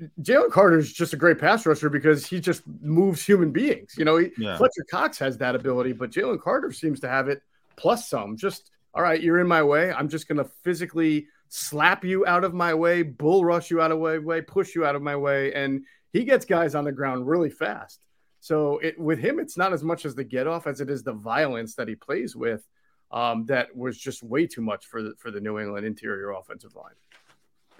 [0.00, 3.94] I- Jalen Carter is just a great pass rusher because he just moves human beings.
[3.96, 4.56] You know, he, Yeah.
[4.56, 7.42] Fletcher Cox has that ability, but Jalen Carter seems to have it
[7.76, 8.36] plus some.
[8.36, 9.92] Just all right, you're in my way.
[9.92, 13.90] I'm just going to physically slap you out of my way, bull rush you out
[13.90, 16.92] of my way, push you out of my way, and he gets guys on the
[16.92, 18.04] ground really fast.
[18.40, 21.02] So it with him, it's not as much as the get off as it is
[21.02, 22.64] the violence that he plays with.
[23.10, 26.74] Um, that was just way too much for the for the New England interior offensive
[26.76, 26.94] line.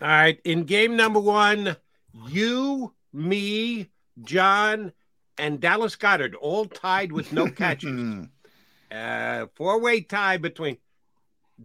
[0.02, 0.40] All right.
[0.44, 1.76] In game number one,
[2.28, 3.90] you, me,
[4.22, 4.92] John,
[5.38, 8.26] and Dallas Goedert all tied with no catches.
[8.90, 10.78] uh, four way tie between.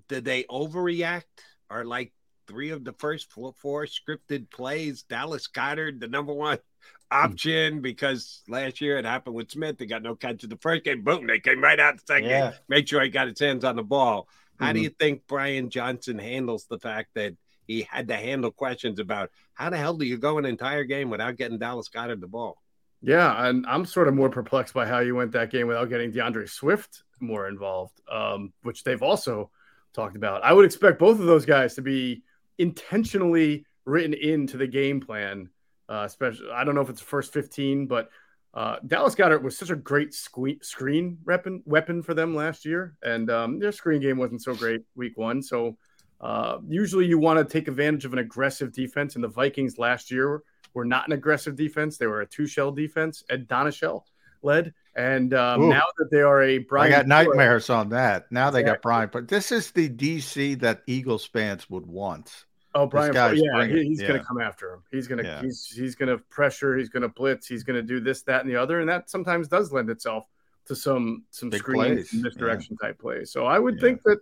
[0.07, 1.23] Did they overreact?
[1.69, 2.11] Are like
[2.47, 6.57] three of the first four, four scripted plays Dallas Goedert, the number one
[7.11, 9.77] option, because last year it happened with Smith.
[9.77, 11.03] They got no catch in the first game.
[11.03, 12.51] Boom, they came right out the second Yeah.
[12.51, 12.59] game.
[12.67, 14.27] Make sure he got his hands on the ball.
[14.59, 14.83] How do Mhm.
[14.83, 17.35] you think Brian Johnson handles the fact that
[17.69, 21.11] he had to handle questions about how the hell do you go an entire game
[21.11, 22.57] without getting Dallas Goedert the ball?
[22.99, 26.11] Yeah, and I'm sort of more perplexed by how you went that game without getting
[26.11, 29.51] D'Andre Swift more involved, um, which they've also
[29.93, 30.43] talked about.
[30.43, 32.23] I would expect both of those guys to be
[32.57, 35.49] intentionally written into the game plan.
[35.87, 38.09] Uh, especially, I don't know if it's the first 15, but
[38.55, 42.95] uh, Dallas Goedert was such a great sque- screen weapon weapon for them last year,
[43.03, 45.43] and um, their screen game wasn't so great week one.
[45.43, 45.77] So
[46.21, 50.11] uh, usually you want to take advantage of an aggressive defense, and the Vikings last
[50.11, 50.43] year
[50.73, 53.23] were not an aggressive defense; they were a two shell defense.
[53.29, 54.03] Ed Donatell
[54.41, 58.31] led, and um, now that they are a I Brian got Flores- nightmares on that.
[58.31, 62.45] Now they got Brian, but this is the DC that Eagles fans would want.
[62.75, 63.33] Oh, Brian, yeah,
[63.65, 64.83] he- he's going to come after him.
[64.91, 65.41] He's going to Yeah.
[65.41, 66.77] he's he's going to pressure.
[66.77, 67.47] He's going to blitz.
[67.47, 70.25] He's going to do this, that, and the other, and that sometimes does lend itself
[70.65, 72.21] to some some Big screen plays, yeah.
[72.21, 73.31] misdirection type plays.
[73.31, 74.19] So I would think that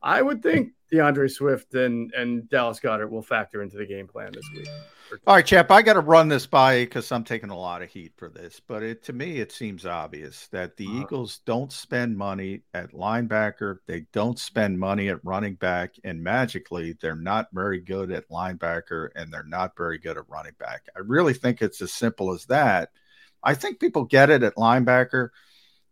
[0.00, 4.32] I would think D'Andre Swift and and Dallas Goedert will factor into the game plan
[4.32, 4.68] this week.
[5.26, 7.90] All right, Chap, I got to run this by because I'm taking a lot of
[7.90, 11.00] heat for this, but it to me it seems obvious that the uh-huh.
[11.00, 16.96] Eagles don't spend money at linebacker, they don't spend money at running back, and magically
[17.00, 20.86] they're not very good at linebacker and they're not very good at running back.
[20.96, 22.90] I really think it's as simple as that.
[23.42, 25.30] I think people get it at linebacker.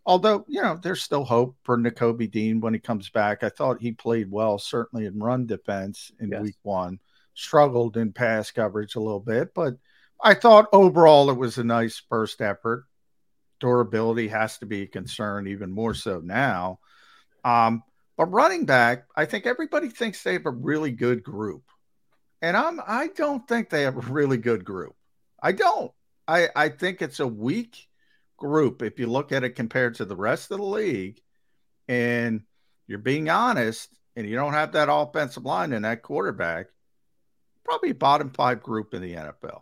[0.08, 3.44] Although, you know, there's still hope for Nakobe Dean when he comes back.
[3.44, 6.42] I thought he played well, certainly in run defense in Yes.
[6.42, 6.98] week one
[7.34, 9.74] struggled in pass coverage a little bit, but
[10.24, 12.86] I thought overall it was a nice first effort.
[13.60, 16.78] Durability has to be a concern, even more so now.
[17.44, 17.82] Um,
[18.16, 21.64] but running back, I think everybody thinks they have a really good group,
[22.40, 24.96] and I'm I don't think they have a really good group.
[25.42, 25.92] I don't.
[26.26, 27.87] I I think it's a weak
[28.38, 31.20] group if you look at it compared to the rest of the league,
[31.86, 32.42] and
[32.86, 36.68] you're being honest, and you don't have that offensive line and that quarterback
[37.68, 39.60] probably bottom five group in the NFL.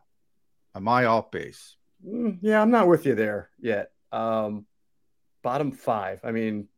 [0.77, 1.77] Am I off base?
[2.07, 3.90] Mm, yeah, I'm not with you there yet.
[4.12, 4.66] Um,
[5.43, 6.20] bottom five.
[6.23, 6.69] I mean,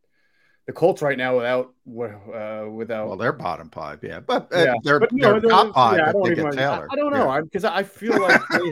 [0.69, 3.07] the Colts right now without uh, without.
[3.07, 4.73] Well, they're bottom five, yeah, but uh, Yeah.
[4.83, 5.97] they're, But, they're they're- top five.
[5.97, 6.59] yeah, I don't they even.
[6.59, 8.71] I, I don't know because I feel like they,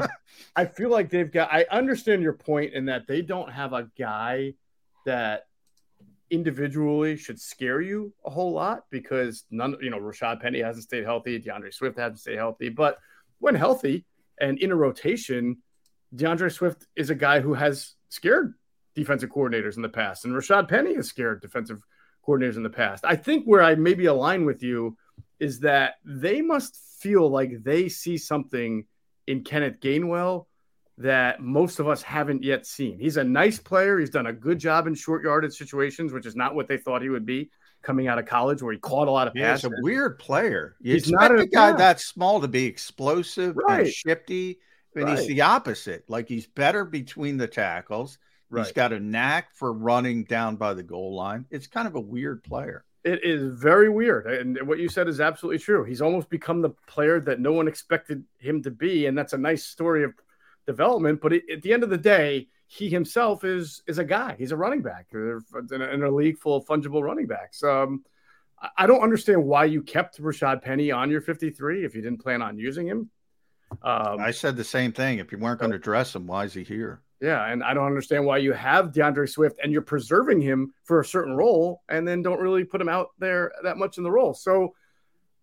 [0.55, 1.51] I feel like they've got.
[1.51, 4.53] I understand your point in that they don't have a guy
[5.07, 5.47] that
[6.29, 9.75] individually should scare you a whole lot because none.
[9.81, 11.39] You know, Rashad Penny hasn't stayed healthy.
[11.39, 12.99] D'Andre Swift hasn't stayed healthy, but
[13.39, 14.05] when healthy
[14.39, 15.57] and in a rotation,
[16.15, 18.53] D'Andre Swift is a guy who has scared
[18.97, 21.81] defensive coordinators in the past, and Rashad Penny has scared defensive
[22.27, 23.05] coordinators in the past.
[23.05, 24.97] I think where I maybe align with you
[25.39, 28.85] is that they must feel like they see something
[29.27, 30.47] in Kenneth Gainwell
[30.97, 32.99] that most of us haven't yet seen.
[32.99, 33.99] He's a nice player.
[33.99, 37.03] He's done a good job in short yardage situations, which is not what they thought
[37.03, 37.51] he would be
[37.83, 39.77] coming out of college, where he caught a lot of Yeah, he's passes.
[39.79, 40.75] a weird player.
[40.81, 41.75] You He's not a- guy yeah.
[41.77, 44.57] that small to be explosive and shifty,
[44.95, 45.27] and he's Right.
[45.27, 46.03] the opposite.
[46.09, 48.17] Like he's better between the tackles.
[48.49, 48.73] He's Right.
[48.73, 51.45] got a knack for running down by the goal line.
[51.51, 52.85] It's kind of a weird player.
[53.03, 54.25] It is very weird.
[54.27, 55.83] And what you said is absolutely true.
[55.83, 59.05] He's almost become the player that no one expected him to be.
[59.05, 60.13] And that's a nice story of
[60.65, 61.21] development.
[61.21, 64.35] But at the end of the day, he himself is is a guy.
[64.37, 65.41] He's a running back in
[65.71, 67.63] a, in a league full of fungible running backs.
[67.63, 68.03] Um,
[68.61, 72.21] I- I don't understand why you kept Rashad Penny on your 53 if you didn't
[72.21, 73.09] plan on using him.
[73.83, 75.19] Um, I said the same thing.
[75.19, 77.01] If you weren't going to dress him, why is he here?
[77.19, 80.99] Yeah, and I don't understand why you have D'Andre Swift and you're preserving him for
[80.99, 84.11] a certain role and then don't really put him out there that much in the
[84.11, 84.35] role.
[84.35, 84.75] So,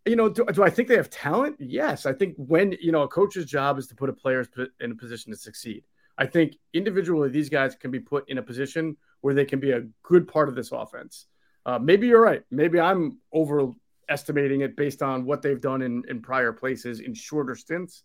[0.07, 1.57] you know, do, do I think they have talent?
[1.59, 2.07] Yes.
[2.07, 4.47] I think when, you know, a coach's job is to put a player
[4.81, 5.83] in a position to succeed.
[6.17, 9.73] I think individually these guys can be put in a position where they can be
[9.73, 11.27] a good part of this offense.
[11.67, 12.43] Uh, maybe you're right.
[12.53, 17.57] Maybe I'm overestimating it based on what they've done in, in prior places in shorter
[17.57, 18.05] stints.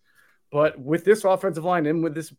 [0.52, 2.34] But with this offensive line and with this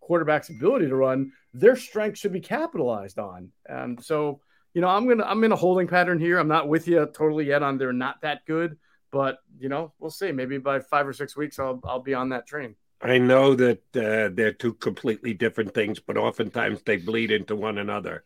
[0.00, 3.50] quarterback's ability to run, their strength should be capitalized on.
[3.66, 4.40] And so,
[4.74, 6.38] you know, I'm gonna I'm in a holding pattern here.
[6.38, 8.78] I'm not with you totally yet on they're not that good,
[9.10, 10.32] but you know, we'll see.
[10.32, 12.76] Maybe by five or six weeks, I'll I'll be on that train.
[13.02, 17.78] I know that uh, they're two completely different things, but oftentimes they bleed into one
[17.78, 18.24] another.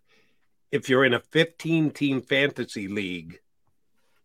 [0.72, 3.38] If you're in a 15 team fantasy league,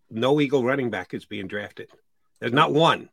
[0.10, 1.92] no Eagle running back is being drafted.
[2.40, 3.10] There's not one.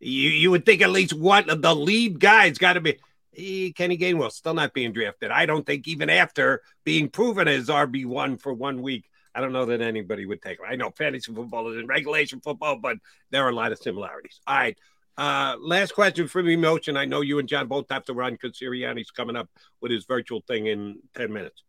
[0.00, 2.98] You you would think at least one of the lead guys got to be
[3.36, 5.30] eh, Kenny Gainwell still not being drafted.
[5.30, 9.52] I don't think even after being proven as RB one for one week, I don't
[9.52, 10.66] know that anybody would take him.
[10.68, 12.96] I know fantasy football is in regulation football, but
[13.30, 14.40] there are a lot of similarities.
[14.46, 14.78] All right.
[15.16, 16.96] Uh, last question for from Emotion.
[16.96, 19.48] I know you and John both have to run because Sirianni's coming up
[19.80, 21.62] with his virtual thing in 10 minutes.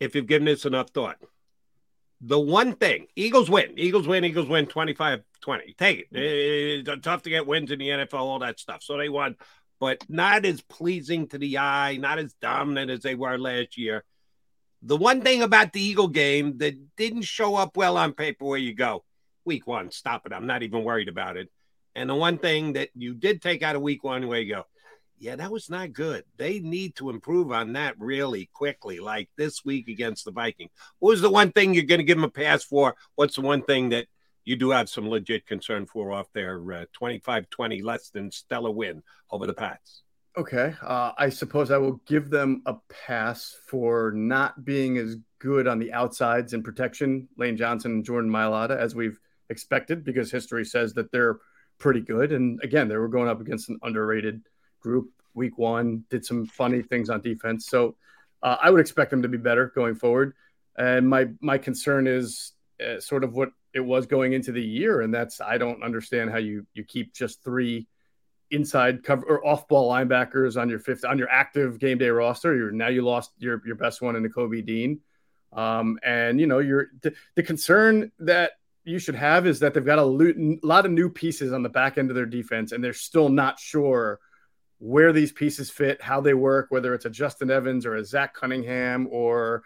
[0.00, 1.18] If you've given this enough thought,
[2.20, 5.74] the one thing Eagles win, Eagles win, Eagles win 25 20.
[5.74, 6.86] Take it.
[6.88, 8.82] It's tough to get wins in the NFL, all that stuff.
[8.82, 9.36] So they won,
[9.82, 14.04] but not as pleasing to the eye, not as dominant as they were last year.
[14.80, 18.60] The one thing about the Eagle game that didn't show up well on paper where
[18.60, 19.02] you go,
[19.44, 20.32] week one, stop it.
[20.32, 21.50] I'm not even worried about it.
[21.96, 24.66] And the one thing that you did take out of week one where you go,
[25.18, 26.22] yeah, that was not good.
[26.36, 30.70] They need to improve on that really quickly, like this week against the Vikings.
[31.00, 32.94] What was the one thing you're going to give them a pass for?
[33.16, 34.06] What's the one thing that
[34.44, 36.58] you do have some legit concern for off their
[36.92, 40.02] 25 20 less than stellar win over the Pats?
[40.36, 40.74] Okay.
[40.80, 45.78] Uh, I suppose I will give them a pass for not being as good on
[45.78, 49.18] the outsides in protection, Lane Johnson and Jordan Mailata, as we've
[49.50, 51.38] expected, because history says that they're
[51.78, 52.32] pretty good.
[52.32, 54.40] And again, they were going up against an underrated
[54.80, 57.66] group week one, did some funny things on defense.
[57.66, 57.96] So
[58.42, 60.34] uh, I would expect them to be better going forward.
[60.76, 62.52] And my my concern is
[62.82, 66.30] uh, sort of what it was going into the year, and that's I don't understand
[66.30, 67.86] how you you keep just three
[68.50, 72.54] inside cover or off ball linebackers on your fifth on your active game day roster.
[72.54, 75.00] You're now you lost your your best one in Kobe Dean.
[75.52, 78.52] Um, and you know, you're the, the concern that
[78.84, 81.98] you should have is that they've got a lot of new pieces on the back
[81.98, 84.18] end of their defense, and they're still not sure
[84.78, 88.34] where these pieces fit, how they work, whether it's a Justin Evans or a Zach
[88.34, 89.62] Cunningham or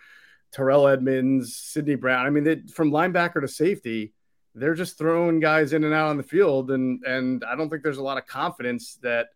[0.56, 2.24] Terrell Edmunds, Sydney Brown.
[2.24, 4.14] I mean, they, from linebacker to safety,
[4.54, 7.82] they're just throwing guys in and out on the field, and and I don't think
[7.82, 9.28] there's a lot of confidence that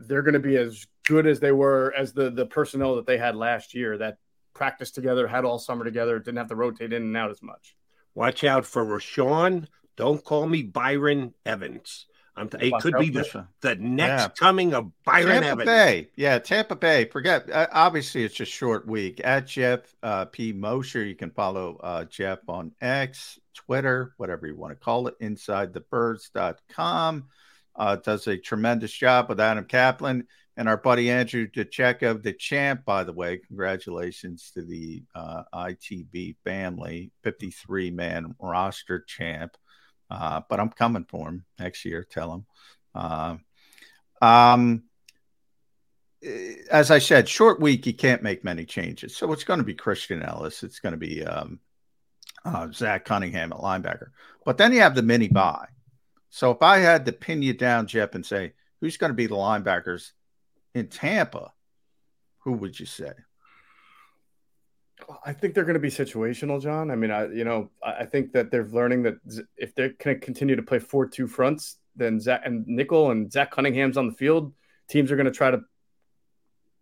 [0.00, 3.18] they're going to be as good as they were as the the personnel that they
[3.18, 4.18] had last year that
[4.52, 7.76] practiced together, had all summer together, didn't have to rotate in and out as much.
[8.16, 9.68] Watch out for Rashaan.
[9.96, 12.06] Don't call me Byron Evans.
[12.36, 14.28] I'm t- it could be the, the next Yeah.
[14.38, 15.66] coming of Byron Tampa Evans.
[15.66, 16.08] Bay.
[16.16, 17.04] Yeah, Tampa Bay.
[17.04, 17.50] Forget.
[17.50, 19.20] Uh, obviously, it's a short week.
[19.22, 20.52] At Geoff uh, P.
[20.52, 25.18] Mosher, you can follow uh, Geoff on X, Twitter, whatever you want to call it,
[25.20, 27.24] InsideTheBirds.com.
[27.74, 30.26] Uh, does a tremendous job with Adam Caplan.
[30.58, 33.38] and our buddy Andrew Dechekov, the champ, by the way.
[33.38, 39.56] Congratulations to the uh, ITB family, 53 man roster champ.
[40.12, 42.04] Uh, but I'm coming for him next year.
[42.04, 42.46] Tell him.
[42.94, 43.36] Uh,
[44.20, 44.82] um,
[46.70, 49.16] as I said, short week, you can't make many changes.
[49.16, 50.62] So it's going to be Christian Ellis.
[50.62, 51.60] It's going to be um,
[52.44, 54.08] uh, Zach Cunningham at linebacker.
[54.44, 55.68] But then you have the mini bye.
[56.28, 59.26] So if I had to pin you down, Geoff, and say, who's going to be
[59.26, 60.12] the linebackers
[60.74, 61.52] in Tampa,
[62.40, 63.12] who would you say?
[65.24, 66.90] I think they're going to be situational, John.
[66.90, 69.14] I mean, I you know I think that they're learning that
[69.56, 73.30] if they're going to continue to play four two fronts, then Zach and Nickel and
[73.30, 74.52] Zach Cunningham's on the field,
[74.88, 75.60] teams are going to try to,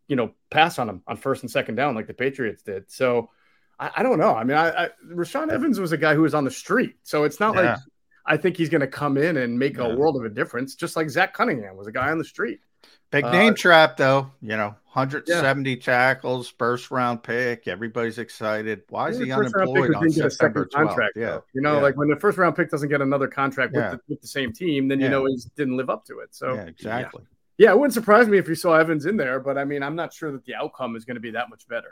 [0.09, 2.91] you know, pass on them on first and second down like the Patriots did.
[2.91, 3.31] So
[3.79, 4.35] I, I don't know.
[4.35, 7.25] I mean, I, I Rashaan Evans was a guy who was on the street, so
[7.25, 7.73] it's not Yeah.
[7.73, 7.79] like
[8.27, 9.87] I think he's going to come in and make Yeah.
[9.87, 12.61] a world of a difference, just like Zach Cunningham was a guy on the street.
[13.11, 14.31] Big Uh, name trap, though.
[14.41, 17.67] You know, 170 tackles, first round pick.
[17.67, 18.83] Everybody's excited.
[18.89, 20.71] Why is he first round pick unemployed on a September 12th?
[20.71, 21.13] contract.
[21.17, 21.27] Yeah.
[21.27, 21.45] though.
[21.53, 21.83] You know, Yeah.
[21.83, 23.91] like when the first round pick doesn't get another contract with, Yeah.
[23.93, 26.35] the, with the same team, then you know he didn't live up to it.
[26.35, 27.25] So yeah, exactly.
[27.59, 29.97] Yeah, it wouldn't surprise me if you saw Evans in there, but I mean, I'm
[29.97, 31.91] not sure that the outcome is going to be that much better.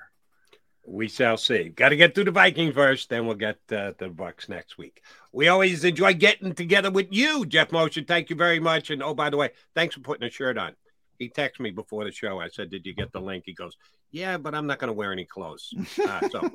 [0.90, 1.69] We shall see.
[1.69, 5.02] Got to get through the Vikings first, then we'll get uh, the Bucks next week.
[5.32, 8.02] We always enjoy getting together with you, Geoff Mosher.
[8.02, 8.89] Thank you very much.
[8.89, 10.73] And oh, by the way, thanks for putting a shirt on.
[11.19, 12.40] He texted me before the show.
[12.40, 13.77] I said, "Did you get the link?" He goes,
[14.12, 16.51] "Yeah, but I'm not going to wear any clothes." Uh, so,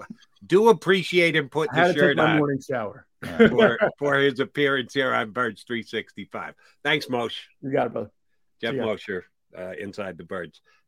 [0.48, 3.06] do appreciate him putting the shirt on morning shower.
[3.38, 6.56] for, for his appearance here on Birds 365.
[6.84, 7.38] Thanks, Mosh.
[7.62, 8.12] You got it, brother.
[8.62, 9.26] Geoff Mosher,
[9.58, 10.24] uh, inside the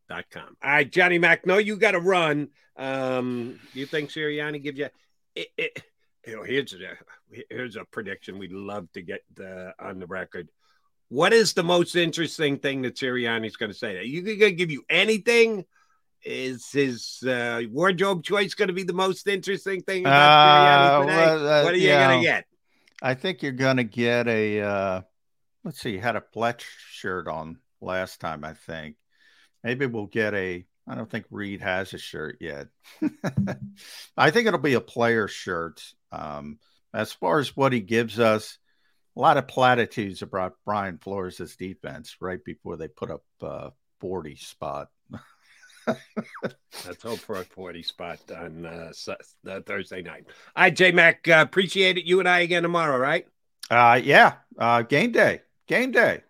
[0.08, 0.58] birds.com.
[0.64, 2.50] All right, Johnny Mac, no, you got to run.
[2.78, 4.90] Um, you think Sirianni gives you
[5.36, 5.84] it, it,
[6.26, 6.78] you know, here's a
[7.50, 10.50] here's a prediction we'd love to get uh, on the record.
[11.10, 13.98] What is the most interesting thing that Sirianni's going to say?
[13.98, 15.66] Are you going to give you anything?
[16.24, 21.06] Is his uh, wardrobe choice going to be the most interesting thing about Uh, Sirianni
[21.06, 21.16] today?
[21.16, 22.46] well, uh, what are you going to get?
[23.02, 25.02] I think you're going to get a, uh,
[25.64, 28.96] let's see, you had a Fletch shirt on last time, I think.
[29.66, 32.68] Maybe we'll get a, I don't think Reed has a shirt yet.
[34.18, 35.82] I think it'll be a player shirt.
[36.12, 36.60] Um,
[36.94, 38.60] as far as what he gives us,
[39.18, 43.72] a lot of platitudes about Brian Flores' defense right before they put up uh,
[44.02, 44.90] 40 spot.
[45.88, 50.26] Let's hope for a 40 spot on uh, uh, Thursday night.
[50.56, 52.06] All right, J Mac, uh, appreciate it.
[52.06, 53.26] You and I again tomorrow, right?
[53.72, 56.22] Uh, yeah, uh, game day, game day.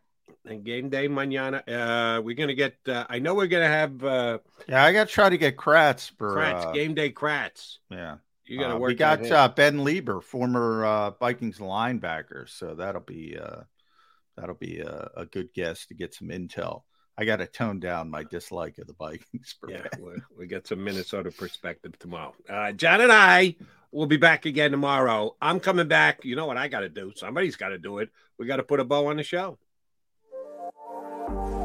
[0.48, 1.62] And game day mañana.
[1.68, 2.76] Uh, we're gonna get.
[2.88, 6.12] Uh, I know we're gonna have uh, Yeah, I got to try to get Kratz
[6.18, 7.12] for Kratz uh, game day.
[7.12, 7.78] Kratz.
[7.90, 8.90] Yeah, You gotta Uh, work.
[8.90, 13.62] We got uh, Ben Leber, former uh, Vikings linebacker, so that'll be uh,
[14.38, 16.84] that'll be a, a good guess to get some intel.
[17.18, 19.56] I got to tone down my dislike of the Vikings.
[19.60, 22.36] For Yeah, we we get some Minnesota perspective tomorrow.
[22.48, 23.56] Uh, John and I
[23.92, 25.36] will be back again tomorrow.
[25.42, 26.24] I'm coming back.
[26.26, 27.14] You know what I got to do?
[27.16, 28.10] Somebody's got to do it.
[28.38, 29.58] We got to put a bow on the show.
[31.28, 31.65] Go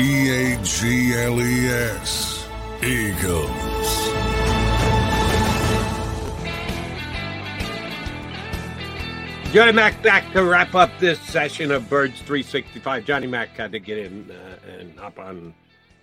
[0.00, 2.48] E A G L E S.
[2.84, 3.50] Eagles.
[9.52, 13.06] Johnny Mac back to wrap up this session of Birds 365.
[13.06, 15.52] Johnny Mac had to get in uh, and hop on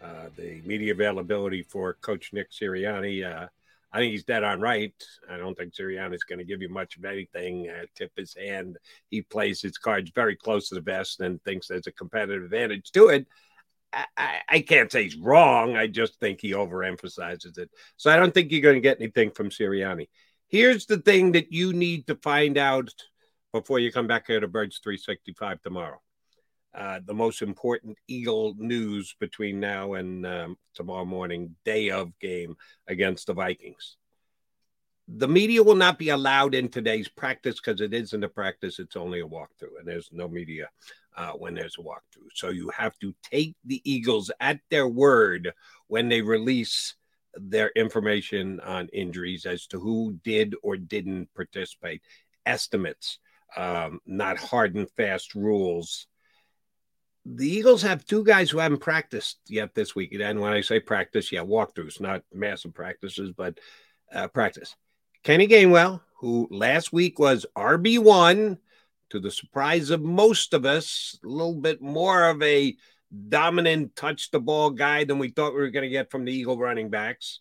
[0.03, 3.23] uh, the media availability for Coach Nick Sirianni.
[3.23, 3.47] Uh,
[3.93, 4.93] I think he's dead on right.
[5.31, 7.69] I don't think Sirianni's going to give you much of anything.
[7.69, 8.77] Uh, tip his hand.
[9.09, 12.91] He plays his cards very close to the vest and thinks there's a competitive advantage
[12.91, 13.25] to it.
[14.17, 15.77] I, I, can't say he's wrong.
[15.77, 17.69] I just think he overemphasizes it.
[17.95, 20.09] So I don't think you're going to get anything from Sirianni.
[20.47, 22.89] Here's the thing that you need to find out
[23.53, 26.01] before you come back here to Birds 365 tomorrow.
[26.73, 32.57] Uh, the most important Eagle news between now and um, tomorrow morning, day of game
[32.87, 33.95] against the Vikings.
[35.07, 38.97] The media will not be allowed in today's practice because it isn't a practice, it's
[38.97, 40.67] only a walkthrough, and there's no media
[41.15, 42.29] uh, when there's a walkthrough.
[42.33, 45.53] So you have to take the Eagles at their word
[45.87, 46.95] when they release
[47.35, 52.01] their information on injuries as to who did or didn't participate,
[52.45, 53.19] estimates,
[53.57, 56.07] um, not hard and fast rules
[57.25, 60.13] the Eagles have two guys who haven't practiced yet this week.
[60.13, 63.59] And when I say practice, yeah, walkthroughs, not massive practices, but
[64.13, 64.75] uh, practice.
[65.23, 68.59] Kenny Gainwell, who last week was RB1,
[69.09, 72.75] to the surprise of most of us, a little bit more of a
[73.29, 76.31] dominant touch the ball guy than we thought we were going to get from the
[76.31, 77.39] Eagle running backs.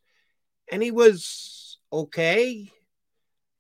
[0.71, 2.71] And he was okay.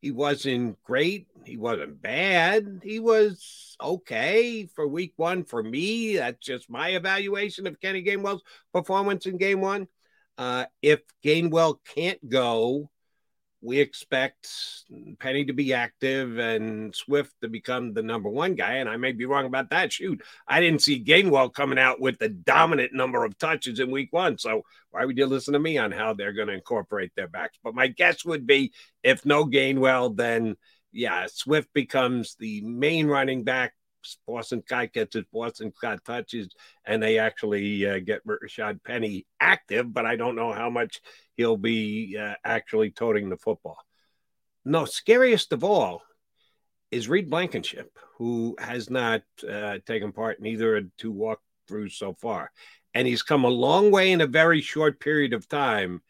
[0.01, 1.28] He wasn't great.
[1.44, 2.81] He wasn't bad.
[2.82, 6.16] He was okay for week one for me.
[6.16, 9.89] That's just my evaluation of Kenny Gainwell's performance in game one.
[10.36, 12.90] Uh, if Gainwell can't go,
[13.65, 14.47] we expect
[15.19, 18.74] Penny to be active and Swift to become the number one guy.
[18.74, 19.91] And I may be wrong about that.
[19.91, 24.12] Shoot, I didn't see Gainwell coming out with the dominant number of touches in week
[24.12, 24.36] one.
[24.36, 27.59] So why would you listen to me on how they're going to incorporate their backs?
[27.65, 28.73] But my guess would be
[29.03, 30.57] if no Gainwell, then
[30.93, 33.73] yeah, Swift becomes the main running back.
[34.26, 36.48] Boston Scott gets his Boston Scott touches,
[36.85, 41.01] and they actually uh, get Rashad Penny active, but I don't know how much
[41.36, 43.78] he'll be uh, actually toting the football.
[44.64, 46.02] No, scariest of all
[46.90, 52.14] is Reed Blankenship, who has not uh, taken part in either of two walkthroughs so
[52.14, 52.51] far.
[52.94, 56.01] And he's come a long way in a very short period of time.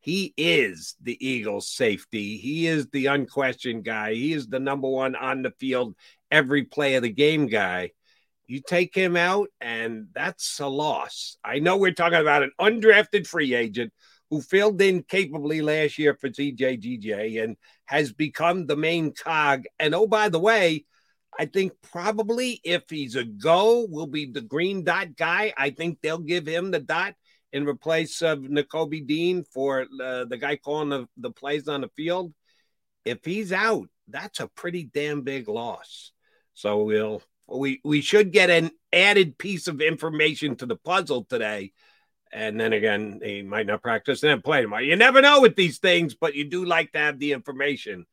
[0.00, 2.36] He is the Eagles' safety.
[2.36, 4.14] He is the unquestioned guy.
[4.14, 5.94] He is the number one on the field,
[6.32, 7.92] every play of the game guy.
[8.46, 11.36] You take him out, and that's a loss.
[11.44, 13.92] I know we're talking about an undrafted free agent
[14.30, 19.64] who filled in capably last year for CJGJ and has become the main cog.
[19.78, 20.86] And oh, by the way,
[21.38, 25.52] I think probably if he's a go, will be the green dot guy.
[25.56, 27.14] I think they'll give him the dot
[27.52, 31.90] in replace of Nakobe Dean for uh, the guy calling the, the plays on the
[31.96, 32.32] field.
[33.04, 36.12] If he's out, that's a pretty damn big loss.
[36.54, 41.72] So we'll we we should get an added piece of information to the puzzle today
[42.32, 44.82] and then again, he might not practice and then play tomorrow.
[44.82, 48.06] You never know with these things, but you do like to have the information.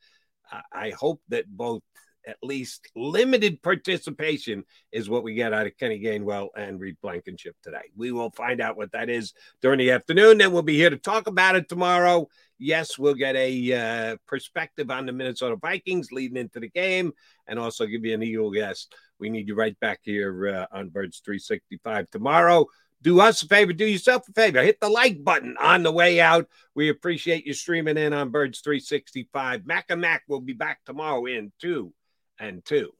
[0.73, 1.83] I hope that both
[2.27, 7.55] at least limited participation is what we get out of Kenny Gainwell and Reed Blankenship
[7.63, 7.91] today.
[7.95, 10.37] We will find out what that is during the afternoon.
[10.37, 12.27] Then we'll be here to talk about it tomorrow.
[12.57, 17.13] Yes, we'll get a uh, perspective on the Minnesota Vikings leading into the game
[17.47, 18.93] and also give you an Eagle guest.
[19.19, 22.67] We need you right back here uh, on Birds 365 tomorrow
[23.01, 26.19] do us a favor, do yourself a favor, hit the like button on the way
[26.19, 26.47] out.
[26.75, 29.65] We appreciate you streaming in on Birds 365.
[29.65, 31.93] Mac and Mac will be back tomorrow in two
[32.39, 32.93] and two.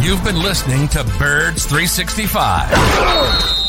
[0.00, 3.51] You've been listening to Birds 365.